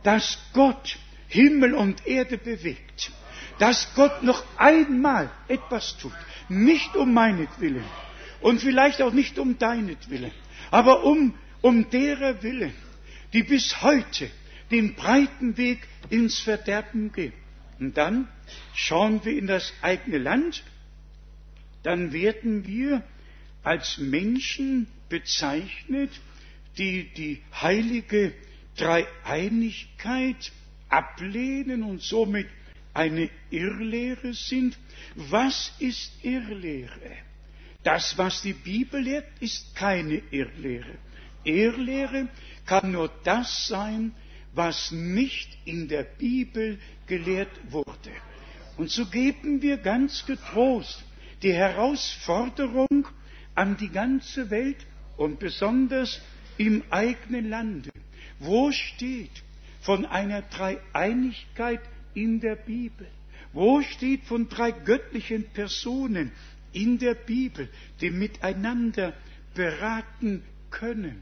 dass 0.03 0.37
Gott 0.51 0.99
Himmel 1.29 1.73
und 1.73 2.05
Erde 2.05 2.37
bewegt, 2.37 3.09
dass 3.57 3.95
Gott 3.95 4.21
noch 4.21 4.43
einmal 4.57 5.31
etwas 5.47 5.97
tut, 5.97 6.11
nicht 6.49 6.93
um 6.97 7.13
meinetwillen 7.13 7.85
und 8.41 8.59
vielleicht 8.59 9.01
auch 9.01 9.13
nicht 9.13 9.39
um 9.39 9.57
deinetwillen, 9.57 10.31
aber 10.69 11.05
um, 11.05 11.33
um 11.61 11.89
derer 11.89 12.43
Willen, 12.43 12.73
die 13.31 13.43
bis 13.43 13.81
heute 13.81 14.29
den 14.71 14.95
breiten 14.95 15.55
Weg 15.55 15.87
ins 16.09 16.37
Verderben 16.39 17.13
gehen. 17.13 17.33
Und 17.79 17.95
dann 17.95 18.27
schauen 18.73 19.23
wir 19.23 19.37
in 19.37 19.47
das 19.47 19.71
eigene 19.81 20.17
Land, 20.17 20.63
dann 21.83 22.11
werden 22.11 22.67
wir 22.67 23.03
als 23.63 23.97
Menschen 23.97 24.87
bezeichnet, 25.09 26.09
die 26.77 27.11
die 27.13 27.41
heilige 27.53 28.33
Dreieinigkeit 28.77 30.51
ablehnen 30.89 31.83
und 31.83 32.01
somit 32.01 32.47
eine 32.93 33.29
Irrlehre 33.49 34.33
sind. 34.33 34.77
Was 35.15 35.73
ist 35.79 36.11
Irrlehre? 36.23 37.17
Das, 37.83 38.17
was 38.17 38.41
die 38.41 38.53
Bibel 38.53 39.01
lehrt, 39.01 39.27
ist 39.39 39.75
keine 39.75 40.21
Irrlehre. 40.31 40.97
Irrlehre 41.43 42.27
kann 42.65 42.91
nur 42.91 43.09
das 43.23 43.67
sein, 43.67 44.13
was 44.53 44.91
nicht 44.91 45.57
in 45.65 45.87
der 45.87 46.03
Bibel 46.03 46.79
gelehrt 47.07 47.51
wurde. 47.69 48.11
Und 48.77 48.89
so 48.91 49.05
geben 49.05 49.61
wir 49.61 49.77
ganz 49.77 50.25
getrost 50.25 51.03
die 51.41 51.53
Herausforderung 51.53 53.07
an 53.55 53.77
die 53.77 53.89
ganze 53.89 54.49
Welt 54.49 54.77
und 55.17 55.39
besonders 55.39 56.21
im 56.57 56.83
eigenen 56.89 57.49
Lande. 57.49 57.89
Wo 58.39 58.71
steht 58.71 59.43
von 59.81 60.05
einer 60.05 60.41
Dreieinigkeit 60.41 61.81
in 62.13 62.39
der 62.39 62.55
Bibel? 62.55 63.07
Wo 63.53 63.81
steht 63.81 64.23
von 64.23 64.47
drei 64.47 64.71
göttlichen 64.71 65.43
Personen 65.49 66.31
in 66.71 66.97
der 66.99 67.15
Bibel, 67.15 67.69
die 67.99 68.09
miteinander 68.09 69.13
beraten 69.53 70.43
können? 70.69 71.21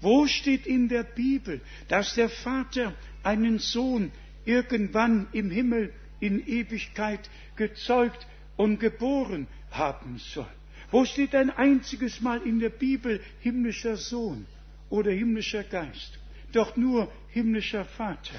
Wo 0.00 0.26
steht 0.26 0.66
in 0.66 0.88
der 0.88 1.04
Bibel, 1.04 1.60
dass 1.88 2.14
der 2.14 2.28
Vater 2.28 2.94
einen 3.22 3.58
Sohn 3.58 4.12
irgendwann 4.44 5.28
im 5.32 5.50
Himmel 5.50 5.92
in 6.20 6.46
Ewigkeit 6.46 7.28
gezeugt 7.56 8.26
und 8.56 8.78
geboren 8.80 9.46
haben 9.70 10.18
soll? 10.18 10.46
Wo 10.90 11.04
steht 11.04 11.34
ein 11.34 11.50
einziges 11.50 12.20
Mal 12.20 12.40
in 12.42 12.60
der 12.60 12.70
Bibel 12.70 13.20
himmlischer 13.40 13.96
Sohn 13.96 14.46
oder 14.88 15.10
himmlischer 15.10 15.64
Geist? 15.64 16.18
Doch 16.52 16.76
nur 16.76 17.12
himmlischer 17.28 17.84
Vater, 17.84 18.38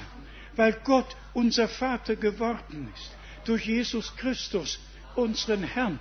weil 0.56 0.74
Gott 0.84 1.16
unser 1.34 1.68
Vater 1.68 2.16
geworden 2.16 2.90
ist 2.96 3.12
durch 3.46 3.66
Jesus 3.66 4.16
Christus, 4.16 4.80
unseren 5.16 5.64
Herrn. 5.64 6.00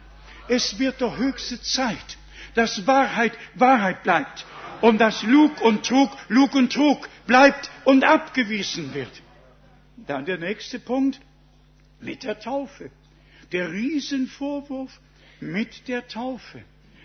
Es 0.48 0.78
wird 0.78 1.00
doch 1.00 1.16
höchste 1.18 1.60
Zeit, 1.60 2.16
dass 2.54 2.86
Wahrheit 2.86 3.32
Wahrheit 3.54 4.02
bleibt 4.02 4.46
und 4.80 4.98
dass 4.98 5.22
Lug 5.22 5.60
und 5.60 5.84
Trug 5.86 6.10
Lug 6.28 6.54
und 6.54 6.72
Trug 6.72 7.08
bleibt 7.26 7.70
und 7.84 8.04
abgewiesen 8.04 8.94
wird. 8.94 9.22
Dann 10.06 10.24
der 10.24 10.38
nächste 10.38 10.78
Punkt 10.78 11.20
mit 12.00 12.22
der 12.22 12.40
Taufe. 12.40 12.90
Der 13.52 13.70
Riesenvorwurf 13.72 14.98
mit 15.40 15.88
der 15.88 16.06
Taufe. 16.08 16.62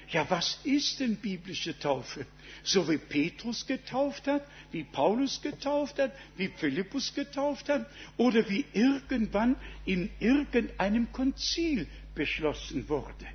Ja, 0.09 0.29
was 0.29 0.59
ist 0.63 0.99
denn 0.99 1.15
biblische 1.15 1.77
Taufe? 1.79 2.25
So 2.63 2.87
wie 2.89 2.97
Petrus 2.97 3.65
getauft 3.65 4.27
hat, 4.27 4.45
wie 4.71 4.83
Paulus 4.83 5.41
getauft 5.41 5.97
hat, 5.97 6.11
wie 6.37 6.49
Philippus 6.49 7.13
getauft 7.15 7.67
hat 7.69 7.89
oder 8.17 8.47
wie 8.49 8.65
irgendwann 8.73 9.55
in 9.85 10.09
irgendeinem 10.19 11.11
Konzil 11.11 11.87
beschlossen 12.13 12.87
wurde. 12.89 13.25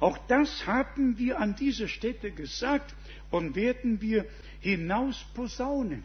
Auch 0.00 0.18
das 0.26 0.66
haben 0.66 1.18
wir 1.18 1.38
an 1.38 1.54
dieser 1.56 1.88
Stätte 1.88 2.32
gesagt 2.32 2.94
und 3.30 3.54
werden 3.54 4.00
wir 4.00 4.26
hinaus 4.60 5.24
posaunen. 5.34 6.02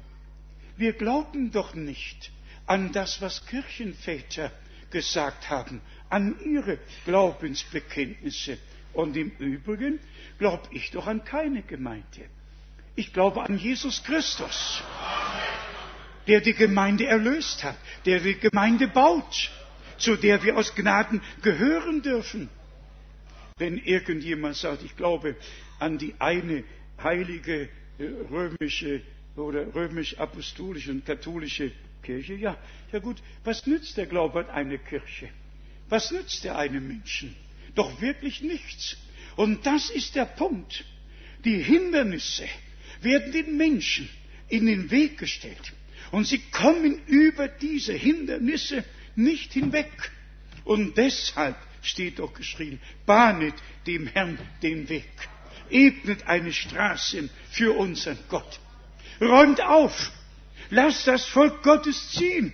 Wir 0.78 0.94
glauben 0.94 1.52
doch 1.52 1.74
nicht 1.74 2.32
an 2.66 2.92
das, 2.92 3.22
was 3.22 3.46
Kirchenväter 3.48 4.52
gesagt 4.92 5.50
haben, 5.50 5.82
an 6.10 6.36
ihre 6.44 6.80
Glaubensbekenntnisse. 7.06 8.58
Und 8.94 9.16
im 9.16 9.32
Übrigen 9.38 10.00
glaube 10.40 10.64
ich 10.72 10.92
doch 10.92 11.08
an 11.08 11.24
keine 11.24 11.62
Gemeinde. 11.62 12.26
Ich 12.96 13.14
glaube 13.14 13.42
an 13.44 13.58
Jesus 13.58 14.04
Christus, 14.04 14.84
der 16.28 16.42
die 16.42 16.54
Gemeinde 16.54 17.06
erlöst 17.06 17.64
hat, 17.64 17.78
der 18.06 18.20
die 18.20 18.38
Gemeinde 18.38 18.88
baut, 18.88 19.52
zu 19.98 20.16
der 20.16 20.44
wir 20.44 20.58
aus 20.58 20.76
Gnaden 20.76 21.22
gehören 21.42 22.02
dürfen. 22.02 22.50
Wenn 23.58 23.78
irgendjemand 23.78 24.56
sagt, 24.56 24.84
ich 24.84 24.96
glaube 24.96 25.36
an 25.80 25.98
die 25.98 26.16
eine 26.20 26.64
heilige 27.02 27.70
äh, 28.00 28.04
römische 28.32 29.02
oder 29.36 29.74
römisch-apostolische 29.74 30.92
und 30.92 31.06
katholische 31.06 31.72
Kirche, 32.02 32.36
ja, 32.36 32.58
ja 32.92 33.00
gut, 33.00 33.18
was 33.44 33.66
nützt 33.68 33.98
der 33.98 34.06
Glaube 34.06 34.40
an 34.40 34.50
eine 34.50 34.80
Kirche? 34.80 35.30
Was 35.90 36.12
nützt 36.12 36.44
der 36.44 36.58
einem 36.58 36.88
Menschen? 36.88 37.36
Doch 37.76 38.02
wirklich 38.02 38.42
nichts. 38.42 38.98
Und 39.36 39.66
das 39.66 39.90
ist 39.90 40.16
der 40.16 40.26
Punkt. 40.26 40.86
Die 41.46 41.62
Hindernisse 41.62 42.46
werden 43.02 43.32
den 43.32 43.58
Menschen 43.58 44.10
in 44.50 44.66
den 44.66 44.92
Weg 44.92 45.18
gestellt. 45.18 45.74
Und 46.12 46.26
sie 46.26 46.40
kommen 46.40 47.02
über 47.06 47.48
diese 47.48 47.94
Hindernisse 47.94 48.84
nicht 49.16 49.54
hinweg. 49.54 50.12
Und 50.64 50.98
deshalb 50.98 51.56
steht 51.82 52.20
doch 52.20 52.34
geschrieben, 52.34 52.80
bahnet 53.06 53.56
dem 53.88 54.08
Herrn 54.08 54.38
den 54.62 54.90
Weg, 54.90 55.10
ebnet 55.70 56.28
eine 56.28 56.52
Straße 56.52 57.30
für 57.52 57.78
unseren 57.78 58.18
Gott, 58.28 58.60
räumt 59.22 59.62
auf, 59.62 60.12
lasst 60.70 61.08
das 61.08 61.26
Volk 61.26 61.64
Gottes 61.64 62.10
ziehen, 62.12 62.54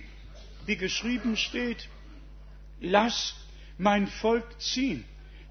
wie 0.66 0.76
geschrieben 0.76 1.36
steht, 1.36 1.88
lass 2.80 3.34
mein 3.78 4.06
Volk 4.06 4.60
ziehen, 4.60 5.04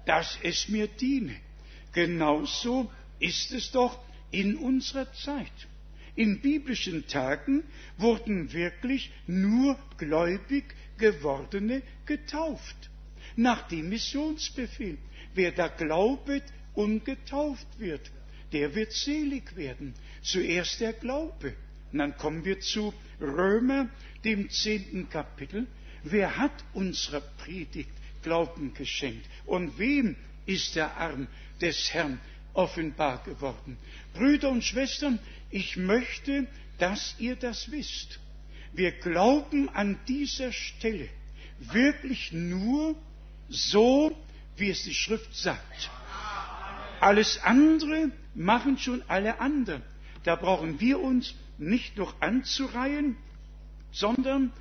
dass 0.04 0.38
es 0.42 0.68
mir 0.68 0.86
diene. 0.86 1.36
Genauso 1.92 2.90
ist 3.18 3.52
es 3.52 3.70
doch 3.70 3.98
in 4.30 4.56
unserer 4.56 5.12
Zeit. 5.14 5.52
In 6.14 6.40
biblischen 6.40 7.06
Tagen 7.06 7.62
wurden 7.98 8.52
wirklich 8.52 9.10
nur 9.26 9.78
gläubig 9.98 10.74
gewordene 10.98 11.82
getauft. 12.06 12.90
Nach 13.36 13.68
dem 13.68 13.90
Missionsbefehl. 13.90 14.98
Wer 15.34 15.52
da 15.52 15.68
glaubet 15.68 16.44
und 16.74 17.04
getauft 17.04 17.66
wird, 17.78 18.10
der 18.52 18.74
wird 18.74 18.92
selig 18.92 19.56
werden. 19.56 19.94
Zuerst 20.22 20.80
der 20.80 20.94
Glaube. 20.94 21.54
Und 21.96 22.00
dann 22.00 22.18
kommen 22.18 22.44
wir 22.44 22.60
zu 22.60 22.92
Römer, 23.22 23.88
dem 24.22 24.50
zehnten 24.50 25.08
Kapitel. 25.08 25.66
Wer 26.02 26.36
hat 26.36 26.52
unserer 26.74 27.22
Predigt 27.22 27.88
Glauben 28.22 28.74
geschenkt? 28.74 29.24
Und 29.46 29.78
wem 29.78 30.14
ist 30.44 30.76
der 30.76 30.94
Arm 30.98 31.26
des 31.62 31.94
Herrn 31.94 32.20
offenbar 32.52 33.24
geworden? 33.24 33.78
Brüder 34.12 34.50
und 34.50 34.62
Schwestern, 34.62 35.18
ich 35.50 35.78
möchte, 35.78 36.46
dass 36.76 37.14
ihr 37.18 37.34
das 37.34 37.70
wisst. 37.70 38.20
Wir 38.74 38.92
glauben 38.92 39.70
an 39.70 39.98
dieser 40.06 40.52
Stelle 40.52 41.08
wirklich 41.60 42.30
nur 42.30 42.94
so, 43.48 44.14
wie 44.58 44.68
es 44.68 44.82
die 44.82 44.92
Schrift 44.92 45.34
sagt. 45.34 45.90
Alles 47.00 47.42
andere 47.42 48.10
machen 48.34 48.76
schon 48.76 49.02
alle 49.08 49.40
anderen. 49.40 49.80
Da 50.24 50.36
brauchen 50.36 50.78
wir 50.78 51.00
uns 51.00 51.34
nicht 51.58 51.96
noch 51.96 52.20
anzureihen, 52.20 53.16
sondern 53.92 54.52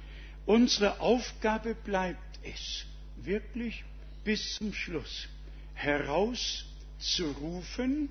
unsere 0.46 1.00
Aufgabe 1.00 1.74
bleibt 1.76 2.40
es, 2.44 2.86
wirklich 3.18 3.84
bis 4.24 4.56
zum 4.56 4.74
Schluss 4.74 5.28
herauszurufen, 5.74 8.10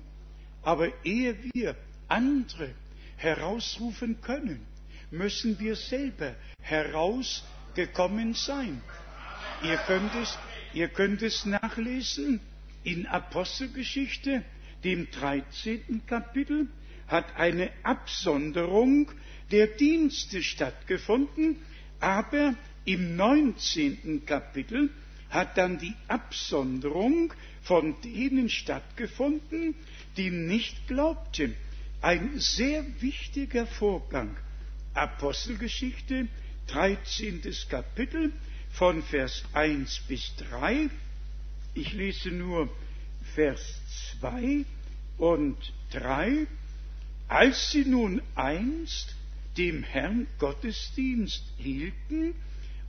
aber 0.61 0.89
ehe 1.03 1.35
wir 1.53 1.75
andere 2.07 2.73
herausrufen 3.17 4.21
können, 4.21 4.65
müssen 5.11 5.59
wir 5.59 5.75
selber 5.75 6.35
herausgekommen 6.61 8.33
sein. 8.33 8.81
Ihr 9.63 9.77
könnt 9.77 10.13
es, 10.15 10.37
ihr 10.73 10.89
könnt 10.89 11.21
es 11.21 11.45
nachlesen 11.45 12.39
in 12.83 13.07
Apostelgeschichte, 13.07 14.43
dem 14.83 15.09
13. 15.09 16.01
Kapitel, 16.05 16.67
hat 17.07 17.35
eine 17.37 17.71
Absonderung 17.83 19.11
der 19.51 19.67
Dienste 19.67 20.41
stattgefunden, 20.41 21.57
aber 21.99 22.55
im 22.85 23.15
19. 23.15 24.25
Kapitel 24.25 24.89
hat 25.29 25.57
dann 25.57 25.79
die 25.79 25.93
Absonderung 26.07 27.33
von 27.63 27.99
denen 28.01 28.49
stattgefunden, 28.49 29.75
die 30.17 30.29
nicht 30.29 30.87
glaubten. 30.87 31.55
Ein 32.01 32.39
sehr 32.39 32.85
wichtiger 33.01 33.65
Vorgang. 33.65 34.37
Apostelgeschichte, 34.93 36.27
13. 36.67 37.41
Kapitel, 37.69 38.31
von 38.71 39.01
Vers 39.03 39.43
1 39.53 40.01
bis 40.07 40.33
3. 40.51 40.89
Ich 41.73 41.93
lese 41.93 42.29
nur 42.29 42.69
Vers 43.33 43.61
2 44.19 44.65
und 45.17 45.57
3. 45.91 46.45
Als 47.27 47.71
sie 47.71 47.85
nun 47.85 48.21
einst 48.35 49.15
dem 49.57 49.83
Herrn 49.83 50.27
Gottesdienst 50.37 51.43
hielten 51.57 52.35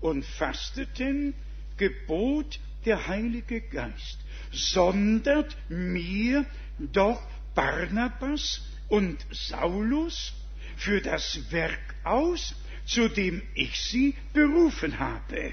und 0.01 0.24
fasteten, 0.24 1.34
gebot 1.76 2.59
der 2.84 3.07
Heilige 3.07 3.61
Geist, 3.61 4.18
sondert 4.53 5.57
mir 5.68 6.45
doch 6.78 7.22
Barnabas 7.55 8.62
und 8.89 9.24
Saulus 9.30 10.32
für 10.76 11.01
das 11.01 11.51
Werk 11.51 11.95
aus, 12.05 12.55
zu 12.84 13.09
dem 13.09 13.43
ich 13.55 13.80
sie 13.80 14.14
berufen 14.32 14.99
habe. 14.99 15.53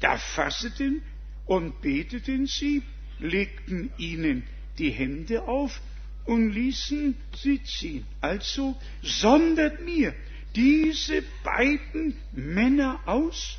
Da 0.00 0.16
fasseten 0.16 1.02
und 1.44 1.80
beteten 1.82 2.46
sie, 2.46 2.82
legten 3.18 3.90
ihnen 3.98 4.44
die 4.78 4.90
Hände 4.90 5.42
auf 5.42 5.80
und 6.26 6.50
ließen 6.50 7.16
sie 7.36 7.62
ziehen. 7.62 8.04
Also 8.20 8.76
sondert 9.02 9.80
mir 9.84 10.14
diese 10.54 11.22
beiden 11.44 12.16
Männer 12.32 13.00
aus, 13.06 13.58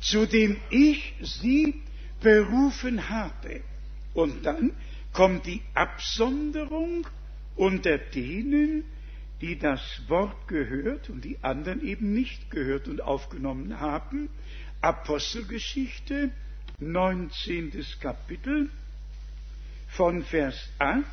zu 0.00 0.26
dem 0.26 0.56
ich 0.70 1.14
sie 1.22 1.74
berufen 2.20 3.08
habe. 3.08 3.62
Und 4.12 4.44
dann 4.44 4.72
kommt 5.12 5.46
die 5.46 5.62
Absonderung 5.74 7.06
unter 7.56 7.98
denen, 7.98 8.84
die 9.40 9.58
das 9.58 9.80
Wort 10.08 10.48
gehört 10.48 11.10
und 11.10 11.24
die 11.24 11.38
anderen 11.42 11.84
eben 11.84 12.12
nicht 12.12 12.50
gehört 12.50 12.88
und 12.88 13.00
aufgenommen 13.00 13.80
haben. 13.80 14.28
Apostelgeschichte, 14.80 16.30
19. 16.80 17.84
Kapitel, 18.00 18.70
von 19.88 20.24
Vers 20.24 20.56
8. 20.78 21.04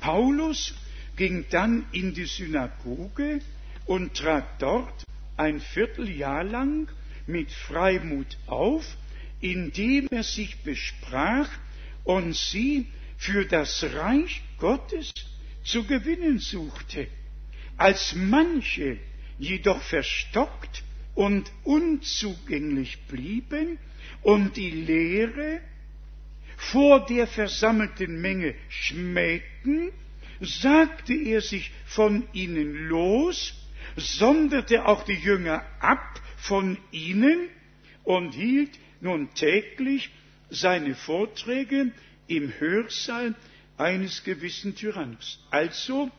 Paulus 0.00 0.74
ging 1.16 1.46
dann 1.50 1.86
in 1.92 2.14
die 2.14 2.26
Synagoge 2.26 3.40
und 3.86 4.14
trat 4.14 4.60
dort 4.60 5.04
ein 5.36 5.60
Vierteljahr 5.60 6.44
lang 6.44 6.88
mit 7.26 7.50
Freimut 7.50 8.36
auf, 8.46 8.84
indem 9.40 10.08
er 10.10 10.22
sich 10.22 10.58
besprach 10.62 11.48
und 12.04 12.34
sie 12.34 12.86
für 13.18 13.44
das 13.44 13.84
Reich 13.94 14.42
Gottes 14.58 15.12
zu 15.64 15.84
gewinnen 15.84 16.38
suchte. 16.38 17.08
Als 17.76 18.14
manche 18.14 18.98
jedoch 19.38 19.80
verstockt 19.82 20.82
und 21.14 21.50
unzugänglich 21.64 22.98
blieben 23.08 23.78
und 24.22 24.56
die 24.56 24.70
Lehre 24.70 25.60
vor 26.56 27.04
der 27.06 27.26
versammelten 27.26 28.20
Menge 28.20 28.54
schmähten, 28.68 29.55
sagte 30.40 31.14
er 31.14 31.40
sich 31.40 31.70
von 31.86 32.28
ihnen 32.32 32.88
los, 32.88 33.54
sonderte 33.96 34.86
auch 34.86 35.04
die 35.04 35.14
Jünger 35.14 35.64
ab 35.80 36.20
von 36.36 36.76
ihnen 36.90 37.48
und 38.04 38.32
hielt 38.32 38.78
nun 39.00 39.32
täglich 39.34 40.10
seine 40.50 40.94
Vorträge 40.94 41.92
im 42.28 42.52
Hörsaal 42.58 43.34
eines 43.76 44.24
gewissen 44.24 44.74
Tyrannus. 44.74 45.40
Also 45.50 46.10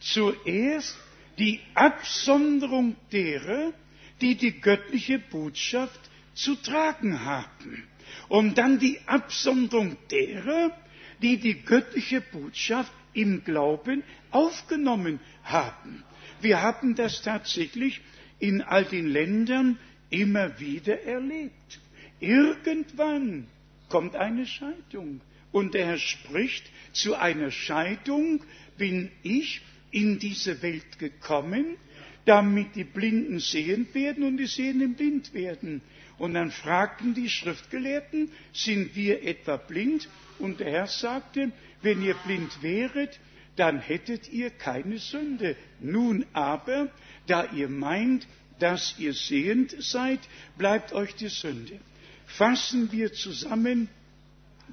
zuerst 0.00 0.96
die 1.38 1.60
Absonderung 1.74 2.96
derer, 3.10 3.72
die 4.20 4.36
die 4.36 4.60
göttliche 4.60 5.18
Botschaft 5.18 6.00
zu 6.34 6.54
tragen 6.56 7.24
haben. 7.24 7.84
Und 8.28 8.58
dann 8.58 8.78
die 8.78 8.98
Absonderung 9.06 9.96
derer, 10.10 10.76
die 11.22 11.38
die 11.38 11.62
göttliche 11.62 12.20
Botschaft 12.20 12.92
im 13.14 13.44
Glauben 13.44 14.02
aufgenommen 14.30 15.20
haben. 15.44 16.02
Wir 16.40 16.60
haben 16.60 16.94
das 16.94 17.22
tatsächlich 17.22 18.00
in 18.38 18.60
all 18.62 18.84
den 18.84 19.06
Ländern 19.06 19.78
immer 20.10 20.58
wieder 20.58 21.02
erlebt. 21.02 21.80
Irgendwann 22.20 23.46
kommt 23.88 24.16
eine 24.16 24.46
Scheidung. 24.46 25.20
Und 25.52 25.74
der 25.74 25.86
Herr 25.86 25.98
spricht, 25.98 26.64
zu 26.92 27.14
einer 27.14 27.50
Scheidung 27.50 28.42
bin 28.78 29.10
ich 29.22 29.60
in 29.90 30.18
diese 30.18 30.62
Welt 30.62 30.98
gekommen, 30.98 31.76
damit 32.24 32.74
die 32.74 32.84
Blinden 32.84 33.38
sehen 33.38 33.86
werden 33.92 34.24
und 34.24 34.38
die 34.38 34.46
Sehenden 34.46 34.94
blind 34.94 35.34
werden. 35.34 35.82
Und 36.18 36.34
dann 36.34 36.50
fragten 36.50 37.14
die 37.14 37.28
Schriftgelehrten, 37.28 38.30
sind 38.52 38.94
wir 38.96 39.22
etwa 39.24 39.56
blind? 39.56 40.08
Und 40.42 40.60
der 40.60 40.70
Herr 40.70 40.86
sagte, 40.86 41.52
wenn 41.82 42.02
ihr 42.02 42.14
blind 42.26 42.62
wäret, 42.62 43.18
dann 43.56 43.80
hättet 43.80 44.30
ihr 44.30 44.50
keine 44.50 44.98
Sünde. 44.98 45.56
Nun 45.80 46.26
aber, 46.32 46.88
da 47.26 47.44
ihr 47.52 47.68
meint, 47.68 48.26
dass 48.58 48.98
ihr 48.98 49.14
sehend 49.14 49.74
seid, 49.82 50.20
bleibt 50.58 50.92
euch 50.92 51.14
die 51.14 51.28
Sünde. 51.28 51.78
Fassen 52.26 52.92
wir 52.92 53.12
zusammen 53.12 53.88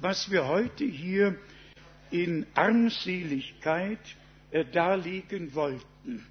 was 0.00 0.30
wir 0.30 0.46
heute 0.46 0.84
hier 0.84 1.36
in 2.10 2.46
Armseligkeit 2.54 3.98
äh, 4.50 4.64
darlegen 4.64 5.54
wollten. 5.54 6.26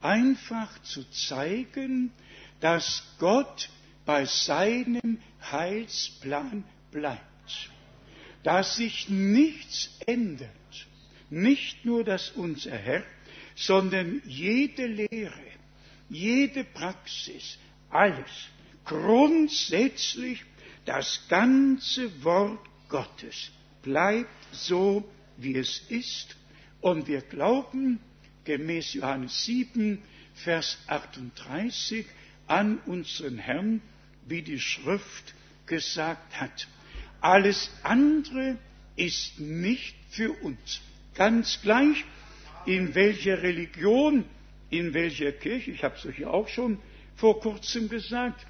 Einfach 0.00 0.80
zu 0.82 1.08
zeigen, 1.10 2.10
dass 2.60 3.04
Gott 3.18 3.68
bei 4.06 4.24
seinem 4.24 5.20
Heilsplan 5.50 6.64
bleibt, 6.90 7.70
dass 8.42 8.76
sich 8.76 9.08
nichts 9.08 9.90
ändert, 10.06 10.50
nicht 11.28 11.84
nur 11.84 12.04
dass 12.04 12.30
unser 12.30 12.76
Herr, 12.76 13.04
sondern 13.54 14.22
jede 14.24 14.86
Lehre, 14.86 15.50
jede 16.08 16.64
Praxis, 16.64 17.58
alles 17.90 18.30
grundsätzlich 18.84 20.44
das 20.84 21.26
ganze 21.28 22.24
Wort 22.24 22.58
Gottes 22.88 23.50
bleibt 23.82 24.28
so, 24.52 25.08
wie 25.36 25.56
es 25.56 25.78
ist. 25.88 26.36
Und 26.80 27.06
wir 27.06 27.20
glauben 27.20 28.00
gemäß 28.44 28.94
Johannes 28.94 29.44
7, 29.44 30.02
Vers 30.34 30.78
38 30.86 32.06
an 32.46 32.78
unseren 32.86 33.38
Herrn, 33.38 33.82
wie 34.26 34.42
die 34.42 34.58
Schrift 34.58 35.34
gesagt 35.66 36.40
hat. 36.40 36.66
Alles 37.20 37.70
andere 37.82 38.56
ist 38.96 39.40
nicht 39.40 39.94
für 40.10 40.32
uns. 40.42 40.80
Ganz 41.14 41.60
gleich, 41.62 42.04
in 42.66 42.94
welcher 42.94 43.42
Religion, 43.42 44.24
in 44.70 44.94
welcher 44.94 45.32
Kirche, 45.32 45.70
ich 45.72 45.82
habe 45.84 45.96
es 45.96 46.06
euch 46.06 46.24
auch 46.24 46.48
schon 46.48 46.78
vor 47.16 47.40
kurzem 47.40 47.88
gesagt, 47.88 48.46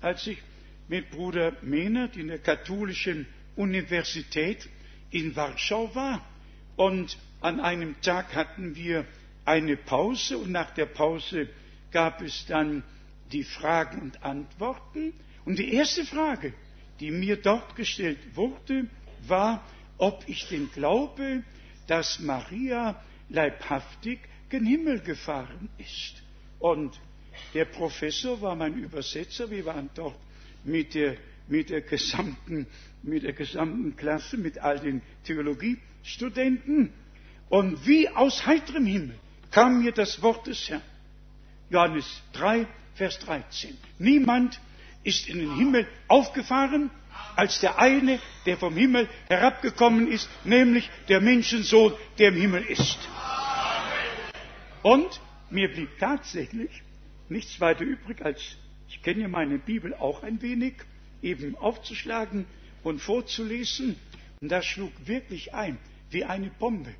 als 0.00 0.26
ich 0.26 0.38
mit 0.88 1.10
Bruder 1.10 1.52
Mehnert 1.62 2.16
in 2.16 2.28
der 2.28 2.38
katholischen 2.38 3.26
Universität 3.56 4.68
in 5.10 5.34
Warschau 5.36 5.94
war. 5.94 6.24
Und 6.76 7.16
an 7.40 7.60
einem 7.60 8.00
Tag 8.02 8.34
hatten 8.34 8.74
wir 8.76 9.04
eine 9.44 9.76
Pause 9.76 10.38
und 10.38 10.50
nach 10.50 10.70
der 10.74 10.86
Pause 10.86 11.48
gab 11.92 12.20
es 12.22 12.46
dann 12.46 12.82
die 13.32 13.44
Fragen 13.44 14.00
und 14.00 14.22
Antworten. 14.24 15.12
Und 15.44 15.58
die 15.58 15.72
erste 15.72 16.04
Frage, 16.04 16.52
die 17.00 17.10
mir 17.10 17.36
dort 17.36 17.76
gestellt 17.76 18.18
wurde, 18.34 18.86
war, 19.26 19.62
ob 19.98 20.24
ich 20.28 20.46
denn 20.48 20.70
glaube, 20.72 21.42
dass 21.86 22.20
Maria 22.20 23.00
leibhaftig 23.28 24.20
gen 24.48 24.66
Himmel 24.66 25.00
gefahren 25.00 25.68
ist. 25.78 26.22
Und 26.58 26.98
der 27.54 27.64
Professor 27.66 28.40
war 28.40 28.54
mein 28.56 28.74
Übersetzer. 28.74 29.50
Wir 29.50 29.64
waren 29.66 29.90
dort 29.94 30.18
mit 30.64 30.94
der, 30.94 31.16
mit 31.48 31.70
der, 31.70 31.82
gesamten, 31.82 32.66
mit 33.02 33.22
der 33.22 33.32
gesamten 33.32 33.96
Klasse, 33.96 34.36
mit 34.36 34.58
all 34.58 34.80
den 34.80 35.02
Theologiestudenten. 35.24 36.92
Und 37.48 37.86
wie 37.86 38.08
aus 38.08 38.46
heiterem 38.46 38.86
Himmel 38.86 39.18
kam 39.50 39.82
mir 39.82 39.92
das 39.92 40.22
Wort 40.22 40.46
des 40.46 40.68
Herrn. 40.68 40.82
Johannes 41.70 42.22
3, 42.32 42.66
Vers 42.94 43.18
13. 43.20 43.76
Niemand 43.98 44.60
ist 45.06 45.28
in 45.28 45.38
den 45.38 45.54
Himmel 45.56 45.86
aufgefahren 46.08 46.90
als 47.36 47.60
der 47.60 47.78
eine, 47.78 48.18
der 48.46 48.56
vom 48.56 48.74
Himmel 48.74 49.08
herabgekommen 49.28 50.08
ist, 50.08 50.28
nämlich 50.44 50.90
der 51.08 51.20
Menschensohn, 51.20 51.92
der 52.18 52.28
im 52.28 52.36
Himmel 52.36 52.62
ist. 52.64 52.98
Und 54.82 55.20
mir 55.50 55.68
blieb 55.70 55.90
tatsächlich 55.98 56.70
nichts 57.28 57.60
weiter 57.60 57.84
übrig, 57.84 58.24
als 58.24 58.40
ich 58.88 59.02
kenne 59.02 59.22
ja 59.22 59.28
meine 59.28 59.58
Bibel 59.58 59.94
auch 59.94 60.22
ein 60.22 60.40
wenig, 60.42 60.74
eben 61.22 61.56
aufzuschlagen 61.56 62.46
und 62.82 63.00
vorzulesen. 63.00 63.96
Und 64.40 64.50
das 64.50 64.64
schlug 64.64 64.92
wirklich 65.04 65.54
ein, 65.54 65.78
wie 66.10 66.24
eine 66.24 66.50
Bombe. 66.50 66.94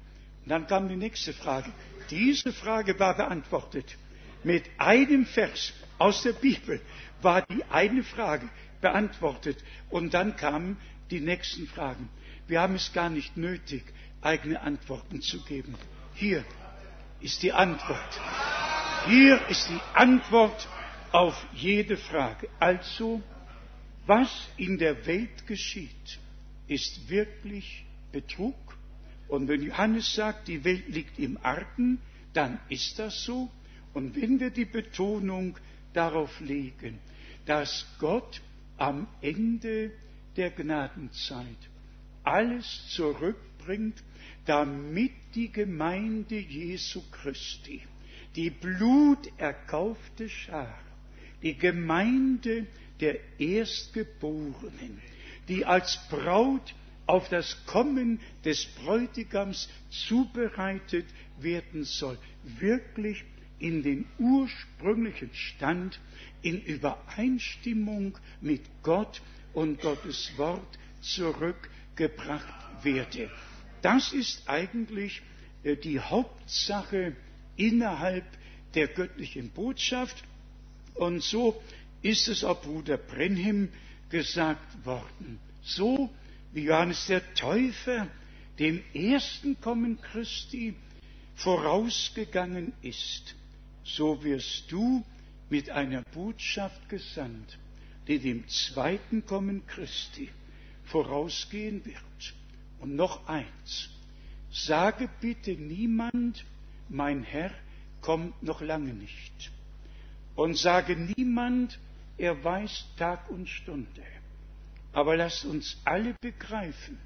Und 0.44 0.50
dann 0.50 0.66
kam 0.66 0.88
die 0.88 0.96
nächste 0.96 1.32
Frage. 1.32 1.72
Diese 2.10 2.52
Frage 2.52 2.98
war 2.98 3.16
beantwortet. 3.16 3.96
Mit 4.44 4.64
einem 4.78 5.26
Vers 5.26 5.72
aus 5.98 6.22
der 6.22 6.32
Bibel 6.32 6.80
war 7.22 7.42
die 7.42 7.64
eine 7.64 8.02
Frage 8.02 8.48
beantwortet. 8.80 9.62
Und 9.90 10.14
dann 10.14 10.36
kamen 10.36 10.76
die 11.10 11.20
nächsten 11.20 11.66
Fragen. 11.66 12.08
Wir 12.46 12.60
haben 12.60 12.74
es 12.74 12.92
gar 12.92 13.10
nicht 13.10 13.36
nötig, 13.36 13.82
eigene 14.22 14.60
Antworten 14.60 15.20
zu 15.20 15.42
geben. 15.44 15.74
Hier 16.14 16.44
ist 17.20 17.42
die 17.42 17.52
Antwort. 17.52 18.20
Hier 19.06 19.40
ist 19.48 19.68
die 19.68 19.80
Antwort 19.94 20.68
auf 21.12 21.46
jede 21.54 21.96
Frage. 21.96 22.48
Also, 22.58 23.22
was 24.06 24.30
in 24.56 24.78
der 24.78 25.06
Welt 25.06 25.46
geschieht, 25.46 26.18
ist 26.68 27.08
wirklich 27.08 27.84
Betrug. 28.12 28.54
Und 29.28 29.48
wenn 29.48 29.62
Johannes 29.62 30.14
sagt, 30.14 30.48
die 30.48 30.64
Welt 30.64 30.88
liegt 30.88 31.18
im 31.18 31.38
Argen, 31.42 32.00
dann 32.32 32.60
ist 32.68 32.98
das 32.98 33.24
so. 33.24 33.50
Und 33.94 34.14
wenn 34.14 34.38
wir 34.40 34.50
die 34.50 34.64
Betonung 34.64 35.56
darauf 35.96 36.40
legen, 36.40 36.98
dass 37.46 37.86
Gott 37.98 38.42
am 38.76 39.08
Ende 39.22 39.92
der 40.36 40.50
Gnadenzeit 40.50 41.56
alles 42.22 42.88
zurückbringt, 42.90 44.02
damit 44.44 45.12
die 45.34 45.50
Gemeinde 45.50 46.38
Jesu 46.38 47.02
Christi, 47.10 47.82
die 48.34 48.50
bluterkaufte 48.50 50.28
Schar, 50.28 50.78
die 51.42 51.56
Gemeinde 51.56 52.66
der 53.00 53.18
Erstgeborenen, 53.38 55.00
die 55.48 55.64
als 55.64 55.98
Braut 56.10 56.74
auf 57.06 57.28
das 57.28 57.64
Kommen 57.66 58.20
des 58.44 58.66
Bräutigams 58.66 59.68
zubereitet 59.90 61.06
werden 61.38 61.84
soll, 61.84 62.18
wirklich 62.42 63.24
in 63.58 63.82
den 63.82 64.06
ursprünglichen 64.18 65.30
Stand, 65.34 66.00
in 66.42 66.60
Übereinstimmung 66.62 68.18
mit 68.40 68.62
Gott 68.82 69.22
und 69.54 69.80
Gottes 69.80 70.32
Wort 70.36 70.78
zurückgebracht 71.00 72.84
werde. 72.84 73.30
Das 73.82 74.12
ist 74.12 74.48
eigentlich 74.48 75.22
äh, 75.64 75.76
die 75.76 76.00
Hauptsache 76.00 77.16
innerhalb 77.56 78.24
der 78.74 78.88
göttlichen 78.88 79.50
Botschaft. 79.50 80.22
Und 80.94 81.22
so 81.22 81.60
ist 82.02 82.28
es 82.28 82.44
auch 82.44 82.60
Bruder 82.62 82.96
Brenhim 82.98 83.70
gesagt 84.10 84.84
worden. 84.84 85.38
So 85.62 86.10
wie 86.52 86.64
Johannes 86.64 87.06
der 87.06 87.34
Täufer 87.34 88.08
dem 88.58 88.82
ersten 88.94 89.60
Kommen 89.60 90.00
Christi 90.00 90.74
vorausgegangen 91.34 92.72
ist, 92.82 93.34
so 93.86 94.22
wirst 94.24 94.70
du 94.70 95.04
mit 95.48 95.70
einer 95.70 96.02
Botschaft 96.12 96.88
gesandt, 96.88 97.58
die 98.08 98.18
dem 98.18 98.46
zweiten 98.48 99.24
Kommen 99.24 99.66
Christi 99.66 100.28
vorausgehen 100.84 101.84
wird. 101.84 102.34
Und 102.80 102.96
noch 102.96 103.26
eins, 103.28 103.90
sage 104.50 105.08
bitte 105.20 105.52
niemand, 105.52 106.44
mein 106.88 107.22
Herr 107.22 107.52
kommt 108.00 108.42
noch 108.42 108.60
lange 108.60 108.92
nicht. 108.92 109.50
Und 110.34 110.56
sage 110.58 110.96
niemand, 111.16 111.78
er 112.18 112.42
weiß 112.42 112.86
Tag 112.96 113.30
und 113.30 113.48
Stunde. 113.48 114.02
Aber 114.92 115.16
lasst 115.16 115.44
uns 115.44 115.76
alle 115.84 116.14
begreifen, 116.20 116.98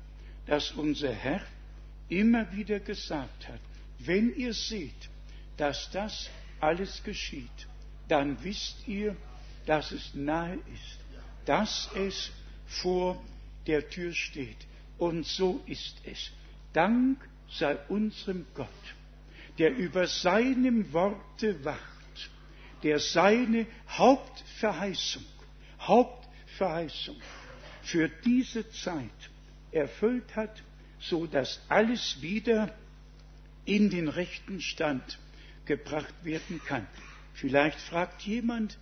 dass 0.47 0.73
unser 0.73 1.12
Herr 1.12 1.43
immer 2.09 2.52
wieder 2.52 2.81
gesagt 2.81 3.48
hat, 3.48 3.61
wenn 3.98 4.35
ihr 4.35 4.55
seht, 4.55 5.11
dass 5.57 5.90
das 5.90 6.31
alles 6.60 7.02
geschieht, 7.02 7.66
dann 8.08 8.42
wisst 8.42 8.86
ihr, 8.86 9.16
dass 9.66 9.92
es 9.92 10.14
nahe 10.14 10.54
ist, 10.54 10.98
dass 11.46 11.90
es 11.94 12.30
vor 12.66 13.22
der 13.66 13.88
Tür 13.88 14.12
steht. 14.12 14.56
Und 14.98 15.26
so 15.26 15.62
ist 15.66 15.96
es. 16.04 16.30
Dank 16.72 17.18
sei 17.48 17.76
unserem 17.88 18.46
Gott, 18.54 18.68
der 19.58 19.74
über 19.76 20.06
seinem 20.06 20.92
Worte 20.92 21.64
wacht, 21.64 22.30
der 22.82 22.98
seine 22.98 23.66
Hauptverheißung, 23.88 25.24
Hauptverheißung 25.80 27.16
für 27.82 28.08
diese 28.08 28.70
Zeit 28.70 29.10
erfüllt 29.72 30.36
hat, 30.36 30.62
so 30.98 31.26
dass 31.26 31.60
alles 31.68 32.20
wieder 32.20 32.74
in 33.64 33.90
den 33.90 34.08
rechten 34.08 34.60
Stand 34.60 35.18
gebracht 35.70 36.12
werden 36.24 36.60
kann. 36.66 36.84
Vielleicht 37.34 37.78
fragt 37.78 38.22
jemand, 38.22 38.76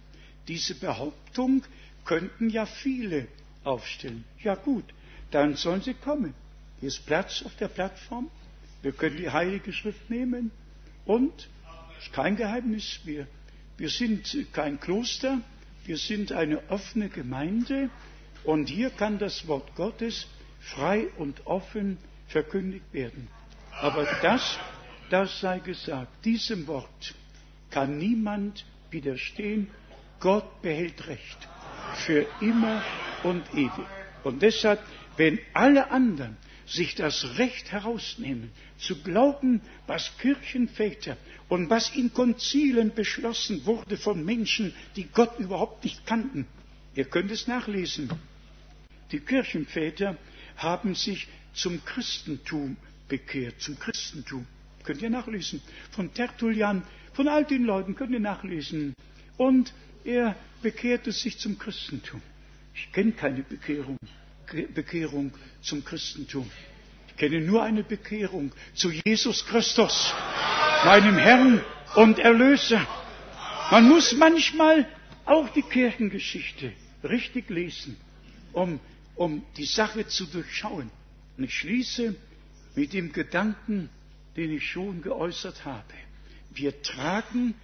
diese 0.48 0.74
Behauptung 0.74 1.62
könnten 2.06 2.48
ja 2.48 2.64
viele 2.64 3.28
aufstellen. 3.62 4.24
Ja 4.42 4.54
gut, 4.54 4.84
dann 5.30 5.54
sollen 5.56 5.82
sie 5.82 5.92
kommen. 5.92 6.32
Hier 6.80 6.88
ist 6.88 7.04
Platz 7.04 7.42
auf 7.44 7.54
der 7.56 7.68
Plattform. 7.68 8.30
Wir 8.80 8.92
können 8.92 9.18
die 9.18 9.28
Heilige 9.30 9.70
Schrift 9.74 10.08
nehmen. 10.08 10.50
Und, 11.04 11.48
ist 12.00 12.12
kein 12.14 12.36
Geheimnis, 12.36 13.00
wir, 13.04 13.26
wir 13.76 13.90
sind 13.90 14.34
kein 14.54 14.80
Kloster, 14.80 15.42
wir 15.84 15.98
sind 15.98 16.32
eine 16.32 16.70
offene 16.70 17.10
Gemeinde. 17.10 17.90
Und 18.44 18.70
hier 18.70 18.88
kann 18.88 19.18
das 19.18 19.46
Wort 19.46 19.74
Gottes 19.74 20.26
frei 20.60 21.08
und 21.18 21.46
offen 21.46 21.98
verkündigt 22.28 22.86
werden. 22.94 23.28
Aber 23.72 24.04
das, 24.22 24.58
das 25.10 25.40
sei 25.40 25.58
gesagt, 25.58 26.24
diesem 26.24 26.66
Wort 26.66 27.14
kann 27.70 27.98
niemand 27.98 28.64
widerstehen. 28.90 29.68
Gott 30.20 30.62
behält 30.62 31.06
Recht 31.06 31.48
für 32.06 32.26
immer 32.40 32.82
und 33.22 33.42
ewig. 33.54 33.86
Und 34.24 34.42
deshalb, 34.42 34.80
wenn 35.16 35.38
alle 35.54 35.90
anderen 35.90 36.36
sich 36.66 36.94
das 36.94 37.38
Recht 37.38 37.72
herausnehmen, 37.72 38.50
zu 38.78 39.02
glauben, 39.02 39.62
was 39.86 40.16
Kirchenväter 40.18 41.16
und 41.48 41.70
was 41.70 41.94
in 41.94 42.12
Konzilen 42.12 42.94
beschlossen 42.94 43.64
wurde 43.64 43.96
von 43.96 44.24
Menschen, 44.24 44.74
die 44.96 45.04
Gott 45.04 45.38
überhaupt 45.38 45.84
nicht 45.84 46.04
kannten. 46.06 46.46
Ihr 46.94 47.06
könnt 47.06 47.30
es 47.30 47.46
nachlesen. 47.46 48.10
Die 49.12 49.20
Kirchenväter 49.20 50.16
haben 50.56 50.94
sich 50.94 51.28
zum 51.54 51.84
Christentum 51.84 52.76
bekehrt, 53.08 53.60
zum 53.60 53.78
Christentum. 53.78 54.46
Könnt 54.88 55.02
ihr 55.02 55.10
nachlesen. 55.10 55.60
Von 55.90 56.14
Tertullian, 56.14 56.82
von 57.12 57.28
all 57.28 57.44
den 57.44 57.64
Leuten 57.64 57.94
könnt 57.94 58.12
ihr 58.12 58.20
nachlesen. 58.20 58.94
Und 59.36 59.74
er 60.02 60.34
bekehrte 60.62 61.12
sich 61.12 61.38
zum 61.38 61.58
Christentum. 61.58 62.22
Ich 62.74 62.90
kenne 62.90 63.12
keine 63.12 63.42
Bekehrung, 63.42 63.98
Bekehrung 64.74 65.32
zum 65.60 65.84
Christentum. 65.84 66.50
Ich 67.08 67.16
kenne 67.16 67.42
nur 67.42 67.62
eine 67.62 67.82
Bekehrung 67.82 68.50
zu 68.72 68.90
Jesus 68.90 69.44
Christus, 69.44 70.14
meinem 70.86 71.18
Herrn 71.18 71.62
und 71.96 72.18
Erlöser. 72.18 72.80
Man 73.70 73.90
muss 73.90 74.14
manchmal 74.14 74.88
auch 75.26 75.50
die 75.50 75.60
Kirchengeschichte 75.60 76.72
richtig 77.04 77.50
lesen, 77.50 77.98
um, 78.54 78.80
um 79.16 79.44
die 79.58 79.66
Sache 79.66 80.06
zu 80.06 80.24
durchschauen. 80.24 80.90
Und 81.36 81.44
ich 81.44 81.52
schließe 81.52 82.14
mit 82.74 82.94
dem 82.94 83.12
Gedanken, 83.12 83.90
den 84.38 84.52
ich 84.52 84.70
schon 84.70 85.02
geäußert 85.02 85.64
habe. 85.64 85.94
Wir 86.50 86.80
tragen 86.82 87.54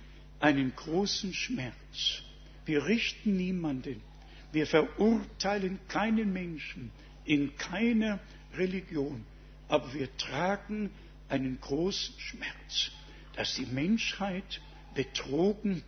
einen 0.41 0.75
großen 0.75 1.33
Schmerz. 1.33 2.23
Wir 2.67 2.85
richten 2.85 3.37
niemanden. 3.37 4.03
Wir 4.51 4.67
verurteilen 4.67 5.79
keinen 5.87 6.33
Menschen 6.33 6.91
in 7.25 7.57
keiner 7.57 8.19
Religion. 8.57 9.25
Aber 9.69 9.95
wir 9.95 10.15
tragen 10.17 10.91
einen 11.29 11.61
großen 11.61 12.19
Schmerz, 12.19 12.91
dass 13.37 13.55
die 13.55 13.67
Menschheit 13.67 14.61
betrogen 14.97 15.85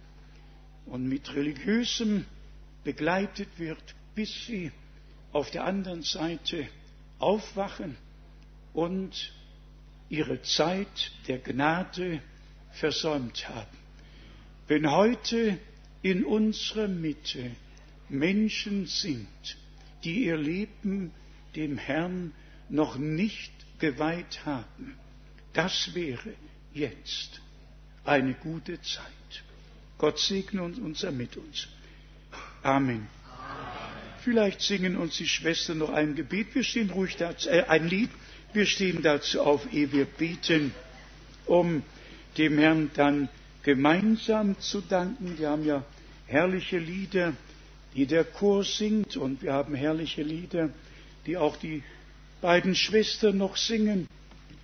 und 0.85 1.09
mit 1.09 1.35
religiösem 1.35 2.27
begleitet 2.85 3.49
wird, 3.59 3.83
bis 4.15 4.47
sie 4.47 4.71
auf 5.33 5.51
der 5.51 5.65
anderen 5.65 6.03
Seite 6.03 6.69
aufwachen 7.19 7.97
und 8.73 9.33
ihre 10.09 10.43
Zeit 10.43 11.11
der 11.29 11.39
Gnade 11.39 12.21
versäumt 12.73 13.49
haben. 13.49 13.77
Wenn 14.69 14.91
heute 14.91 15.59
in 16.03 16.25
unserer 16.25 16.89
Mitte 16.89 17.51
Menschen 18.09 18.87
sind, 18.87 19.57
die 20.05 20.25
ihr 20.25 20.37
Leben 20.37 21.13
dem 21.55 21.79
Herrn 21.79 22.33
noch 22.69 22.97
nicht 22.97 23.53
geweiht 23.79 24.45
haben, 24.45 24.95
das 25.53 25.95
wäre 25.95 26.35
jetzt 26.73 27.41
eine 28.05 28.35
gute 28.35 28.81
Zeit. 28.83 29.45
Gott 29.99 30.19
segne 30.19 30.63
uns 30.63 30.79
und 30.79 30.97
sei 30.97 31.11
mit 31.11 31.37
uns. 31.37 31.69
Amen. 32.63 33.09
Vielleicht 34.23 34.61
singen 34.61 34.97
uns 34.97 35.17
die 35.17 35.29
Schwestern 35.29 35.79
noch 35.79 35.91
ein 35.91 36.15
Gebet. 36.17 36.55
Wir 36.55 36.65
stehen 36.65 36.91
ruhig 36.91 37.17
dazu, 37.17 37.49
äh, 37.49 37.63
ein 37.63 37.89
Lied. 37.89 38.11
Wir 38.57 38.65
stehen 38.65 39.03
dazu 39.03 39.43
auf, 39.43 39.71
ehe 39.71 39.93
wir 39.93 40.07
beten, 40.07 40.73
um 41.45 41.83
dem 42.39 42.57
Herrn 42.57 42.91
dann 42.95 43.29
gemeinsam 43.63 44.59
zu 44.59 44.81
danken. 44.81 45.39
Wir 45.39 45.51
haben 45.51 45.67
ja 45.67 45.85
herrliche 46.27 46.79
Lieder, 46.79 47.35
die 47.95 48.07
der 48.07 48.25
Chor 48.25 48.65
singt, 48.65 49.19
und 49.19 49.43
wir 49.43 49.53
haben 49.53 49.75
herrliche 49.75 50.23
Lieder, 50.23 50.71
die 51.27 51.37
auch 51.37 51.59
die 51.59 51.83
beiden 52.41 52.75
Schwestern 52.75 53.37
noch 53.37 53.59
singen. 53.59 54.09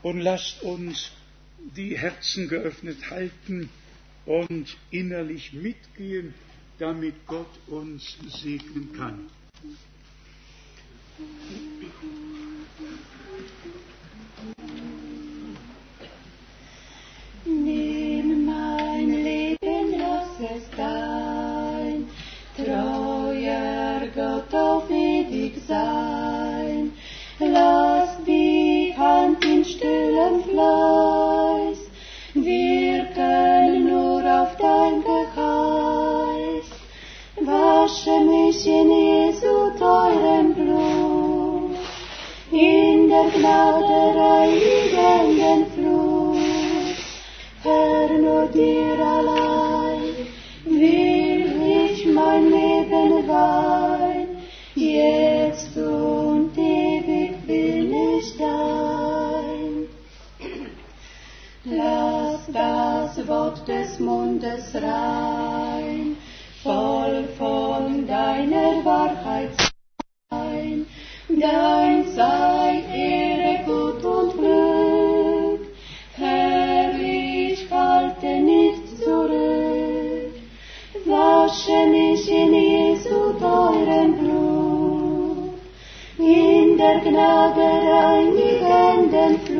Und 0.02 0.20
lasst 0.23 0.62
uns 0.62 1.12
die 1.77 1.98
Herzen 1.98 2.48
geöffnet 2.48 3.10
halten 3.10 3.69
und 4.24 4.74
innerlich 4.90 5.52
mitgehen, 5.52 6.32
damit 6.78 7.27
Gott 7.27 7.59
uns 7.66 8.16
segnen 8.43 8.94
kann. 8.97 9.27
Nimm 11.19 12.22
stillem 30.33 30.43
Fleiß 30.43 31.79
wirken 32.35 33.89
nur 33.89 34.23
auf 34.41 34.57
dein 34.57 35.03
Geheiß. 35.03 36.67
Wasche 37.41 38.21
mich 38.21 38.67
in 38.67 38.91
Jesu 38.91 39.71
teurem 39.79 40.55
Blut, 40.55 41.77
in 42.51 43.09
der 43.09 43.25
Gnade 43.35 44.19
reinigenden 44.19 45.67
Flut. 45.75 46.97
Herr, 47.63 48.09
nur 48.19 48.47
dir 48.47 48.99
allein 49.01 50.15
will 50.65 51.93
ich 51.93 52.07
mein 52.07 52.51
Leben 52.51 53.29
weihen, 53.29 53.72
das 62.53 63.27
Wort 63.27 63.66
des 63.66 63.99
Mundes 63.99 64.74
rein, 64.74 66.16
voll 66.62 67.24
von 67.39 68.07
deiner 68.07 68.85
Wahrheit 68.85 69.51
sein. 70.31 70.87
Dein 71.29 72.07
sei 72.15 72.83
Ehre, 72.95 73.65
Gut 73.65 74.05
und 74.05 74.33
Glück. 74.39 75.66
Herr, 76.15 76.93
ich 77.01 77.70
halte 77.70 78.27
nicht 78.27 78.99
zurück. 78.99 80.35
Wasche 81.07 81.87
mich 81.91 82.31
in 82.31 82.55
Jesu 82.55 83.33
teurem 83.41 84.19
Blut, 84.19 85.55
in 86.19 86.77
der 86.77 87.01
Gnade 87.01 87.61
reinigenden 87.61 89.41
Flut. 89.41 89.52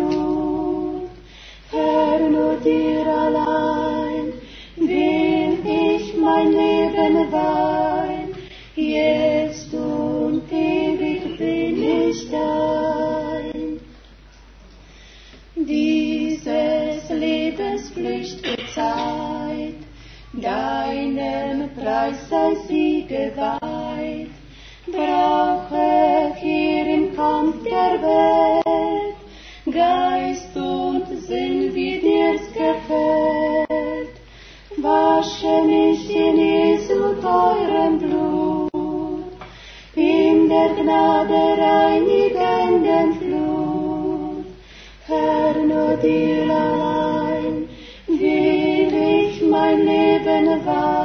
Herr, 1.73 2.19
nur 2.29 2.57
dir 2.57 3.07
allein 3.07 4.35
will 4.77 5.59
ich 5.65 6.15
mein 6.19 6.53
Leben 6.53 7.33
weihen, 7.33 8.35
jetzt 8.77 9.73
und 9.73 10.43
ewig 10.53 11.39
bin 11.39 11.83
ich 11.83 12.31
dein. 12.31 13.81
Dieses 15.57 17.09
Lebens 17.09 17.89
flüchtige 17.89 18.67
Zeit, 18.75 19.81
deinem 20.35 21.71
Preis 21.75 22.29
sei 22.29 22.55
sie 22.69 23.07
geweiht, 23.09 23.62
Gnade 40.77 41.57
reinigenden 41.59 43.15
Flut. 43.19 44.47
Herr, 45.07 45.55
nur 45.63 45.97
dir 45.97 46.43
allein 46.45 47.69
will 48.07 48.93
ich 49.27 49.43
mein 49.43 49.79
Leben 49.85 50.65
weihen, 50.65 51.02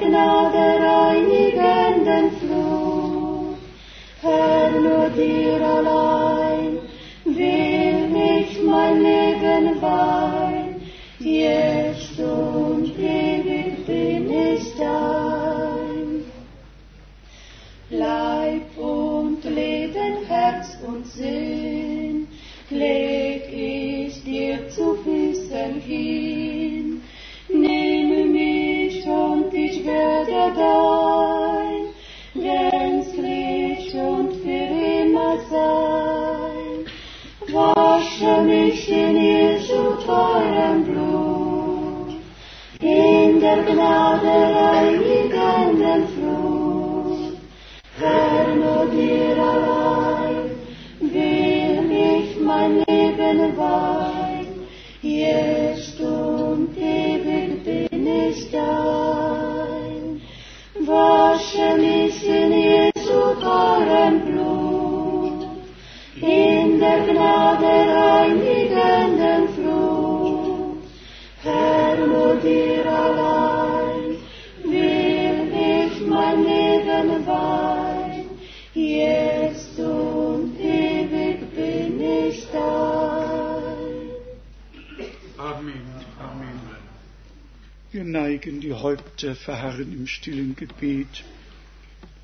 Gnade 0.00 0.66
reinigenden 0.86 2.26
Flut. 2.38 3.58
Herr, 4.22 4.70
nur 4.70 5.08
dir 5.10 5.60
allein 5.60 6.21
Amen. 85.42 85.82
Amen. 86.20 86.60
Wir 87.90 88.04
neigen 88.04 88.60
die 88.60 88.72
Häupter, 88.72 89.34
verharren 89.34 89.92
im 89.92 90.06
stillen 90.06 90.54
Gebet. 90.54 91.24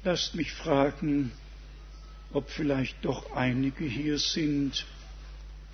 Lasst 0.05 0.37
mich 0.37 0.53
fragen, 0.53 1.33
ob 2.33 2.49
vielleicht 2.49 3.05
doch 3.05 3.33
einige 3.35 3.85
hier 3.87 4.19
sind, 4.19 4.87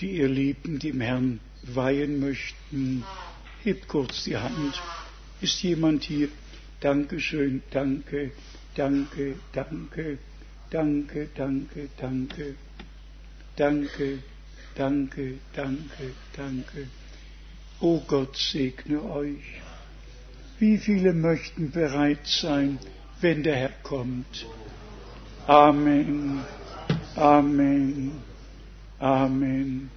die 0.00 0.12
ihr 0.12 0.28
Leben 0.28 0.78
dem 0.78 1.02
Herrn 1.02 1.38
weihen 1.62 2.18
möchten. 2.18 3.04
Hebt 3.62 3.88
kurz 3.88 4.24
die 4.24 4.38
Hand. 4.38 4.80
Ist 5.42 5.62
jemand 5.62 6.04
hier? 6.04 6.28
Dankeschön, 6.80 7.62
danke, 7.70 8.32
danke, 8.74 9.34
danke, 9.52 10.18
danke, 10.70 11.28
danke, 11.36 11.88
danke, 11.98 12.54
danke, 13.54 14.18
danke, 14.74 15.38
danke, 15.54 16.12
danke. 16.34 16.88
O 17.84 18.00
Gott 18.06 18.34
segne 18.34 19.02
euch. 19.02 19.60
Wie 20.58 20.78
viele 20.78 21.12
möchten 21.12 21.70
bereit 21.70 22.26
sein, 22.26 22.78
wenn 23.20 23.42
der 23.42 23.56
Herr 23.56 23.74
kommt? 23.82 24.46
Amen, 25.46 26.40
Amen, 27.14 28.12
Amen. 28.98 29.90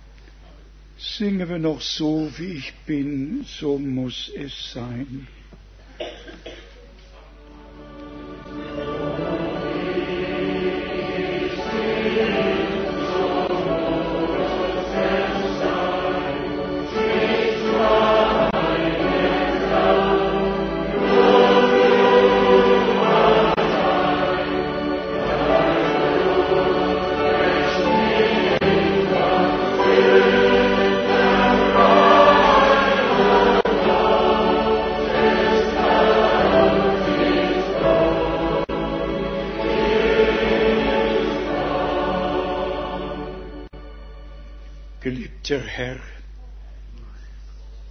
Singen 0.97 1.47
wir 1.47 1.59
noch 1.59 1.80
so, 1.80 2.30
wie 2.38 2.55
ich 2.59 2.73
bin, 2.85 3.45
so 3.45 3.80
muss 3.80 4.30
es 4.35 4.73
sein. 4.73 5.26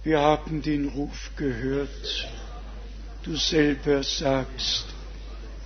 Wir 0.07 0.21
haben 0.21 0.61
den 0.61 0.87
Ruf 0.87 1.31
gehört. 1.35 2.29
Du 3.23 3.35
selber 3.35 4.03
sagst, 4.03 4.85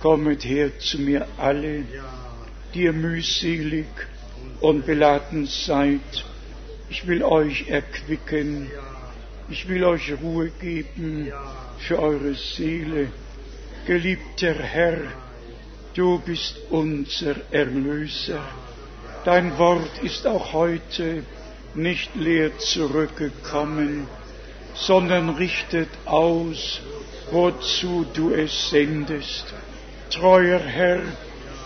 kommet 0.00 0.44
her 0.44 0.76
zu 0.80 0.98
mir 0.98 1.28
alle, 1.38 1.84
die 2.74 2.82
ihr 2.82 2.92
mühselig 2.92 3.86
und 4.60 4.84
beladen 4.84 5.46
seid. 5.46 6.24
Ich 6.90 7.06
will 7.06 7.22
euch 7.22 7.68
erquicken. 7.68 8.68
Ich 9.48 9.68
will 9.68 9.84
euch 9.84 10.12
Ruhe 10.20 10.50
geben 10.60 11.30
für 11.78 12.00
eure 12.00 12.34
Seele. 12.34 13.12
Geliebter 13.86 14.54
Herr, 14.54 14.98
du 15.94 16.18
bist 16.18 16.56
unser 16.68 17.36
Erlöser. 17.52 18.42
Dein 19.24 19.56
Wort 19.56 20.02
ist 20.02 20.26
auch 20.26 20.52
heute 20.52 21.22
nicht 21.76 22.16
leer 22.16 22.58
zurückgekommen, 22.58 24.08
sondern 24.74 25.30
richtet 25.30 25.88
aus, 26.04 26.80
wozu 27.30 28.06
du 28.14 28.32
es 28.32 28.70
sendest. 28.70 29.52
Treuer 30.10 30.60
Herr, 30.60 31.00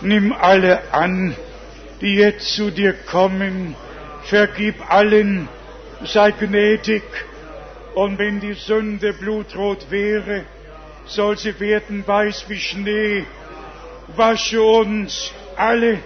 nimm 0.01 0.31
alle 0.31 0.93
an, 0.93 1.35
die 2.01 2.15
jetzt 2.15 2.53
zu 2.53 2.71
dir 2.71 2.93
kommen, 2.93 3.75
vergib 4.23 4.75
allen, 4.91 5.47
sei 6.05 6.31
gnädig, 6.31 7.03
und 7.95 8.19
wenn 8.19 8.39
die 8.39 8.53
Sünde 8.53 9.13
blutrot 9.13 9.89
wäre, 9.89 10.45
soll 11.07 11.37
sie 11.37 11.59
werden 11.59 12.05
weiß 12.05 12.45
wie 12.47 12.59
Schnee. 12.59 13.25
Wasche 14.15 14.61
uns 14.61 15.31
alle, 15.55 15.97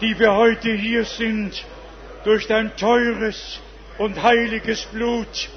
die 0.00 0.16
wir 0.18 0.32
heute 0.32 0.70
hier 0.72 1.04
sind, 1.04 1.64
durch 2.24 2.46
dein 2.46 2.76
teures 2.76 3.60
und 3.98 4.22
heiliges 4.22 4.84
Blut. 4.86 5.48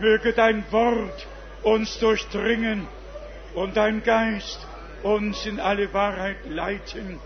Möge 0.00 0.32
dein 0.32 0.64
Wort 0.70 1.26
uns 1.62 1.98
durchdringen 1.98 2.86
und 3.54 3.76
dein 3.76 4.02
Geist 4.04 4.64
uns 5.02 5.44
in 5.44 5.58
alle 5.58 5.92
Wahrheit 5.92 6.36
leiten. 6.48 7.18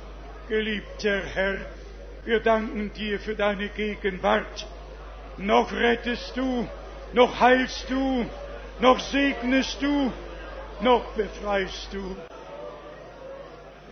Geliebter 0.48 1.20
Herr, 1.34 1.58
wir 2.24 2.40
danken 2.40 2.92
dir 2.94 3.20
für 3.20 3.34
deine 3.34 3.68
Gegenwart. 3.68 4.66
Noch 5.36 5.72
rettest 5.72 6.36
du, 6.36 6.66
noch 7.12 7.40
heilst 7.40 7.90
du, 7.90 8.24
noch 8.80 9.00
segnest 9.00 9.82
du, 9.82 10.12
noch 10.80 11.04
befreist 11.12 11.88
du. 11.92 12.16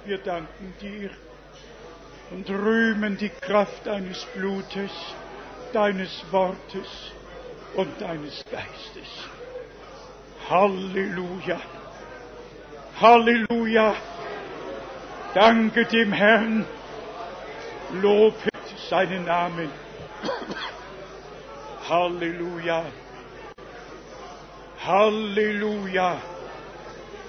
Wir 0.07 0.19
danken 0.19 0.75
dir 0.81 1.11
und 2.31 2.49
rühmen 2.49 3.19
die 3.19 3.29
Kraft 3.29 3.87
deines 3.87 4.25
Blutes, 4.35 4.91
deines 5.73 6.25
Wortes 6.31 7.13
und 7.75 8.01
deines 8.01 8.45
Geistes. 8.51 9.29
Halleluja! 10.49 11.61
Halleluja! 13.01 13.95
Danke 15.35 15.85
dem 15.85 16.13
Herrn, 16.13 16.67
lobet 18.03 18.51
seinen 18.89 19.25
Namen. 19.25 19.71
Halleluja! 21.89 22.85
Halleluja! 24.85 26.17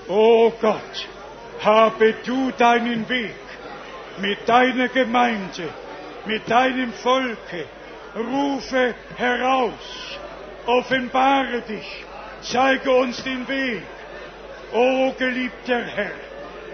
O 0.08 0.52
Gott, 0.60 1.08
habe 1.62 2.14
du 2.26 2.52
deinen 2.58 3.08
Weg 3.08 3.36
mit 4.18 4.48
deiner 4.48 4.88
Gemeinde, 4.88 5.70
mit 6.26 6.50
deinem 6.50 6.92
Volke. 6.94 7.66
Rufe 8.16 8.94
heraus, 9.16 10.20
offenbare 10.66 11.62
dich, 11.62 12.06
zeige 12.42 12.92
uns 12.92 13.24
den 13.24 13.48
Weg. 13.48 13.84
O 14.74 15.12
geliebter 15.18 15.84
Herr, 15.84 16.12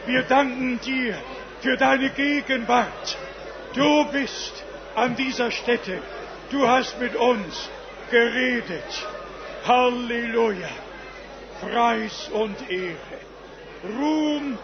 wir 0.05 0.23
danken 0.23 0.79
dir 0.81 1.17
für 1.61 1.77
deine 1.77 2.09
Gegenwart. 2.11 3.17
Du 3.73 4.05
bist 4.11 4.63
an 4.95 5.15
dieser 5.15 5.51
Stätte. 5.51 5.99
Du 6.51 6.67
hast 6.67 6.99
mit 6.99 7.15
uns 7.15 7.69
geredet. 8.11 9.07
Halleluja. 9.65 10.69
Preis 11.59 12.29
und 12.31 12.69
Ehre, 12.69 12.95
Ruhm 13.83 14.57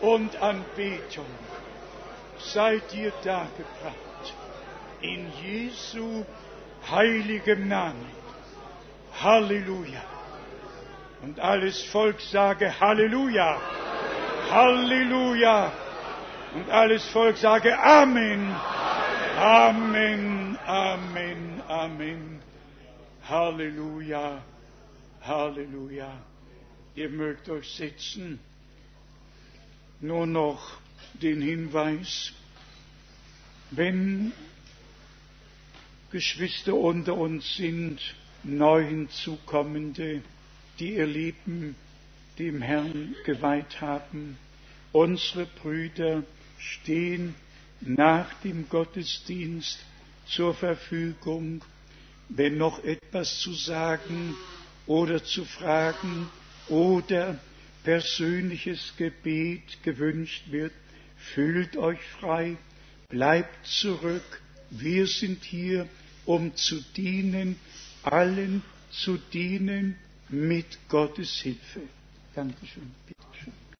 und 0.00 0.34
Anbetung 0.40 1.26
sei 2.38 2.80
dir 2.92 3.12
dargebracht. 3.22 4.34
In 5.00 5.30
Jesu 5.42 6.24
heiligem 6.90 7.68
Namen. 7.68 8.17
Halleluja. 9.20 10.02
Und 11.22 11.40
alles 11.40 11.82
Volk 11.84 12.20
sage 12.20 12.78
Halleluja. 12.80 13.60
Halleluja. 14.50 15.72
Und 16.54 16.70
alles 16.70 17.04
Volk 17.08 17.36
sage 17.36 17.78
Amen. 17.78 18.54
Amen, 19.38 20.58
Amen, 20.66 21.62
Amen. 21.68 22.40
Halleluja, 23.28 24.42
Halleluja. 25.20 26.12
Ihr 26.94 27.08
mögt 27.10 27.48
euch 27.48 27.68
setzen. 27.76 28.40
Nur 30.00 30.26
noch 30.26 30.78
den 31.14 31.42
Hinweis, 31.42 32.32
wenn 33.70 34.32
Geschwister 36.10 36.74
unter 36.74 37.14
uns 37.14 37.56
sind, 37.56 38.00
neu 38.42 38.84
hinzukommende, 38.84 40.22
die 40.78 40.94
ihr 40.94 41.06
Leben 41.06 41.74
dem 42.38 42.62
Herrn 42.62 43.14
geweiht 43.24 43.80
haben, 43.80 44.38
unsere 44.92 45.46
Brüder 45.46 46.22
stehen 46.58 47.34
nach 47.80 48.32
dem 48.42 48.68
Gottesdienst 48.68 49.78
zur 50.26 50.54
Verfügung, 50.54 51.62
wenn 52.28 52.58
noch 52.58 52.82
etwas 52.84 53.38
zu 53.38 53.52
sagen 53.52 54.34
oder 54.86 55.24
zu 55.24 55.44
fragen 55.44 56.28
oder 56.68 57.38
persönliches 57.84 58.94
Gebet 58.96 59.82
gewünscht 59.82 60.50
wird, 60.50 60.72
fühlt 61.16 61.76
euch 61.76 62.00
frei, 62.20 62.56
bleibt 63.08 63.66
zurück, 63.66 64.42
wir 64.70 65.06
sind 65.06 65.44
hier, 65.44 65.88
um 66.26 66.54
zu 66.54 66.82
dienen, 66.96 67.56
allen 68.12 68.62
zu 68.90 69.18
dienen 69.32 69.96
mit 70.28 70.78
Gottes 70.88 71.30
Hilfe. 71.40 71.80
Dankeschön. 72.34 72.90